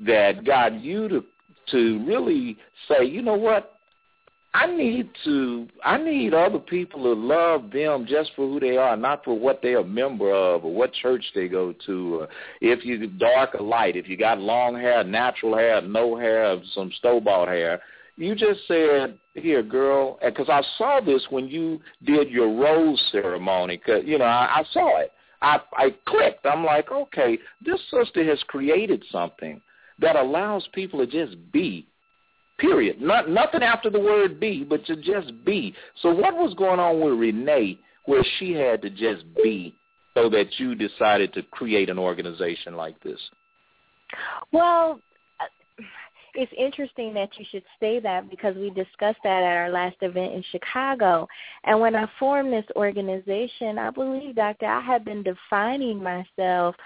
that 0.00 0.44
got 0.44 0.80
you 0.80 1.08
to 1.08 1.24
to 1.70 2.04
really 2.04 2.58
say, 2.88 3.04
you 3.04 3.22
know 3.22 3.34
what, 3.34 3.79
I 4.52 4.66
need 4.66 5.08
to 5.24 5.68
I 5.84 5.96
need 5.96 6.34
other 6.34 6.58
people 6.58 7.04
to 7.04 7.12
love 7.12 7.70
them 7.70 8.04
just 8.08 8.32
for 8.34 8.48
who 8.48 8.58
they 8.58 8.76
are, 8.76 8.96
not 8.96 9.24
for 9.24 9.38
what 9.38 9.60
they're 9.62 9.78
a 9.78 9.84
member 9.84 10.32
of 10.32 10.64
or 10.64 10.74
what 10.74 10.92
church 10.92 11.24
they 11.34 11.46
go 11.46 11.72
to. 11.86 12.20
Or 12.20 12.28
if 12.60 12.84
you 12.84 13.06
dark 13.06 13.54
or 13.54 13.62
light, 13.62 13.94
if 13.94 14.08
you 14.08 14.16
got 14.16 14.40
long 14.40 14.74
hair, 14.74 15.04
natural 15.04 15.56
hair, 15.56 15.80
no 15.80 16.16
hair, 16.16 16.60
some 16.74 16.90
store-bought 16.98 17.46
hair. 17.46 17.80
You 18.16 18.34
just 18.34 18.66
said, 18.66 19.18
"Here, 19.34 19.62
girl," 19.62 20.18
because 20.22 20.48
I 20.48 20.62
saw 20.76 21.00
this 21.00 21.24
when 21.30 21.46
you 21.46 21.80
did 22.04 22.28
your 22.28 22.52
rose 22.52 23.00
ceremony. 23.12 23.78
Cause 23.78 24.02
you 24.04 24.18
know 24.18 24.24
I, 24.24 24.60
I 24.60 24.64
saw 24.72 24.98
it. 24.98 25.12
I 25.42 25.60
I 25.74 25.94
clicked. 26.06 26.44
I'm 26.44 26.64
like, 26.64 26.90
okay, 26.90 27.38
this 27.64 27.80
sister 27.88 28.24
has 28.24 28.42
created 28.48 29.04
something 29.12 29.60
that 30.00 30.16
allows 30.16 30.68
people 30.72 30.98
to 30.98 31.06
just 31.06 31.36
be 31.52 31.86
Period. 32.60 33.00
Not 33.00 33.30
nothing 33.30 33.62
after 33.62 33.88
the 33.88 33.98
word 33.98 34.38
be, 34.38 34.64
but 34.64 34.84
to 34.86 34.96
just 34.96 35.32
be. 35.44 35.74
So 36.02 36.12
what 36.14 36.34
was 36.34 36.54
going 36.54 36.78
on 36.78 37.00
with 37.00 37.18
Renee 37.18 37.78
where 38.04 38.24
she 38.38 38.52
had 38.52 38.82
to 38.82 38.90
just 38.90 39.24
be 39.42 39.74
so 40.14 40.28
that 40.28 40.46
you 40.58 40.74
decided 40.74 41.32
to 41.34 41.42
create 41.42 41.88
an 41.88 41.98
organization 41.98 42.76
like 42.76 43.00
this? 43.02 43.18
Well, 44.52 45.00
it's 46.34 46.52
interesting 46.56 47.14
that 47.14 47.30
you 47.38 47.44
should 47.50 47.64
say 47.80 47.98
that 48.00 48.30
because 48.30 48.54
we 48.56 48.70
discussed 48.70 49.18
that 49.24 49.42
at 49.42 49.56
our 49.56 49.70
last 49.70 49.96
event 50.00 50.34
in 50.34 50.44
Chicago. 50.50 51.26
And 51.64 51.80
when 51.80 51.96
I 51.96 52.08
formed 52.18 52.52
this 52.52 52.66
organization, 52.76 53.78
I 53.78 53.90
believe, 53.90 54.36
Doctor, 54.36 54.66
I 54.66 54.80
had 54.80 55.04
been 55.04 55.22
defining 55.22 56.02
myself, 56.02 56.76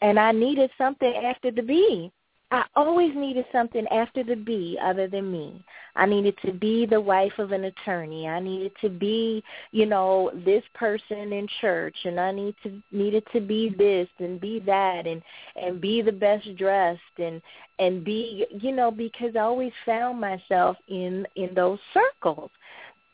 and 0.00 0.18
I 0.18 0.32
needed 0.32 0.70
something 0.78 1.12
after 1.24 1.50
the 1.50 1.62
B. 1.62 2.10
I 2.54 2.64
always 2.76 3.10
needed 3.16 3.46
something 3.50 3.84
after 3.88 4.22
the 4.22 4.36
B 4.36 4.78
other 4.80 5.08
than 5.08 5.32
me. 5.32 5.60
I 5.96 6.06
needed 6.06 6.38
to 6.44 6.52
be 6.52 6.86
the 6.86 7.00
wife 7.00 7.32
of 7.38 7.50
an 7.50 7.64
attorney. 7.64 8.28
I 8.28 8.38
needed 8.38 8.70
to 8.80 8.88
be, 8.88 9.42
you 9.72 9.86
know, 9.86 10.30
this 10.44 10.62
person 10.72 11.32
in 11.32 11.48
church 11.60 11.96
and 12.04 12.20
I 12.20 12.30
need 12.30 12.54
to 12.62 12.80
needed 12.92 13.24
to 13.32 13.40
be 13.40 13.74
this 13.76 14.06
and 14.20 14.40
be 14.40 14.60
that 14.66 15.04
and 15.04 15.20
and 15.56 15.80
be 15.80 16.00
the 16.00 16.12
best 16.12 16.46
dressed 16.56 17.00
and 17.18 17.42
and 17.80 18.04
be, 18.04 18.46
you 18.60 18.70
know, 18.70 18.92
because 18.92 19.34
I 19.34 19.40
always 19.40 19.72
found 19.84 20.20
myself 20.20 20.76
in 20.86 21.26
in 21.34 21.54
those 21.54 21.80
circles. 21.92 22.52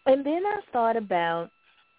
And 0.05 0.25
then 0.25 0.45
I 0.45 0.61
thought 0.71 0.99
about 0.99 1.51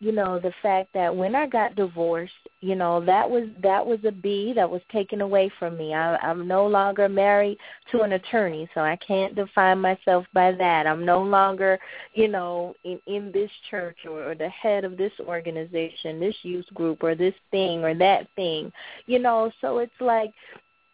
you 0.01 0.11
know 0.11 0.39
the 0.39 0.51
fact 0.63 0.89
that 0.95 1.15
when 1.15 1.35
I 1.35 1.45
got 1.45 1.75
divorced, 1.75 2.33
you 2.59 2.73
know 2.73 3.05
that 3.05 3.29
was 3.29 3.47
that 3.61 3.85
was 3.85 3.99
a 4.03 4.11
B 4.11 4.51
that 4.55 4.69
was 4.69 4.81
taken 4.91 5.21
away 5.21 5.51
from 5.59 5.77
me. 5.77 5.93
I, 5.93 6.17
I'm 6.17 6.47
no 6.47 6.65
longer 6.65 7.07
married 7.07 7.59
to 7.91 8.01
an 8.01 8.13
attorney, 8.13 8.67
so 8.73 8.81
I 8.81 8.95
can't 8.95 9.35
define 9.35 9.79
myself 9.79 10.25
by 10.33 10.53
that. 10.53 10.87
I'm 10.87 11.05
no 11.05 11.21
longer, 11.21 11.77
you 12.15 12.27
know, 12.27 12.73
in 12.83 12.99
in 13.05 13.31
this 13.31 13.51
church 13.69 13.99
or, 14.09 14.31
or 14.31 14.35
the 14.35 14.49
head 14.49 14.85
of 14.85 14.97
this 14.97 15.13
organization, 15.19 16.19
this 16.19 16.35
youth 16.41 16.65
group, 16.73 17.03
or 17.03 17.13
this 17.13 17.35
thing 17.51 17.83
or 17.83 17.93
that 17.93 18.27
thing, 18.35 18.71
you 19.05 19.19
know. 19.19 19.51
So 19.61 19.77
it's 19.77 20.01
like 20.01 20.31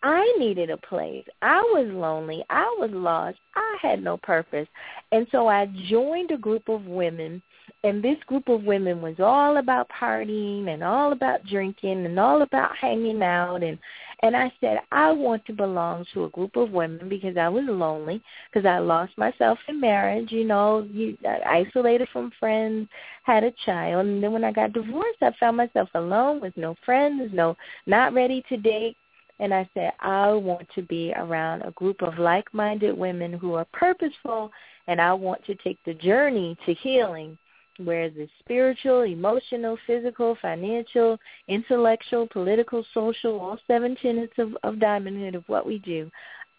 I 0.04 0.36
needed 0.38 0.70
a 0.70 0.78
place. 0.78 1.26
I 1.42 1.62
was 1.62 1.88
lonely. 1.92 2.44
I 2.50 2.76
was 2.78 2.92
lost. 2.92 3.38
I 3.56 3.78
had 3.82 4.04
no 4.04 4.18
purpose. 4.18 4.68
And 5.12 5.26
so 5.32 5.48
I 5.48 5.66
joined 5.90 6.32
a 6.32 6.38
group 6.38 6.68
of 6.68 6.86
women 6.86 7.42
and 7.84 8.04
this 8.04 8.18
group 8.26 8.50
of 8.50 8.64
women 8.64 9.02
was 9.02 9.16
all 9.20 9.58
about 9.58 9.90
partying 9.90 10.70
and 10.70 10.84
all 10.84 11.12
about 11.12 11.46
drinking 11.46 12.06
and 12.06 12.20
all 12.20 12.42
about 12.42 12.76
hanging 12.76 13.22
out. 13.22 13.62
And 13.64 13.78
and 14.24 14.36
I 14.36 14.52
said 14.60 14.80
I 14.92 15.12
want 15.12 15.46
to 15.46 15.54
belong 15.54 16.06
to 16.14 16.26
a 16.26 16.30
group 16.30 16.56
of 16.56 16.72
women 16.72 17.08
because 17.08 17.38
I 17.38 17.48
was 17.50 17.66
lonely 17.68 18.22
because 18.52 18.66
I 18.66 18.80
lost 18.80 19.16
myself 19.18 19.60
in 19.68 19.80
marriage, 19.80 20.32
you 20.32 20.44
know, 20.44 20.88
you 20.92 21.18
isolated 21.46 22.10
from 22.12 22.32
friends, 22.40 22.90
had 23.24 23.44
a 23.44 23.54
child, 23.64 24.08
and 24.08 24.24
then 24.24 24.32
when 24.32 24.44
I 24.44 24.52
got 24.52 24.74
divorced, 24.74 25.22
I 25.22 25.32
found 25.40 25.58
myself 25.58 25.90
alone 25.94 26.42
with 26.42 26.58
no 26.58 26.76
friends, 26.84 27.30
no 27.32 27.56
not 27.86 28.14
ready 28.14 28.44
to 28.50 28.58
date. 28.58 28.98
And 29.40 29.54
I 29.54 29.70
said, 29.76 29.92
I 30.00 30.32
want 30.32 30.68
to 30.74 30.82
be 30.82 31.14
around 31.16 31.62
a 31.62 31.70
group 31.72 32.02
of 32.02 32.18
like-minded 32.18 32.98
women 32.98 33.34
who 33.34 33.54
are 33.54 33.68
purposeful, 33.72 34.52
and 34.88 35.00
I 35.00 35.14
want 35.14 35.46
to 35.46 35.54
take 35.54 35.78
the 35.86 35.94
journey 35.94 36.58
to 36.66 36.74
healing 36.74 37.38
where 37.80 38.10
the 38.10 38.28
spiritual, 38.40 39.02
emotional, 39.02 39.78
physical, 39.86 40.38
financial, 40.42 41.18
intellectual, 41.48 42.28
political, 42.28 42.86
social, 42.94 43.40
all 43.40 43.60
seven 43.68 43.96
tenets 44.02 44.34
of, 44.38 44.56
of 44.64 44.80
diamondhood 44.80 45.36
of 45.36 45.44
what 45.48 45.66
we 45.66 45.80
do 45.80 46.10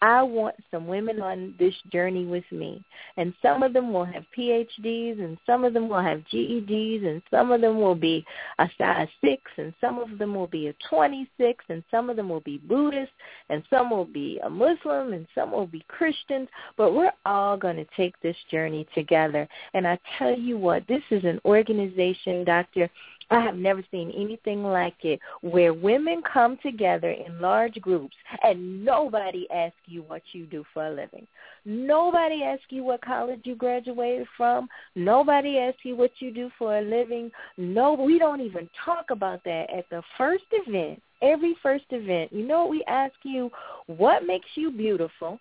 I 0.01 0.23
want 0.23 0.55
some 0.71 0.87
women 0.87 1.21
on 1.21 1.55
this 1.59 1.73
journey 1.91 2.25
with 2.25 2.45
me. 2.51 2.83
And 3.17 3.33
some 3.41 3.63
of 3.63 3.73
them 3.73 3.91
will 3.91 4.05
have 4.05 4.23
PhDs 4.37 5.19
and 5.19 5.37
some 5.45 5.65
of 5.65 5.73
them 5.73 5.89
will 5.89 6.01
have 6.01 6.23
GEDs 6.31 7.05
and 7.05 7.21
some 7.29 7.51
of 7.51 7.61
them 7.61 7.77
will 7.77 7.95
be 7.95 8.25
a 8.59 8.69
size 8.77 9.09
6 9.23 9.41
and 9.57 9.73
some 9.81 9.99
of 9.99 10.17
them 10.17 10.35
will 10.35 10.47
be 10.47 10.67
a 10.67 10.75
26 10.89 11.65
and 11.69 11.83
some 11.91 12.09
of 12.09 12.15
them 12.15 12.29
will 12.29 12.39
be 12.39 12.59
Buddhist 12.59 13.11
and 13.49 13.63
some 13.69 13.89
will 13.89 14.05
be 14.05 14.39
a 14.43 14.49
Muslim 14.49 15.13
and 15.13 15.27
some 15.35 15.51
will 15.51 15.67
be 15.67 15.83
Christians. 15.89 16.47
But 16.77 16.93
we're 16.93 17.11
all 17.25 17.57
going 17.57 17.77
to 17.77 17.87
take 17.97 18.19
this 18.21 18.37
journey 18.49 18.87
together. 18.95 19.47
And 19.73 19.85
I 19.85 19.99
tell 20.17 20.37
you 20.37 20.57
what, 20.57 20.87
this 20.87 21.03
is 21.11 21.25
an 21.25 21.41
organization, 21.43 22.45
Doctor, 22.45 22.89
I 23.31 23.41
have 23.41 23.55
never 23.55 23.83
seen 23.91 24.11
anything 24.11 24.63
like 24.63 24.95
it 25.03 25.19
where 25.41 25.73
women 25.73 26.23
come 26.31 26.57
together 26.63 27.11
in 27.11 27.39
large 27.39 27.75
groups 27.75 28.15
and 28.43 28.83
nobody 28.83 29.47
asks 29.51 29.77
you 29.85 30.01
what 30.03 30.23
you 30.31 30.45
do 30.47 30.65
for 30.73 30.87
a 30.87 30.91
living. 30.91 31.27
Nobody 31.63 32.43
asks 32.43 32.65
you 32.69 32.83
what 32.83 33.01
college 33.01 33.41
you 33.43 33.55
graduated 33.55 34.27
from. 34.35 34.67
Nobody 34.95 35.59
asks 35.59 35.81
you 35.83 35.95
what 35.95 36.11
you 36.19 36.33
do 36.33 36.49
for 36.57 36.79
a 36.79 36.81
living. 36.81 37.29
No, 37.57 37.93
we 37.93 38.17
don't 38.17 38.41
even 38.41 38.67
talk 38.83 39.11
about 39.11 39.43
that 39.43 39.69
at 39.69 39.87
the 39.91 40.01
first 40.17 40.45
event. 40.51 41.01
Every 41.21 41.55
first 41.61 41.85
event, 41.91 42.33
you 42.33 42.47
know, 42.47 42.65
we 42.65 42.83
ask 42.87 43.13
you 43.23 43.51
what 43.87 44.25
makes 44.25 44.47
you 44.55 44.71
beautiful, 44.71 45.39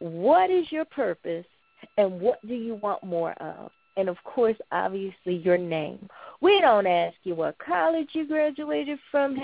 what 0.00 0.50
is 0.50 0.70
your 0.70 0.84
purpose, 0.84 1.46
and 1.96 2.20
what 2.20 2.46
do 2.46 2.54
you 2.54 2.74
want 2.74 3.02
more 3.04 3.32
of? 3.34 3.70
and 3.96 4.08
of 4.08 4.16
course, 4.24 4.56
obviously, 4.72 5.36
your 5.36 5.58
name. 5.58 6.08
We 6.44 6.60
don't 6.60 6.86
ask 6.86 7.16
you 7.22 7.34
what 7.34 7.56
college 7.56 8.10
you 8.12 8.28
graduated 8.28 8.98
from. 9.10 9.34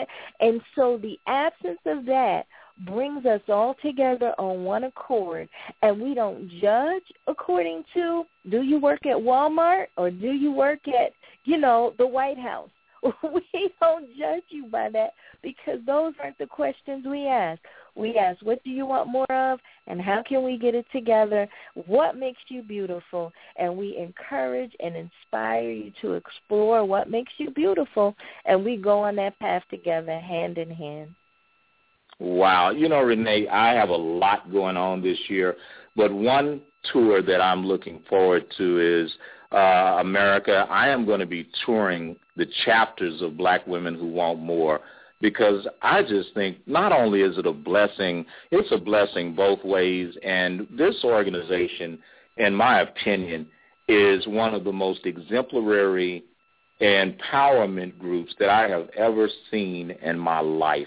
And 0.41 0.61
so 0.77 0.99
the 1.01 1.19
absence 1.27 1.79
of 1.87 2.05
that 2.05 2.43
brings 2.87 3.25
us 3.25 3.41
all 3.49 3.75
together 3.83 4.35
on 4.39 4.65
one 4.65 4.85
accord. 4.85 5.49
And 5.81 5.99
we 5.99 6.13
don't 6.13 6.51
judge 6.61 7.03
according 7.27 7.85
to 7.95 8.25
do 8.51 8.61
you 8.61 8.79
work 8.79 9.07
at 9.07 9.17
Walmart 9.17 9.87
or 9.97 10.11
do 10.11 10.33
you 10.33 10.53
work 10.53 10.81
at, 10.89 11.13
you 11.45 11.57
know, 11.57 11.95
the 11.97 12.07
White 12.07 12.39
House? 12.39 12.69
we 13.03 13.71
don't 13.81 14.07
judge 14.19 14.45
you 14.51 14.67
by 14.67 14.91
that 14.91 15.15
because 15.43 15.79
those 15.87 16.13
aren't 16.23 16.37
the 16.37 16.47
questions 16.47 17.07
we 17.09 17.27
ask. 17.27 17.63
We 18.01 18.17
ask, 18.17 18.41
what 18.41 18.65
do 18.65 18.71
you 18.71 18.87
want 18.87 19.11
more 19.11 19.31
of 19.31 19.61
and 19.87 20.01
how 20.01 20.23
can 20.27 20.43
we 20.43 20.57
get 20.57 20.75
it 20.75 20.87
together? 20.91 21.47
What 21.87 22.17
makes 22.17 22.41
you 22.49 22.63
beautiful? 22.63 23.31
And 23.57 23.77
we 23.77 23.99
encourage 23.99 24.73
and 24.81 24.97
inspire 24.97 25.71
you 25.71 25.93
to 26.01 26.15
explore 26.15 26.85
what 26.85 27.11
makes 27.11 27.33
you 27.37 27.51
beautiful 27.51 28.17
and 28.47 28.65
we 28.65 28.79
go 28.79 29.01
on 29.01 29.17
that 29.17 29.39
path 29.39 29.63
together 29.69 30.19
hand 30.19 30.57
in 30.57 30.71
hand. 30.71 31.15
Wow. 32.19 32.71
You 32.71 32.89
know, 32.89 33.01
Renee, 33.01 33.49
I 33.49 33.75
have 33.75 33.91
a 33.91 33.97
lot 33.97 34.51
going 34.51 34.79
on 34.79 35.03
this 35.03 35.19
year, 35.29 35.57
but 35.95 36.11
one 36.11 36.63
tour 36.93 37.21
that 37.21 37.43
I'm 37.43 37.67
looking 37.67 38.03
forward 38.09 38.47
to 38.57 39.05
is 39.05 39.13
uh, 39.53 39.99
America. 40.01 40.67
I 40.71 40.89
am 40.89 41.05
going 41.05 41.21
to 41.21 41.27
be 41.27 41.49
touring 41.67 42.17
the 42.37 42.47
chapters 42.65 43.21
of 43.21 43.37
Black 43.37 43.67
Women 43.67 43.95
Who 43.95 44.09
Want 44.09 44.39
More 44.39 44.81
because 45.21 45.67
I 45.83 46.03
just 46.03 46.35
think 46.35 46.59
not 46.67 46.93
only 46.93 47.21
is 47.23 47.37
it 47.39 47.47
a 47.47 47.53
blessing, 47.53 48.25
it's 48.51 48.73
a 48.73 48.79
blessing 48.79 49.35
both 49.35 49.63
ways. 49.65 50.15
And 50.23 50.67
this 50.77 50.97
organization, 51.05 51.99
in 52.37 52.55
my 52.55 52.81
opinion, 52.81 53.47
is 53.89 54.27
one 54.27 54.55
of 54.55 54.65
the 54.65 54.73
most 54.73 55.05
exemplary 55.05 56.25
empowerment 56.81 57.99
groups 57.99 58.35
that 58.39 58.49
I 58.49 58.69
have 58.69 58.89
ever 58.97 59.29
seen 59.51 59.91
in 59.91 60.19
my 60.19 60.41
life. 60.41 60.87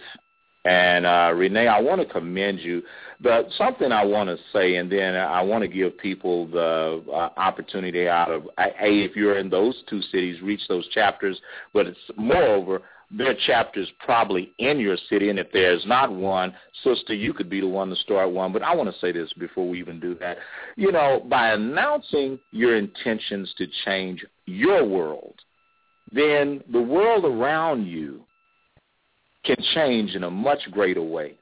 And 0.66 1.06
uh, 1.06 1.34
Renee, 1.36 1.68
I 1.68 1.82
want 1.82 2.00
to 2.02 2.08
commend 2.08 2.60
you. 2.60 2.82
But 3.20 3.50
something 3.58 3.92
I 3.92 4.06
want 4.06 4.30
to 4.30 4.38
say, 4.54 4.76
and 4.78 4.90
then 4.90 5.16
I 5.16 5.42
want 5.42 5.62
to 5.62 5.68
give 5.68 5.98
people 5.98 6.48
the 6.48 7.04
uh, 7.12 7.30
opportunity 7.38 8.08
out 8.08 8.32
of 8.32 8.48
a 8.58 8.70
if 8.80 9.16
you're 9.16 9.38
in 9.38 9.50
those 9.50 9.76
two 9.90 10.02
cities, 10.04 10.42
reach 10.42 10.62
those 10.70 10.88
chapters. 10.90 11.40
But 11.74 11.88
it's 11.88 12.00
moreover 12.16 12.82
there 13.16 13.30
are 13.30 13.36
chapters 13.46 13.90
probably 14.04 14.52
in 14.58 14.80
your 14.80 14.98
city, 15.10 15.30
and 15.30 15.38
if 15.38 15.52
there's 15.52 15.86
not 15.86 16.12
one, 16.12 16.54
sister, 16.84 17.14
you 17.14 17.34
could 17.34 17.50
be 17.50 17.62
the 17.62 17.68
one 17.68 17.90
to 17.90 17.96
start 17.98 18.32
one. 18.32 18.52
But 18.52 18.64
I 18.64 18.74
want 18.74 18.94
to 18.94 19.00
say 19.00 19.12
this 19.12 19.32
before 19.34 19.70
we 19.70 19.80
even 19.80 20.00
do 20.00 20.16
that. 20.16 20.38
You 20.76 20.92
know, 20.92 21.24
by 21.30 21.50
announcing 21.50 22.40
your 22.52 22.76
intentions 22.76 23.54
to 23.58 23.68
change 23.86 24.26
your 24.46 24.84
world, 24.84 25.36
then 26.12 26.62
the 26.72 26.82
world 26.82 27.26
around 27.26 27.86
you 27.86 28.22
can 29.46 29.58
change 29.76 30.16
in 30.16 30.24
a 30.24 30.32
much 30.32 30.60
greater 30.72 31.04
way. 31.04 31.38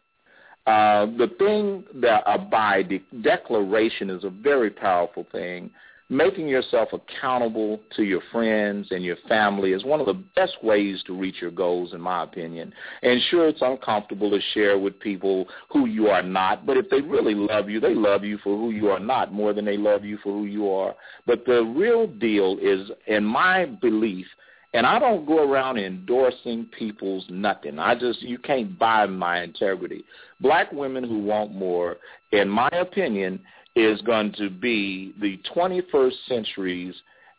Uh, 0.68 1.06
the 1.18 1.32
thing 1.40 1.84
that 1.96 2.24
uh, 2.28 2.38
by 2.38 2.84
de- 2.84 3.04
declaration 3.22 4.10
is 4.10 4.24
a 4.24 4.30
very 4.30 4.70
powerful 4.70 5.26
thing 5.32 5.72
making 6.12 6.46
yourself 6.46 6.90
accountable 6.92 7.80
to 7.96 8.04
your 8.04 8.20
friends 8.34 8.90
and 8.92 9.02
your 9.02 9.16
family 9.30 9.72
is 9.72 9.86
one 9.86 10.02
of 10.02 10.06
the 10.06 10.22
best 10.36 10.62
ways 10.62 11.02
to 11.08 11.18
reach 11.18 11.36
your 11.42 11.52
goals, 11.52 11.94
in 11.94 12.02
my 12.02 12.24
opinion. 12.24 12.74
And 13.02 13.22
sure, 13.30 13.48
it's 13.48 13.62
uncomfortable 13.62 14.30
to 14.30 14.40
share 14.54 14.78
with 14.78 15.00
people 15.00 15.48
who 15.70 15.86
you 15.86 16.10
are 16.10 16.22
not, 16.22 16.66
but 16.66 16.76
if 16.76 16.90
they 16.90 17.00
really 17.00 17.34
love 17.34 17.70
you, 17.70 17.80
they 17.80 17.96
love 17.96 18.26
you 18.26 18.38
for 18.40 18.58
who 18.58 18.72
you 18.72 18.90
are 18.90 19.00
not 19.00 19.32
more 19.32 19.54
than 19.54 19.64
they 19.64 19.78
love 19.78 20.04
you 20.04 20.18
for 20.22 20.34
who 20.34 20.46
you 20.46 20.70
are. 20.70 20.94
But 21.26 21.46
the 21.46 21.64
real 21.64 22.08
deal 22.08 22.58
is, 22.62 22.92
in 23.08 23.24
my 23.24 23.66
belief, 23.66 24.28
and 24.74 24.86
I 24.86 25.00
don't 25.00 25.26
go 25.26 25.50
around 25.50 25.78
endorsing 25.78 26.66
people's 26.78 27.26
nothing. 27.30 27.80
I 27.80 27.96
just 27.96 28.22
you 28.22 28.38
can't 28.38 28.78
buy 28.78 29.06
my 29.06 29.44
integrity. 29.44 30.04
Black 30.42 30.72
women 30.74 31.04
who 31.04 31.20
want 31.20 31.54
more, 31.54 31.98
in 32.32 32.50
my 32.50 32.70
opinion, 32.70 33.42
is 33.76 34.02
going 34.02 34.34
to 34.34 34.50
be 34.50 35.14
the 35.22 35.40
21st 35.56 36.14
century's 36.28 36.96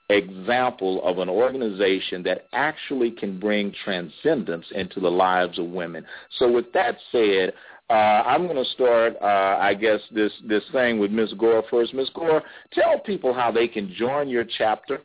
example 0.08 1.02
of 1.04 1.18
an 1.18 1.28
organization 1.28 2.22
that 2.22 2.46
actually 2.52 3.10
can 3.10 3.38
bring 3.38 3.72
transcendence 3.84 4.66
into 4.74 5.00
the 5.00 5.10
lives 5.10 5.58
of 5.58 5.66
women. 5.66 6.04
So 6.38 6.50
with 6.50 6.72
that 6.72 6.96
said, 7.10 7.52
uh, 7.90 7.92
I'm 7.92 8.46
going 8.46 8.62
to 8.62 8.70
start, 8.70 9.14
uh, 9.20 9.58
I 9.60 9.74
guess, 9.74 10.00
this, 10.14 10.32
this 10.46 10.62
thing 10.72 10.98
with 10.98 11.10
Ms. 11.10 11.34
Gore 11.38 11.62
first. 11.70 11.92
Ms. 11.92 12.10
Gore, 12.14 12.42
tell 12.72 12.98
people 12.98 13.34
how 13.34 13.50
they 13.50 13.68
can 13.68 13.92
join 13.94 14.28
your 14.28 14.44
chapter. 14.58 15.00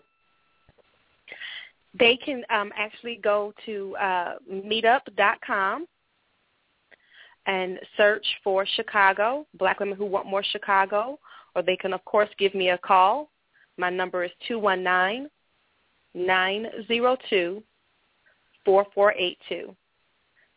They 1.97 2.17
can 2.17 2.43
um, 2.49 2.71
actually 2.77 3.19
go 3.21 3.53
to 3.65 3.95
uh, 3.99 4.33
meetup.com 4.51 5.87
and 7.47 7.79
search 7.95 8.25
for 8.43 8.65
Chicago, 8.75 9.47
Black 9.57 9.79
Women 9.79 9.97
Who 9.97 10.05
Want 10.05 10.27
More 10.27 10.43
Chicago, 10.43 11.17
or 11.55 11.63
they 11.63 11.77
can, 11.77 11.93
of 11.93 12.03
course, 12.05 12.29
give 12.37 12.53
me 12.53 12.69
a 12.69 12.77
call. 12.77 13.29
My 13.77 13.89
number 13.89 14.23
is 14.23 14.31
219 14.47 15.29
902 16.13 17.63
4482. 18.65 19.75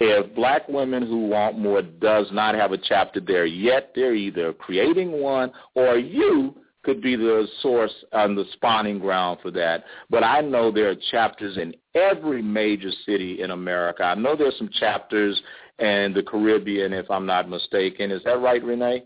If 0.00 0.34
Black 0.34 0.66
Women 0.66 1.06
Who 1.06 1.28
Want 1.28 1.58
More 1.58 1.82
does 1.82 2.28
not 2.32 2.54
have 2.54 2.72
a 2.72 2.78
chapter 2.78 3.20
there 3.20 3.44
yet, 3.44 3.92
they're 3.94 4.14
either 4.14 4.54
creating 4.54 5.20
one 5.20 5.52
or 5.74 5.98
you 5.98 6.56
could 6.82 7.02
be 7.02 7.14
the 7.14 7.46
source 7.60 7.92
and 8.12 8.36
the 8.36 8.46
spawning 8.54 8.98
ground 8.98 9.40
for 9.42 9.50
that. 9.50 9.84
But 10.08 10.24
I 10.24 10.40
know 10.40 10.72
there 10.72 10.88
are 10.88 10.96
chapters 11.10 11.58
in 11.58 11.74
every 11.94 12.40
major 12.40 12.90
city 13.04 13.42
in 13.42 13.50
America. 13.50 14.02
I 14.02 14.14
know 14.14 14.34
there's 14.34 14.56
some 14.56 14.70
chapters 14.80 15.38
in 15.78 16.14
the 16.14 16.22
Caribbean, 16.26 16.94
if 16.94 17.10
I'm 17.10 17.26
not 17.26 17.50
mistaken. 17.50 18.10
Is 18.10 18.22
that 18.24 18.40
right, 18.40 18.64
Renee? 18.64 19.04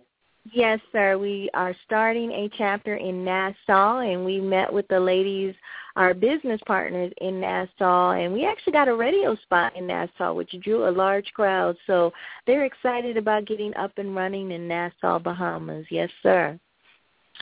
Yes, 0.53 0.81
sir. 0.93 1.19
We 1.19 1.51
are 1.53 1.75
starting 1.85 2.31
a 2.33 2.51
chapter 2.57 2.97
in 2.97 3.25
Nassau, 3.25 3.99
and 3.99 4.25
we 4.25 4.41
met 4.41 4.73
with 4.73 4.89
the 4.89 4.99
ladies, 4.99 5.55
our 5.97 6.15
business 6.15 6.61
partners 6.67 7.13
in 7.21 7.41
Nassau, 7.41 8.13
and 8.13 8.33
we 8.33 8.47
actually 8.47 8.73
got 8.73 8.89
a 8.89 8.95
radio 8.95 9.35
spot 9.37 9.77
in 9.77 9.87
Nassau, 9.87 10.33
which 10.33 10.55
drew 10.63 10.89
a 10.89 10.91
large 10.91 11.31
crowd. 11.35 11.77
So 11.87 12.13
they're 12.47 12.65
excited 12.65 13.17
about 13.17 13.47
getting 13.47 13.75
up 13.77 13.93
and 13.99 14.17
running 14.17 14.53
in 14.53 14.67
Nassau, 14.67 15.19
Bahamas. 15.19 15.87
Yes, 15.91 16.11
sir. 16.23 16.59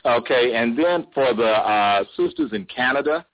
Okay, 0.05 0.53
and 0.55 0.77
then 0.77 1.07
for 1.13 1.33
the 1.33 1.43
uh, 1.43 2.03
sisters 2.15 2.51
in 2.53 2.65
Canada, 2.65 3.25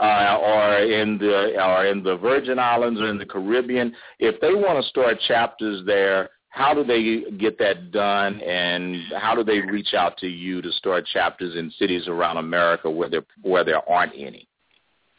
uh, 0.00 0.38
or 0.40 0.78
in 0.78 1.18
the 1.18 1.62
or 1.62 1.86
in 1.86 2.02
the 2.02 2.16
Virgin 2.16 2.58
Islands 2.58 3.00
or 3.00 3.08
in 3.08 3.18
the 3.18 3.26
Caribbean, 3.26 3.94
if 4.18 4.40
they 4.40 4.54
want 4.54 4.82
to 4.82 4.88
start 4.88 5.18
chapters 5.26 5.82
there, 5.86 6.30
how 6.50 6.74
do 6.74 6.82
they 6.82 7.30
get 7.36 7.58
that 7.58 7.92
done 7.92 8.40
and 8.40 8.96
how 9.16 9.34
do 9.34 9.44
they 9.44 9.60
reach 9.60 9.94
out 9.94 10.16
to 10.18 10.26
you 10.26 10.62
to 10.62 10.72
start 10.72 11.06
chapters 11.06 11.56
in 11.56 11.70
cities 11.78 12.08
around 12.08 12.38
America 12.38 12.90
where 12.90 13.08
there 13.08 13.24
where 13.42 13.64
there 13.64 13.88
aren't 13.88 14.12
any? 14.16 14.48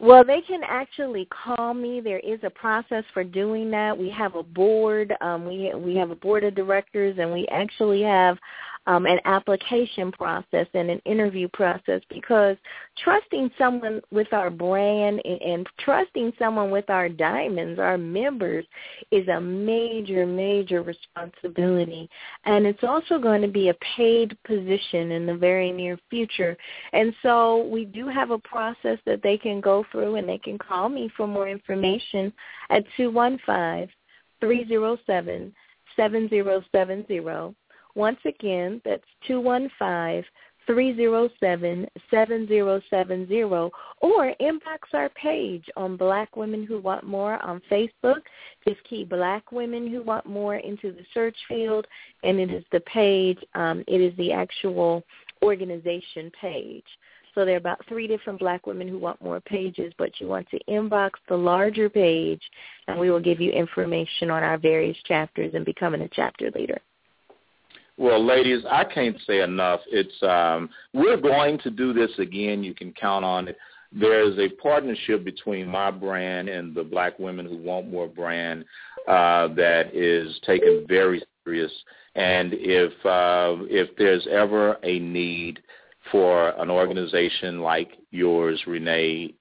Well, 0.01 0.23
they 0.23 0.39
can 0.39 0.61
actually 0.63 1.25
call 1.25 1.73
me. 1.73 1.99
There 1.99 2.19
is 2.19 2.39
a 2.43 2.49
process 2.49 3.03
for 3.13 3.23
doing 3.23 3.69
that. 3.71 3.97
We 3.97 4.09
have 4.11 4.35
a 4.35 4.43
board. 4.43 5.13
Um, 5.19 5.45
we 5.45 5.73
we 5.75 5.95
have 5.97 6.09
a 6.09 6.15
board 6.15 6.45
of 6.45 6.55
directors, 6.55 7.17
and 7.19 7.33
we 7.33 7.45
actually 7.47 8.01
have 8.03 8.37
um, 8.87 9.05
an 9.05 9.19
application 9.25 10.11
process 10.11 10.67
and 10.73 10.89
an 10.89 11.01
interview 11.05 11.47
process 11.53 12.01
because 12.09 12.57
trusting 12.97 13.51
someone 13.57 14.01
with 14.11 14.31
our 14.33 14.49
brand 14.49 15.21
and, 15.25 15.41
and 15.41 15.67
trusting 15.79 16.33
someone 16.39 16.71
with 16.71 16.89
our 16.89 17.09
diamonds, 17.09 17.79
our 17.79 17.97
members, 17.97 18.65
is 19.11 19.27
a 19.27 19.39
major, 19.39 20.25
major 20.25 20.81
responsibility. 20.81 22.09
And 22.45 22.65
it's 22.65 22.83
also 22.83 23.19
going 23.19 23.41
to 23.41 23.47
be 23.47 23.69
a 23.69 23.75
paid 23.95 24.37
position 24.43 25.11
in 25.11 25.25
the 25.25 25.35
very 25.35 25.71
near 25.71 25.99
future. 26.09 26.57
And 26.93 27.13
so 27.21 27.67
we 27.67 27.85
do 27.85 28.07
have 28.07 28.31
a 28.31 28.39
process 28.39 28.97
that 29.05 29.21
they 29.21 29.37
can 29.37 29.61
go 29.61 29.85
through 29.91 30.15
and 30.15 30.27
they 30.27 30.39
can 30.39 30.57
call 30.57 30.89
me 30.89 31.11
for 31.15 31.27
more 31.27 31.47
information 31.47 32.33
at 32.69 32.85
215 32.97 33.89
307 34.39 35.53
7070 35.95 37.19
once 37.95 38.19
again, 38.25 38.81
that's 38.85 39.03
215 39.27 40.23
307 40.69 41.87
7070 42.11 43.41
or 43.41 43.71
inbox 44.39 44.93
our 44.93 45.09
page 45.09 45.65
on 45.75 45.97
Black 45.97 46.35
Women 46.37 46.63
Who 46.63 46.79
Want 46.79 47.03
More 47.05 47.43
on 47.43 47.59
Facebook. 47.71 48.21
Just 48.67 48.83
key 48.83 49.03
Black 49.03 49.51
Women 49.51 49.89
Who 49.89 50.03
Want 50.03 50.27
More 50.27 50.57
into 50.57 50.91
the 50.91 51.03
search 51.11 51.35
field, 51.47 51.87
and 52.23 52.39
it 52.39 52.51
is 52.51 52.63
the 52.71 52.81
page, 52.81 53.39
um, 53.55 53.83
it 53.87 53.99
is 53.99 54.15
the 54.17 54.31
actual 54.31 55.03
organization 55.41 56.31
page. 56.39 56.85
So 57.33 57.45
there 57.45 57.55
are 57.55 57.57
about 57.57 57.83
three 57.87 58.05
different 58.05 58.39
black 58.39 58.67
women 58.67 58.87
who 58.87 58.99
want 58.99 59.21
more 59.23 59.39
pages, 59.39 59.91
but 59.97 60.11
you 60.19 60.27
want 60.27 60.47
to 60.49 60.59
inbox 60.69 61.11
the 61.27 61.35
larger 61.35 61.89
page, 61.89 62.41
and 62.87 62.99
we 62.99 63.09
will 63.09 63.19
give 63.19 63.41
you 63.41 63.51
information 63.51 64.29
on 64.29 64.43
our 64.43 64.57
various 64.57 64.97
chapters 65.05 65.53
and 65.55 65.65
becoming 65.65 66.01
a 66.01 66.09
chapter 66.09 66.51
leader. 66.53 66.79
Well, 67.99 68.25
ladies, 68.25 68.63
I 68.71 68.85
can't 68.85 69.17
say 69.27 69.41
enough. 69.41 69.81
It's 69.91 70.23
um, 70.23 70.69
we're 70.93 71.17
going 71.17 71.59
to 71.59 71.69
do 71.69 71.91
this 71.91 72.11
again. 72.17 72.63
You 72.63 72.73
can 72.73 72.93
count 72.93 73.25
on 73.25 73.49
it. 73.49 73.57
There's 73.91 74.39
a 74.39 74.47
partnership 74.61 75.25
between 75.25 75.67
my 75.67 75.91
brand 75.91 76.47
and 76.47 76.73
the 76.73 76.83
Black 76.85 77.19
Women 77.19 77.45
Who 77.45 77.57
Want 77.57 77.91
More 77.91 78.07
brand 78.07 78.63
uh, 79.05 79.49
that 79.49 79.93
is 79.93 80.39
taken 80.45 80.85
very 80.87 81.21
serious. 81.43 81.73
And 82.15 82.53
if 82.53 82.93
uh, 83.05 83.65
if 83.69 83.89
there's 83.97 84.25
ever 84.31 84.77
a 84.83 84.99
need 84.99 85.59
for 86.09 86.51
an 86.51 86.69
organization 86.69 87.59
like 87.59 87.97
yours, 88.11 88.63
Renee, 88.65 89.33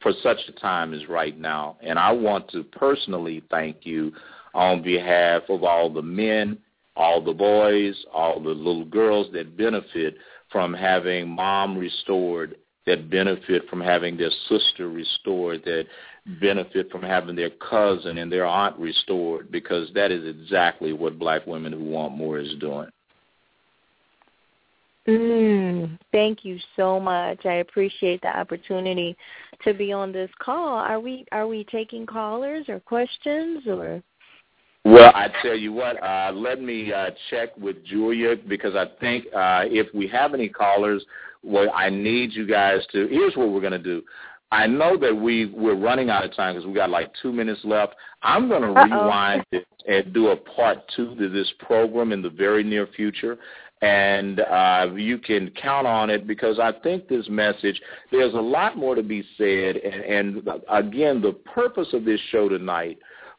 for 0.00 0.12
such 0.22 0.38
a 0.48 0.52
time 0.52 0.94
as 0.94 1.08
right 1.08 1.36
now, 1.36 1.76
and 1.82 1.98
I 1.98 2.12
want 2.12 2.48
to 2.52 2.62
personally 2.62 3.42
thank 3.50 3.78
you 3.82 4.12
on 4.54 4.80
behalf 4.80 5.42
of 5.48 5.64
all 5.64 5.92
the 5.92 6.02
men 6.02 6.56
all 6.96 7.22
the 7.22 7.32
boys, 7.32 7.94
all 8.12 8.40
the 8.40 8.50
little 8.50 8.84
girls 8.84 9.28
that 9.32 9.56
benefit 9.56 10.16
from 10.50 10.74
having 10.74 11.28
mom 11.28 11.78
restored, 11.78 12.56
that 12.86 13.10
benefit 13.10 13.68
from 13.68 13.80
having 13.80 14.16
their 14.16 14.30
sister 14.48 14.88
restored, 14.88 15.62
that 15.64 15.86
benefit 16.40 16.90
from 16.90 17.02
having 17.02 17.36
their 17.36 17.50
cousin 17.50 18.18
and 18.18 18.30
their 18.30 18.46
aunt 18.46 18.76
restored, 18.78 19.50
because 19.50 19.88
that 19.94 20.10
is 20.10 20.26
exactly 20.26 20.92
what 20.92 21.18
black 21.18 21.46
women 21.46 21.72
who 21.72 21.84
want 21.84 22.16
more 22.16 22.38
is 22.38 22.54
doing. 22.60 22.88
Mm, 25.08 25.98
thank 26.12 26.44
you 26.44 26.58
so 26.76 27.00
much. 27.00 27.46
I 27.46 27.54
appreciate 27.54 28.20
the 28.20 28.36
opportunity 28.36 29.16
to 29.64 29.72
be 29.72 29.92
on 29.92 30.12
this 30.12 30.30
call. 30.38 30.76
Are 30.76 31.00
we 31.00 31.24
are 31.32 31.46
we 31.46 31.64
taking 31.64 32.06
callers 32.06 32.68
or 32.68 32.80
questions 32.80 33.66
or 33.66 34.02
well, 34.90 35.12
I 35.14 35.28
tell 35.42 35.56
you 35.56 35.72
what, 35.72 36.02
uh, 36.02 36.32
let 36.34 36.60
me 36.60 36.92
uh, 36.92 37.10
check 37.30 37.56
with 37.56 37.84
Julia 37.84 38.36
because 38.36 38.74
I 38.74 38.86
think 39.00 39.26
uh, 39.26 39.64
if 39.66 39.92
we 39.94 40.06
have 40.08 40.34
any 40.34 40.48
callers, 40.48 41.04
well, 41.42 41.70
I 41.74 41.90
need 41.90 42.32
you 42.32 42.46
guys 42.46 42.80
to. 42.92 43.06
Here's 43.08 43.36
what 43.36 43.50
we're 43.50 43.60
going 43.60 43.72
to 43.72 43.78
do. 43.78 44.02
I 44.52 44.66
know 44.66 44.96
that 44.96 45.14
we 45.14 45.46
we're 45.46 45.76
running 45.76 46.10
out 46.10 46.24
of 46.24 46.34
time 46.34 46.54
because 46.54 46.66
we 46.66 46.74
got 46.74 46.90
like 46.90 47.12
two 47.22 47.32
minutes 47.32 47.60
left. 47.62 47.94
I'm 48.22 48.48
going 48.48 48.62
to 48.62 48.68
rewind 48.68 49.44
and 49.86 50.12
do 50.12 50.28
a 50.28 50.36
part 50.36 50.78
two 50.94 51.14
to 51.14 51.28
this 51.28 51.50
program 51.60 52.12
in 52.12 52.20
the 52.20 52.30
very 52.30 52.64
near 52.64 52.88
future, 52.88 53.38
and 53.80 54.40
uh, 54.40 54.88
you 54.96 55.18
can 55.18 55.50
count 55.50 55.86
on 55.86 56.10
it 56.10 56.26
because 56.26 56.58
I 56.58 56.72
think 56.82 57.06
this 57.06 57.28
message. 57.28 57.80
There's 58.10 58.34
a 58.34 58.40
lot 58.40 58.76
more 58.76 58.96
to 58.96 59.02
be 59.04 59.24
said, 59.38 59.76
and, 59.76 60.44
and 60.44 60.48
again, 60.68 61.22
the 61.22 61.32
purpose 61.32 61.88
of 61.92 62.04
this 62.04 62.20
show 62.32 62.48
tonight 62.48 62.98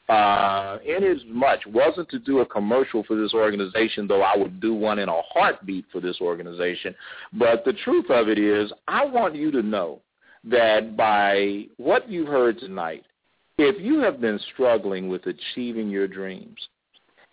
uh, 0.10 0.78
in 0.86 1.04
as 1.04 1.22
much 1.28 1.62
wasn't 1.68 2.10
to 2.10 2.20
do 2.20 2.40
a 2.40 2.46
commercial 2.46 3.04
for 3.04 3.16
this 3.16 3.34
organization, 3.34 4.08
though 4.08 4.24
I 4.24 4.36
would 4.36 4.60
do 4.60 4.74
one 4.74 5.00
in 5.00 5.10
a 5.10 5.22
heartbeat 5.34 5.86
for 5.92 6.02
this 6.02 6.18
organization. 6.20 6.94
But 7.34 7.64
the 7.64 7.74
truth 7.86 8.10
of 8.10 8.28
it 8.28 8.38
is, 8.38 8.72
I 8.88 9.06
want 9.06 9.36
you 9.36 9.52
to 9.52 9.62
know 9.62 10.02
that 10.44 10.98
by 10.98 11.66
what 11.78 12.10
you 12.10 12.26
heard 12.26 12.60
tonight, 12.60 13.06
if 13.58 13.80
you 13.82 14.00
have 14.00 14.20
been 14.20 14.40
struggling 14.54 15.08
with 15.08 15.22
achieving 15.28 15.90
your 15.90 16.08
dreams 16.08 16.58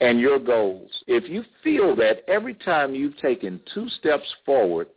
and 0.00 0.20
your 0.20 0.38
goals, 0.38 0.90
if 1.06 1.28
you 1.28 1.42
feel 1.64 1.96
that 1.96 2.22
every 2.28 2.54
time 2.54 2.94
you've 2.94 3.18
taken 3.18 3.60
two 3.74 3.88
steps 3.98 4.26
forward 4.44 4.88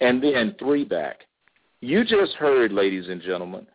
and 0.00 0.22
then 0.22 0.54
three 0.58 0.84
back, 0.84 1.22
you 1.80 2.04
just 2.04 2.32
heard, 2.34 2.72
ladies 2.72 3.08
and 3.08 3.20
gentlemen, 3.20 3.66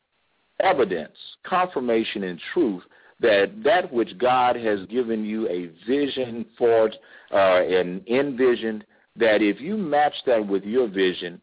evidence, 0.60 1.16
confirmation, 1.46 2.24
and 2.24 2.40
truth 2.54 2.84
that 3.20 3.52
that 3.64 3.92
which 3.92 4.18
God 4.18 4.56
has 4.56 4.86
given 4.88 5.26
you 5.26 5.48
a 5.48 5.72
vision 5.88 6.46
for 6.58 6.92
uh, 7.32 7.62
and 7.64 8.08
envisioned, 8.08 8.86
that 9.16 9.42
if 9.42 9.62
you 9.62 9.78
match 9.78 10.16
that 10.26 10.46
with 10.46 10.64
your 10.64 10.88
vision, 10.88 11.42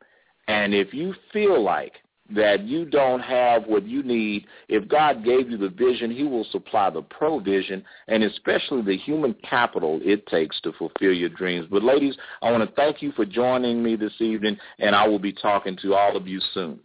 and 0.48 0.74
if 0.74 0.92
you 0.92 1.14
feel 1.32 1.62
like 1.62 1.94
that 2.34 2.64
you 2.64 2.84
don't 2.84 3.20
have 3.20 3.64
what 3.66 3.86
you 3.86 4.02
need, 4.02 4.46
if 4.68 4.86
God 4.88 5.24
gave 5.24 5.50
you 5.50 5.56
the 5.56 5.68
vision, 5.68 6.10
he 6.10 6.22
will 6.22 6.44
supply 6.52 6.90
the 6.90 7.02
provision 7.02 7.84
and 8.08 8.22
especially 8.22 8.82
the 8.82 8.96
human 8.96 9.34
capital 9.48 10.00
it 10.02 10.26
takes 10.26 10.60
to 10.62 10.72
fulfill 10.72 11.12
your 11.12 11.28
dreams. 11.28 11.66
But 11.70 11.82
ladies, 11.82 12.16
I 12.42 12.50
want 12.52 12.68
to 12.68 12.74
thank 12.76 13.02
you 13.02 13.12
for 13.12 13.24
joining 13.24 13.82
me 13.82 13.96
this 13.96 14.12
evening, 14.20 14.56
and 14.78 14.94
I 14.94 15.06
will 15.08 15.18
be 15.18 15.32
talking 15.32 15.76
to 15.82 15.94
all 15.94 16.16
of 16.16 16.26
you 16.28 16.40
soon. 16.54 16.78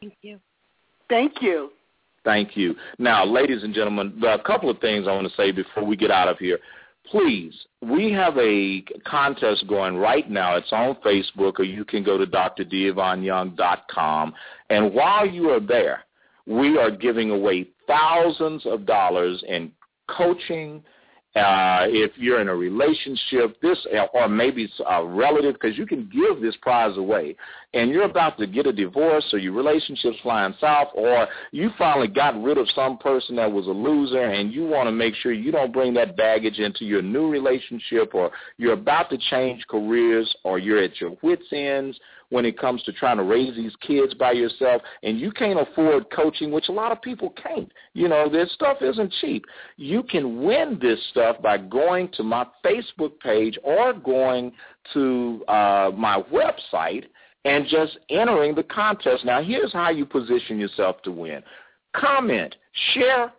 Thank 0.00 0.14
you. 0.22 0.40
Thank 1.08 1.40
you. 1.40 1.70
Thank 2.24 2.56
you. 2.56 2.74
Now, 2.98 3.24
ladies 3.24 3.62
and 3.62 3.72
gentlemen, 3.74 4.20
a 4.26 4.38
couple 4.38 4.68
of 4.68 4.78
things 4.78 5.06
I 5.08 5.12
want 5.12 5.28
to 5.28 5.34
say 5.34 5.52
before 5.52 5.84
we 5.84 5.96
get 5.96 6.10
out 6.10 6.28
of 6.28 6.38
here. 6.38 6.58
Please, 7.10 7.54
we 7.80 8.12
have 8.12 8.36
a 8.36 8.82
contest 9.06 9.66
going 9.66 9.96
right 9.96 10.30
now. 10.30 10.56
It's 10.56 10.70
on 10.70 10.96
Facebook, 10.96 11.58
or 11.58 11.64
you 11.64 11.82
can 11.84 12.04
go 12.04 12.18
to 12.18 12.26
drdivanyoung.com. 12.26 14.34
And 14.68 14.92
while 14.92 15.26
you 15.26 15.48
are 15.50 15.60
there, 15.60 16.04
we 16.46 16.78
are 16.78 16.90
giving 16.90 17.30
away 17.30 17.68
thousands 17.86 18.66
of 18.66 18.86
dollars 18.86 19.44
in 19.48 19.72
coaching, 20.08 20.82
uh, 21.36 21.86
if 21.86 22.10
you're 22.16 22.40
in 22.40 22.48
a 22.48 22.54
relationship, 22.54 23.60
this 23.60 23.78
or 24.12 24.28
maybe 24.28 24.68
a 24.88 25.04
relative, 25.04 25.54
because 25.54 25.78
you 25.78 25.86
can 25.86 26.10
give 26.12 26.42
this 26.42 26.56
prize 26.60 26.96
away, 26.96 27.36
and 27.74 27.90
you're 27.90 28.04
about 28.04 28.36
to 28.38 28.46
get 28.46 28.66
a 28.66 28.72
divorce, 28.72 29.24
or 29.32 29.38
your 29.38 29.52
relationship's 29.52 30.18
flying 30.22 30.54
south, 30.60 30.88
or 30.94 31.28
you 31.52 31.70
finally 31.78 32.08
got 32.08 32.40
rid 32.42 32.58
of 32.58 32.68
some 32.74 32.98
person 32.98 33.36
that 33.36 33.50
was 33.50 33.66
a 33.66 33.70
loser, 33.70 34.24
and 34.24 34.52
you 34.52 34.66
want 34.66 34.86
to 34.86 34.92
make 34.92 35.14
sure 35.14 35.32
you 35.32 35.52
don't 35.52 35.72
bring 35.72 35.94
that 35.94 36.16
baggage 36.16 36.58
into 36.58 36.84
your 36.84 37.02
new 37.02 37.28
relationship, 37.28 38.14
or 38.14 38.30
you're 38.56 38.72
about 38.72 39.10
to 39.10 39.18
change 39.30 39.64
careers, 39.68 40.34
or 40.44 40.58
you're 40.58 40.82
at 40.82 41.00
your 41.00 41.16
wits' 41.22 41.44
ends 41.52 41.98
when 42.30 42.44
it 42.44 42.58
comes 42.58 42.82
to 42.84 42.92
trying 42.92 43.18
to 43.18 43.24
raise 43.24 43.54
these 43.54 43.74
kids 43.86 44.14
by 44.14 44.32
yourself 44.32 44.80
and 45.02 45.20
you 45.20 45.30
can't 45.30 45.60
afford 45.60 46.04
coaching, 46.10 46.50
which 46.50 46.68
a 46.68 46.72
lot 46.72 46.92
of 46.92 47.02
people 47.02 47.34
can't. 47.42 47.70
You 47.92 48.08
know, 48.08 48.28
this 48.28 48.52
stuff 48.52 48.78
isn't 48.80 49.12
cheap. 49.20 49.44
You 49.76 50.02
can 50.04 50.42
win 50.42 50.78
this 50.80 50.98
stuff 51.10 51.42
by 51.42 51.58
going 51.58 52.08
to 52.16 52.22
my 52.22 52.46
Facebook 52.64 53.18
page 53.20 53.58
or 53.62 53.92
going 53.92 54.52
to 54.94 55.44
uh, 55.48 55.90
my 55.94 56.22
website 56.32 57.04
and 57.44 57.66
just 57.66 57.98
entering 58.10 58.54
the 58.54 58.62
contest. 58.62 59.24
Now, 59.24 59.42
here's 59.42 59.72
how 59.72 59.90
you 59.90 60.04
position 60.04 60.58
yourself 60.58 61.02
to 61.02 61.10
win. 61.10 61.42
Comment, 61.94 62.54
share 62.94 63.32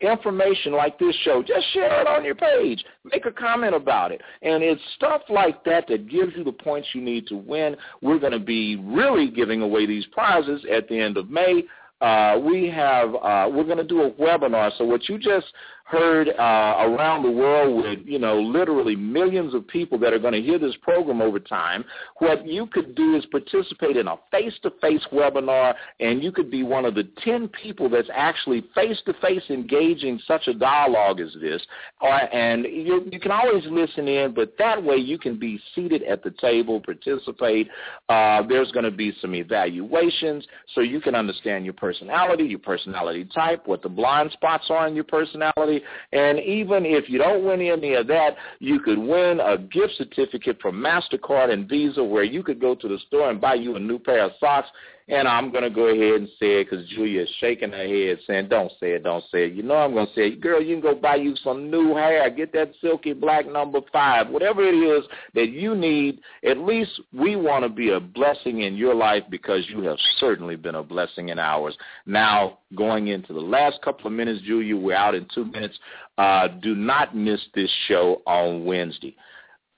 information 0.00 0.72
like 0.72 0.98
this 0.98 1.14
show, 1.22 1.42
just 1.42 1.66
share 1.72 2.00
it 2.00 2.06
on 2.06 2.24
your 2.24 2.34
page. 2.34 2.84
Make 3.10 3.26
a 3.26 3.32
comment 3.32 3.74
about 3.74 4.12
it. 4.12 4.20
And 4.42 4.62
it's 4.62 4.80
stuff 4.96 5.22
like 5.28 5.64
that 5.64 5.86
that 5.88 6.08
gives 6.08 6.32
you 6.36 6.44
the 6.44 6.52
points 6.52 6.88
you 6.94 7.00
need 7.00 7.26
to 7.28 7.36
win. 7.36 7.76
We're 8.02 8.18
going 8.18 8.32
to 8.32 8.38
be 8.38 8.76
really 8.76 9.30
giving 9.30 9.62
away 9.62 9.86
these 9.86 10.06
prizes 10.06 10.64
at 10.70 10.88
the 10.88 10.98
end 10.98 11.16
of 11.16 11.30
May. 11.30 11.64
Uh, 12.00 12.38
we 12.38 12.68
have 12.68 13.14
uh, 13.14 13.48
we're 13.50 13.64
going 13.64 13.78
to 13.78 13.84
do 13.84 14.02
a 14.02 14.10
webinar. 14.12 14.76
So 14.76 14.84
what 14.84 15.08
you 15.08 15.16
just 15.16 15.46
heard 15.84 16.28
uh, 16.28 16.32
around 16.78 17.22
the 17.22 17.30
world 17.30 17.84
with, 17.84 17.98
you 18.06 18.18
know, 18.18 18.40
literally 18.40 18.96
millions 18.96 19.54
of 19.54 19.68
people 19.68 19.98
that 19.98 20.14
are 20.14 20.18
going 20.18 20.32
to 20.32 20.40
hear 20.40 20.58
this 20.58 20.74
program 20.82 21.20
over 21.20 21.38
time, 21.38 21.84
what 22.18 22.46
you 22.46 22.66
could 22.66 22.94
do 22.94 23.16
is 23.16 23.24
participate 23.26 23.96
in 23.96 24.08
a 24.08 24.16
face-to-face 24.30 25.06
webinar, 25.12 25.74
and 26.00 26.22
you 26.22 26.32
could 26.32 26.50
be 26.50 26.62
one 26.62 26.86
of 26.86 26.94
the 26.94 27.06
10 27.22 27.48
people 27.48 27.90
that's 27.90 28.08
actually 28.14 28.64
face-to-face 28.74 29.42
engaging 29.50 30.18
such 30.26 30.48
a 30.48 30.54
dialogue 30.54 31.20
as 31.20 31.34
this. 31.40 31.60
Or, 32.00 32.34
and 32.34 32.64
you, 32.64 33.06
you 33.12 33.20
can 33.20 33.30
always 33.30 33.64
listen 33.70 34.08
in, 34.08 34.32
but 34.32 34.54
that 34.58 34.82
way 34.82 34.96
you 34.96 35.18
can 35.18 35.38
be 35.38 35.60
seated 35.74 36.02
at 36.04 36.22
the 36.22 36.30
table, 36.30 36.80
participate. 36.80 37.68
Uh, 38.08 38.42
there's 38.48 38.72
going 38.72 38.84
to 38.84 38.90
be 38.90 39.12
some 39.20 39.34
evaluations 39.34 40.46
so 40.74 40.80
you 40.80 41.00
can 41.00 41.14
understand 41.14 41.64
your 41.64 41.74
personality, 41.74 42.44
your 42.44 42.58
personality 42.58 43.26
type, 43.34 43.66
what 43.66 43.82
the 43.82 43.88
blind 43.88 44.30
spots 44.32 44.64
are 44.70 44.88
in 44.88 44.94
your 44.94 45.04
personality, 45.04 45.73
and 46.12 46.38
even 46.40 46.84
if 46.84 47.08
you 47.08 47.18
don't 47.18 47.44
win 47.44 47.60
any 47.60 47.94
of 47.94 48.06
that, 48.08 48.36
you 48.58 48.80
could 48.80 48.98
win 48.98 49.40
a 49.40 49.58
gift 49.58 49.94
certificate 49.98 50.60
from 50.60 50.76
MasterCard 50.76 51.52
and 51.52 51.68
Visa 51.68 52.02
where 52.02 52.24
you 52.24 52.42
could 52.42 52.60
go 52.60 52.74
to 52.74 52.88
the 52.88 52.98
store 53.06 53.30
and 53.30 53.40
buy 53.40 53.54
you 53.54 53.76
a 53.76 53.80
new 53.80 53.98
pair 53.98 54.24
of 54.24 54.32
socks 54.40 54.68
and 55.08 55.28
I'm 55.28 55.50
going 55.50 55.64
to 55.64 55.70
go 55.70 55.88
ahead 55.88 56.20
and 56.20 56.28
say 56.40 56.60
it 56.60 56.70
because 56.70 56.88
Julia 56.88 57.22
is 57.22 57.28
shaking 57.38 57.72
her 57.72 57.86
head 57.86 58.18
saying, 58.26 58.48
don't 58.48 58.72
say 58.80 58.92
it, 58.92 59.04
don't 59.04 59.24
say 59.30 59.46
it. 59.46 59.52
You 59.52 59.62
know 59.62 59.74
I'm 59.74 59.92
going 59.92 60.06
to 60.06 60.12
say 60.14 60.28
it. 60.28 60.40
Girl, 60.40 60.62
you 60.62 60.74
can 60.76 60.82
go 60.82 60.94
buy 60.94 61.16
you 61.16 61.36
some 61.36 61.70
new 61.70 61.94
hair. 61.94 62.28
Get 62.30 62.54
that 62.54 62.72
silky 62.80 63.12
black 63.12 63.46
number 63.46 63.80
five. 63.92 64.30
Whatever 64.30 64.62
it 64.66 64.74
is 64.74 65.04
that 65.34 65.50
you 65.50 65.74
need, 65.74 66.20
at 66.48 66.56
least 66.56 67.02
we 67.12 67.36
want 67.36 67.64
to 67.64 67.68
be 67.68 67.90
a 67.90 68.00
blessing 68.00 68.62
in 68.62 68.76
your 68.76 68.94
life 68.94 69.24
because 69.30 69.68
you 69.68 69.82
have 69.82 69.98
certainly 70.18 70.56
been 70.56 70.76
a 70.76 70.82
blessing 70.82 71.28
in 71.28 71.38
ours. 71.38 71.76
Now, 72.06 72.60
going 72.74 73.08
into 73.08 73.34
the 73.34 73.40
last 73.40 73.82
couple 73.82 74.06
of 74.06 74.14
minutes, 74.14 74.40
Julia, 74.46 74.74
we're 74.74 74.96
out 74.96 75.14
in 75.14 75.26
two 75.34 75.44
minutes. 75.44 75.78
Uh, 76.16 76.48
do 76.48 76.74
not 76.74 77.14
miss 77.14 77.40
this 77.54 77.70
show 77.88 78.22
on 78.26 78.64
Wednesday. 78.64 79.14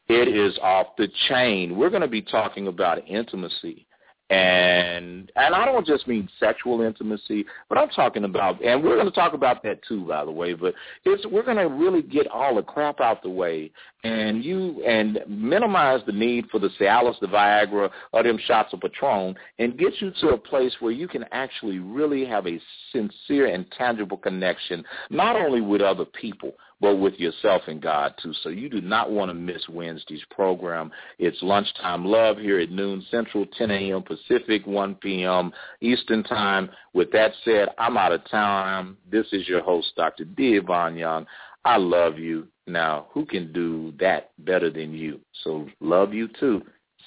It 0.09 0.29
is 0.29 0.57
off 0.63 0.95
the 0.97 1.09
chain. 1.29 1.77
We're 1.77 1.91
going 1.91 2.03
to 2.03 2.09
be 2.09 2.23
talking 2.23 2.69
about 2.69 3.09
intimacy 3.09 3.86
and 4.29 5.31
and 5.37 5.55
I 5.55 5.65
don't 5.65 5.87
just 5.87 6.09
mean 6.09 6.29
sexual 6.41 6.81
intimacy, 6.81 7.45
but 7.69 7.79
I'm 7.79 7.91
talking 7.91 8.25
about, 8.25 8.63
and 8.65 8.83
we're 8.83 8.97
going 8.97 9.07
to 9.07 9.15
talk 9.15 9.35
about 9.35 9.63
that 9.63 9.81
too, 9.87 10.05
by 10.07 10.25
the 10.25 10.31
way. 10.31 10.55
But 10.55 10.75
it's 11.05 11.25
we're 11.27 11.45
going 11.45 11.59
to 11.59 11.69
really 11.69 12.03
get 12.03 12.27
all 12.27 12.57
the 12.57 12.63
crap 12.63 13.01
out 13.01 13.23
the 13.23 13.31
way, 13.31 13.71
and 14.07 14.45
you 14.45 14.83
and 14.85 15.19
minimize 15.29 16.01
the 16.07 16.13
need 16.13 16.47
for 16.51 16.59
the 16.59 16.71
Cialis, 16.81 17.19
the 17.21 17.27
Viagra, 17.27 17.91
or 18.13 18.23
them 18.23 18.39
shots 18.47 18.73
of 18.73 18.81
Patron, 18.81 19.35
and 19.59 19.79
get 19.79 20.01
you 20.01 20.13
to 20.21 20.29
a 20.29 20.39
place 20.39 20.75
where 20.81 20.93
you 20.93 21.09
can 21.09 21.25
actually 21.33 21.79
really 21.79 22.25
have 22.25 22.47
a 22.47 22.61
sincere 22.93 23.47
and 23.47 23.71
tangible 23.73 24.17
connection, 24.17 24.85
not 25.11 25.37
only 25.37 25.61
with 25.61 25.81
other 25.81 26.05
people, 26.05 26.53
but 26.81 26.97
with 26.97 27.15
yourself 27.15 27.63
and 27.69 27.81
God 27.81 28.15
too. 28.23 28.33
So 28.43 28.51
you 28.51 28.69
do 28.69 28.81
not 28.81 29.11
want 29.11 29.31
to 29.31 29.35
miss 29.35 29.63
Wednesday's 29.69 30.25
program. 30.31 30.91
It's 31.19 31.39
lunchtime 31.43 32.05
love 32.05 32.37
here 32.37 32.61
at 32.61 32.71
noon 32.71 33.05
Central, 33.11 33.47
10 33.59 33.71
a.m. 33.71 34.03
Pacific, 34.03 34.67
1 34.67 34.95
p.m. 34.97 35.53
Eastern 35.81 36.23
time. 36.23 36.69
With 36.93 37.11
that 37.13 37.33
said, 37.45 37.69
I'm 37.79 37.97
out 37.97 38.13
of 38.13 38.29
time. 38.31 38.99
This 39.11 39.27
is 39.33 39.49
your 39.49 39.63
host, 39.63 39.93
Dr. 39.97 40.25
D. 40.25 40.59
Ivan 40.59 40.97
Young. 40.97 41.27
I 41.67 41.79
love 41.79 42.17
you. 42.17 42.47
Now, 42.69 43.09
who 43.11 43.27
can 43.27 43.53
do 43.53 43.93
that 43.99 44.31
better 44.39 44.71
than 44.71 44.93
you? 44.93 45.21
So 45.43 45.67
love 45.81 46.15
you 46.15 46.29
too. 46.39 46.63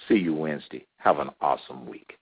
See 0.08 0.16
you 0.16 0.34
Wednesday. 0.34 0.86
Have 0.98 1.20
an 1.20 1.30
awesome 1.40 1.88
week. 1.88 2.19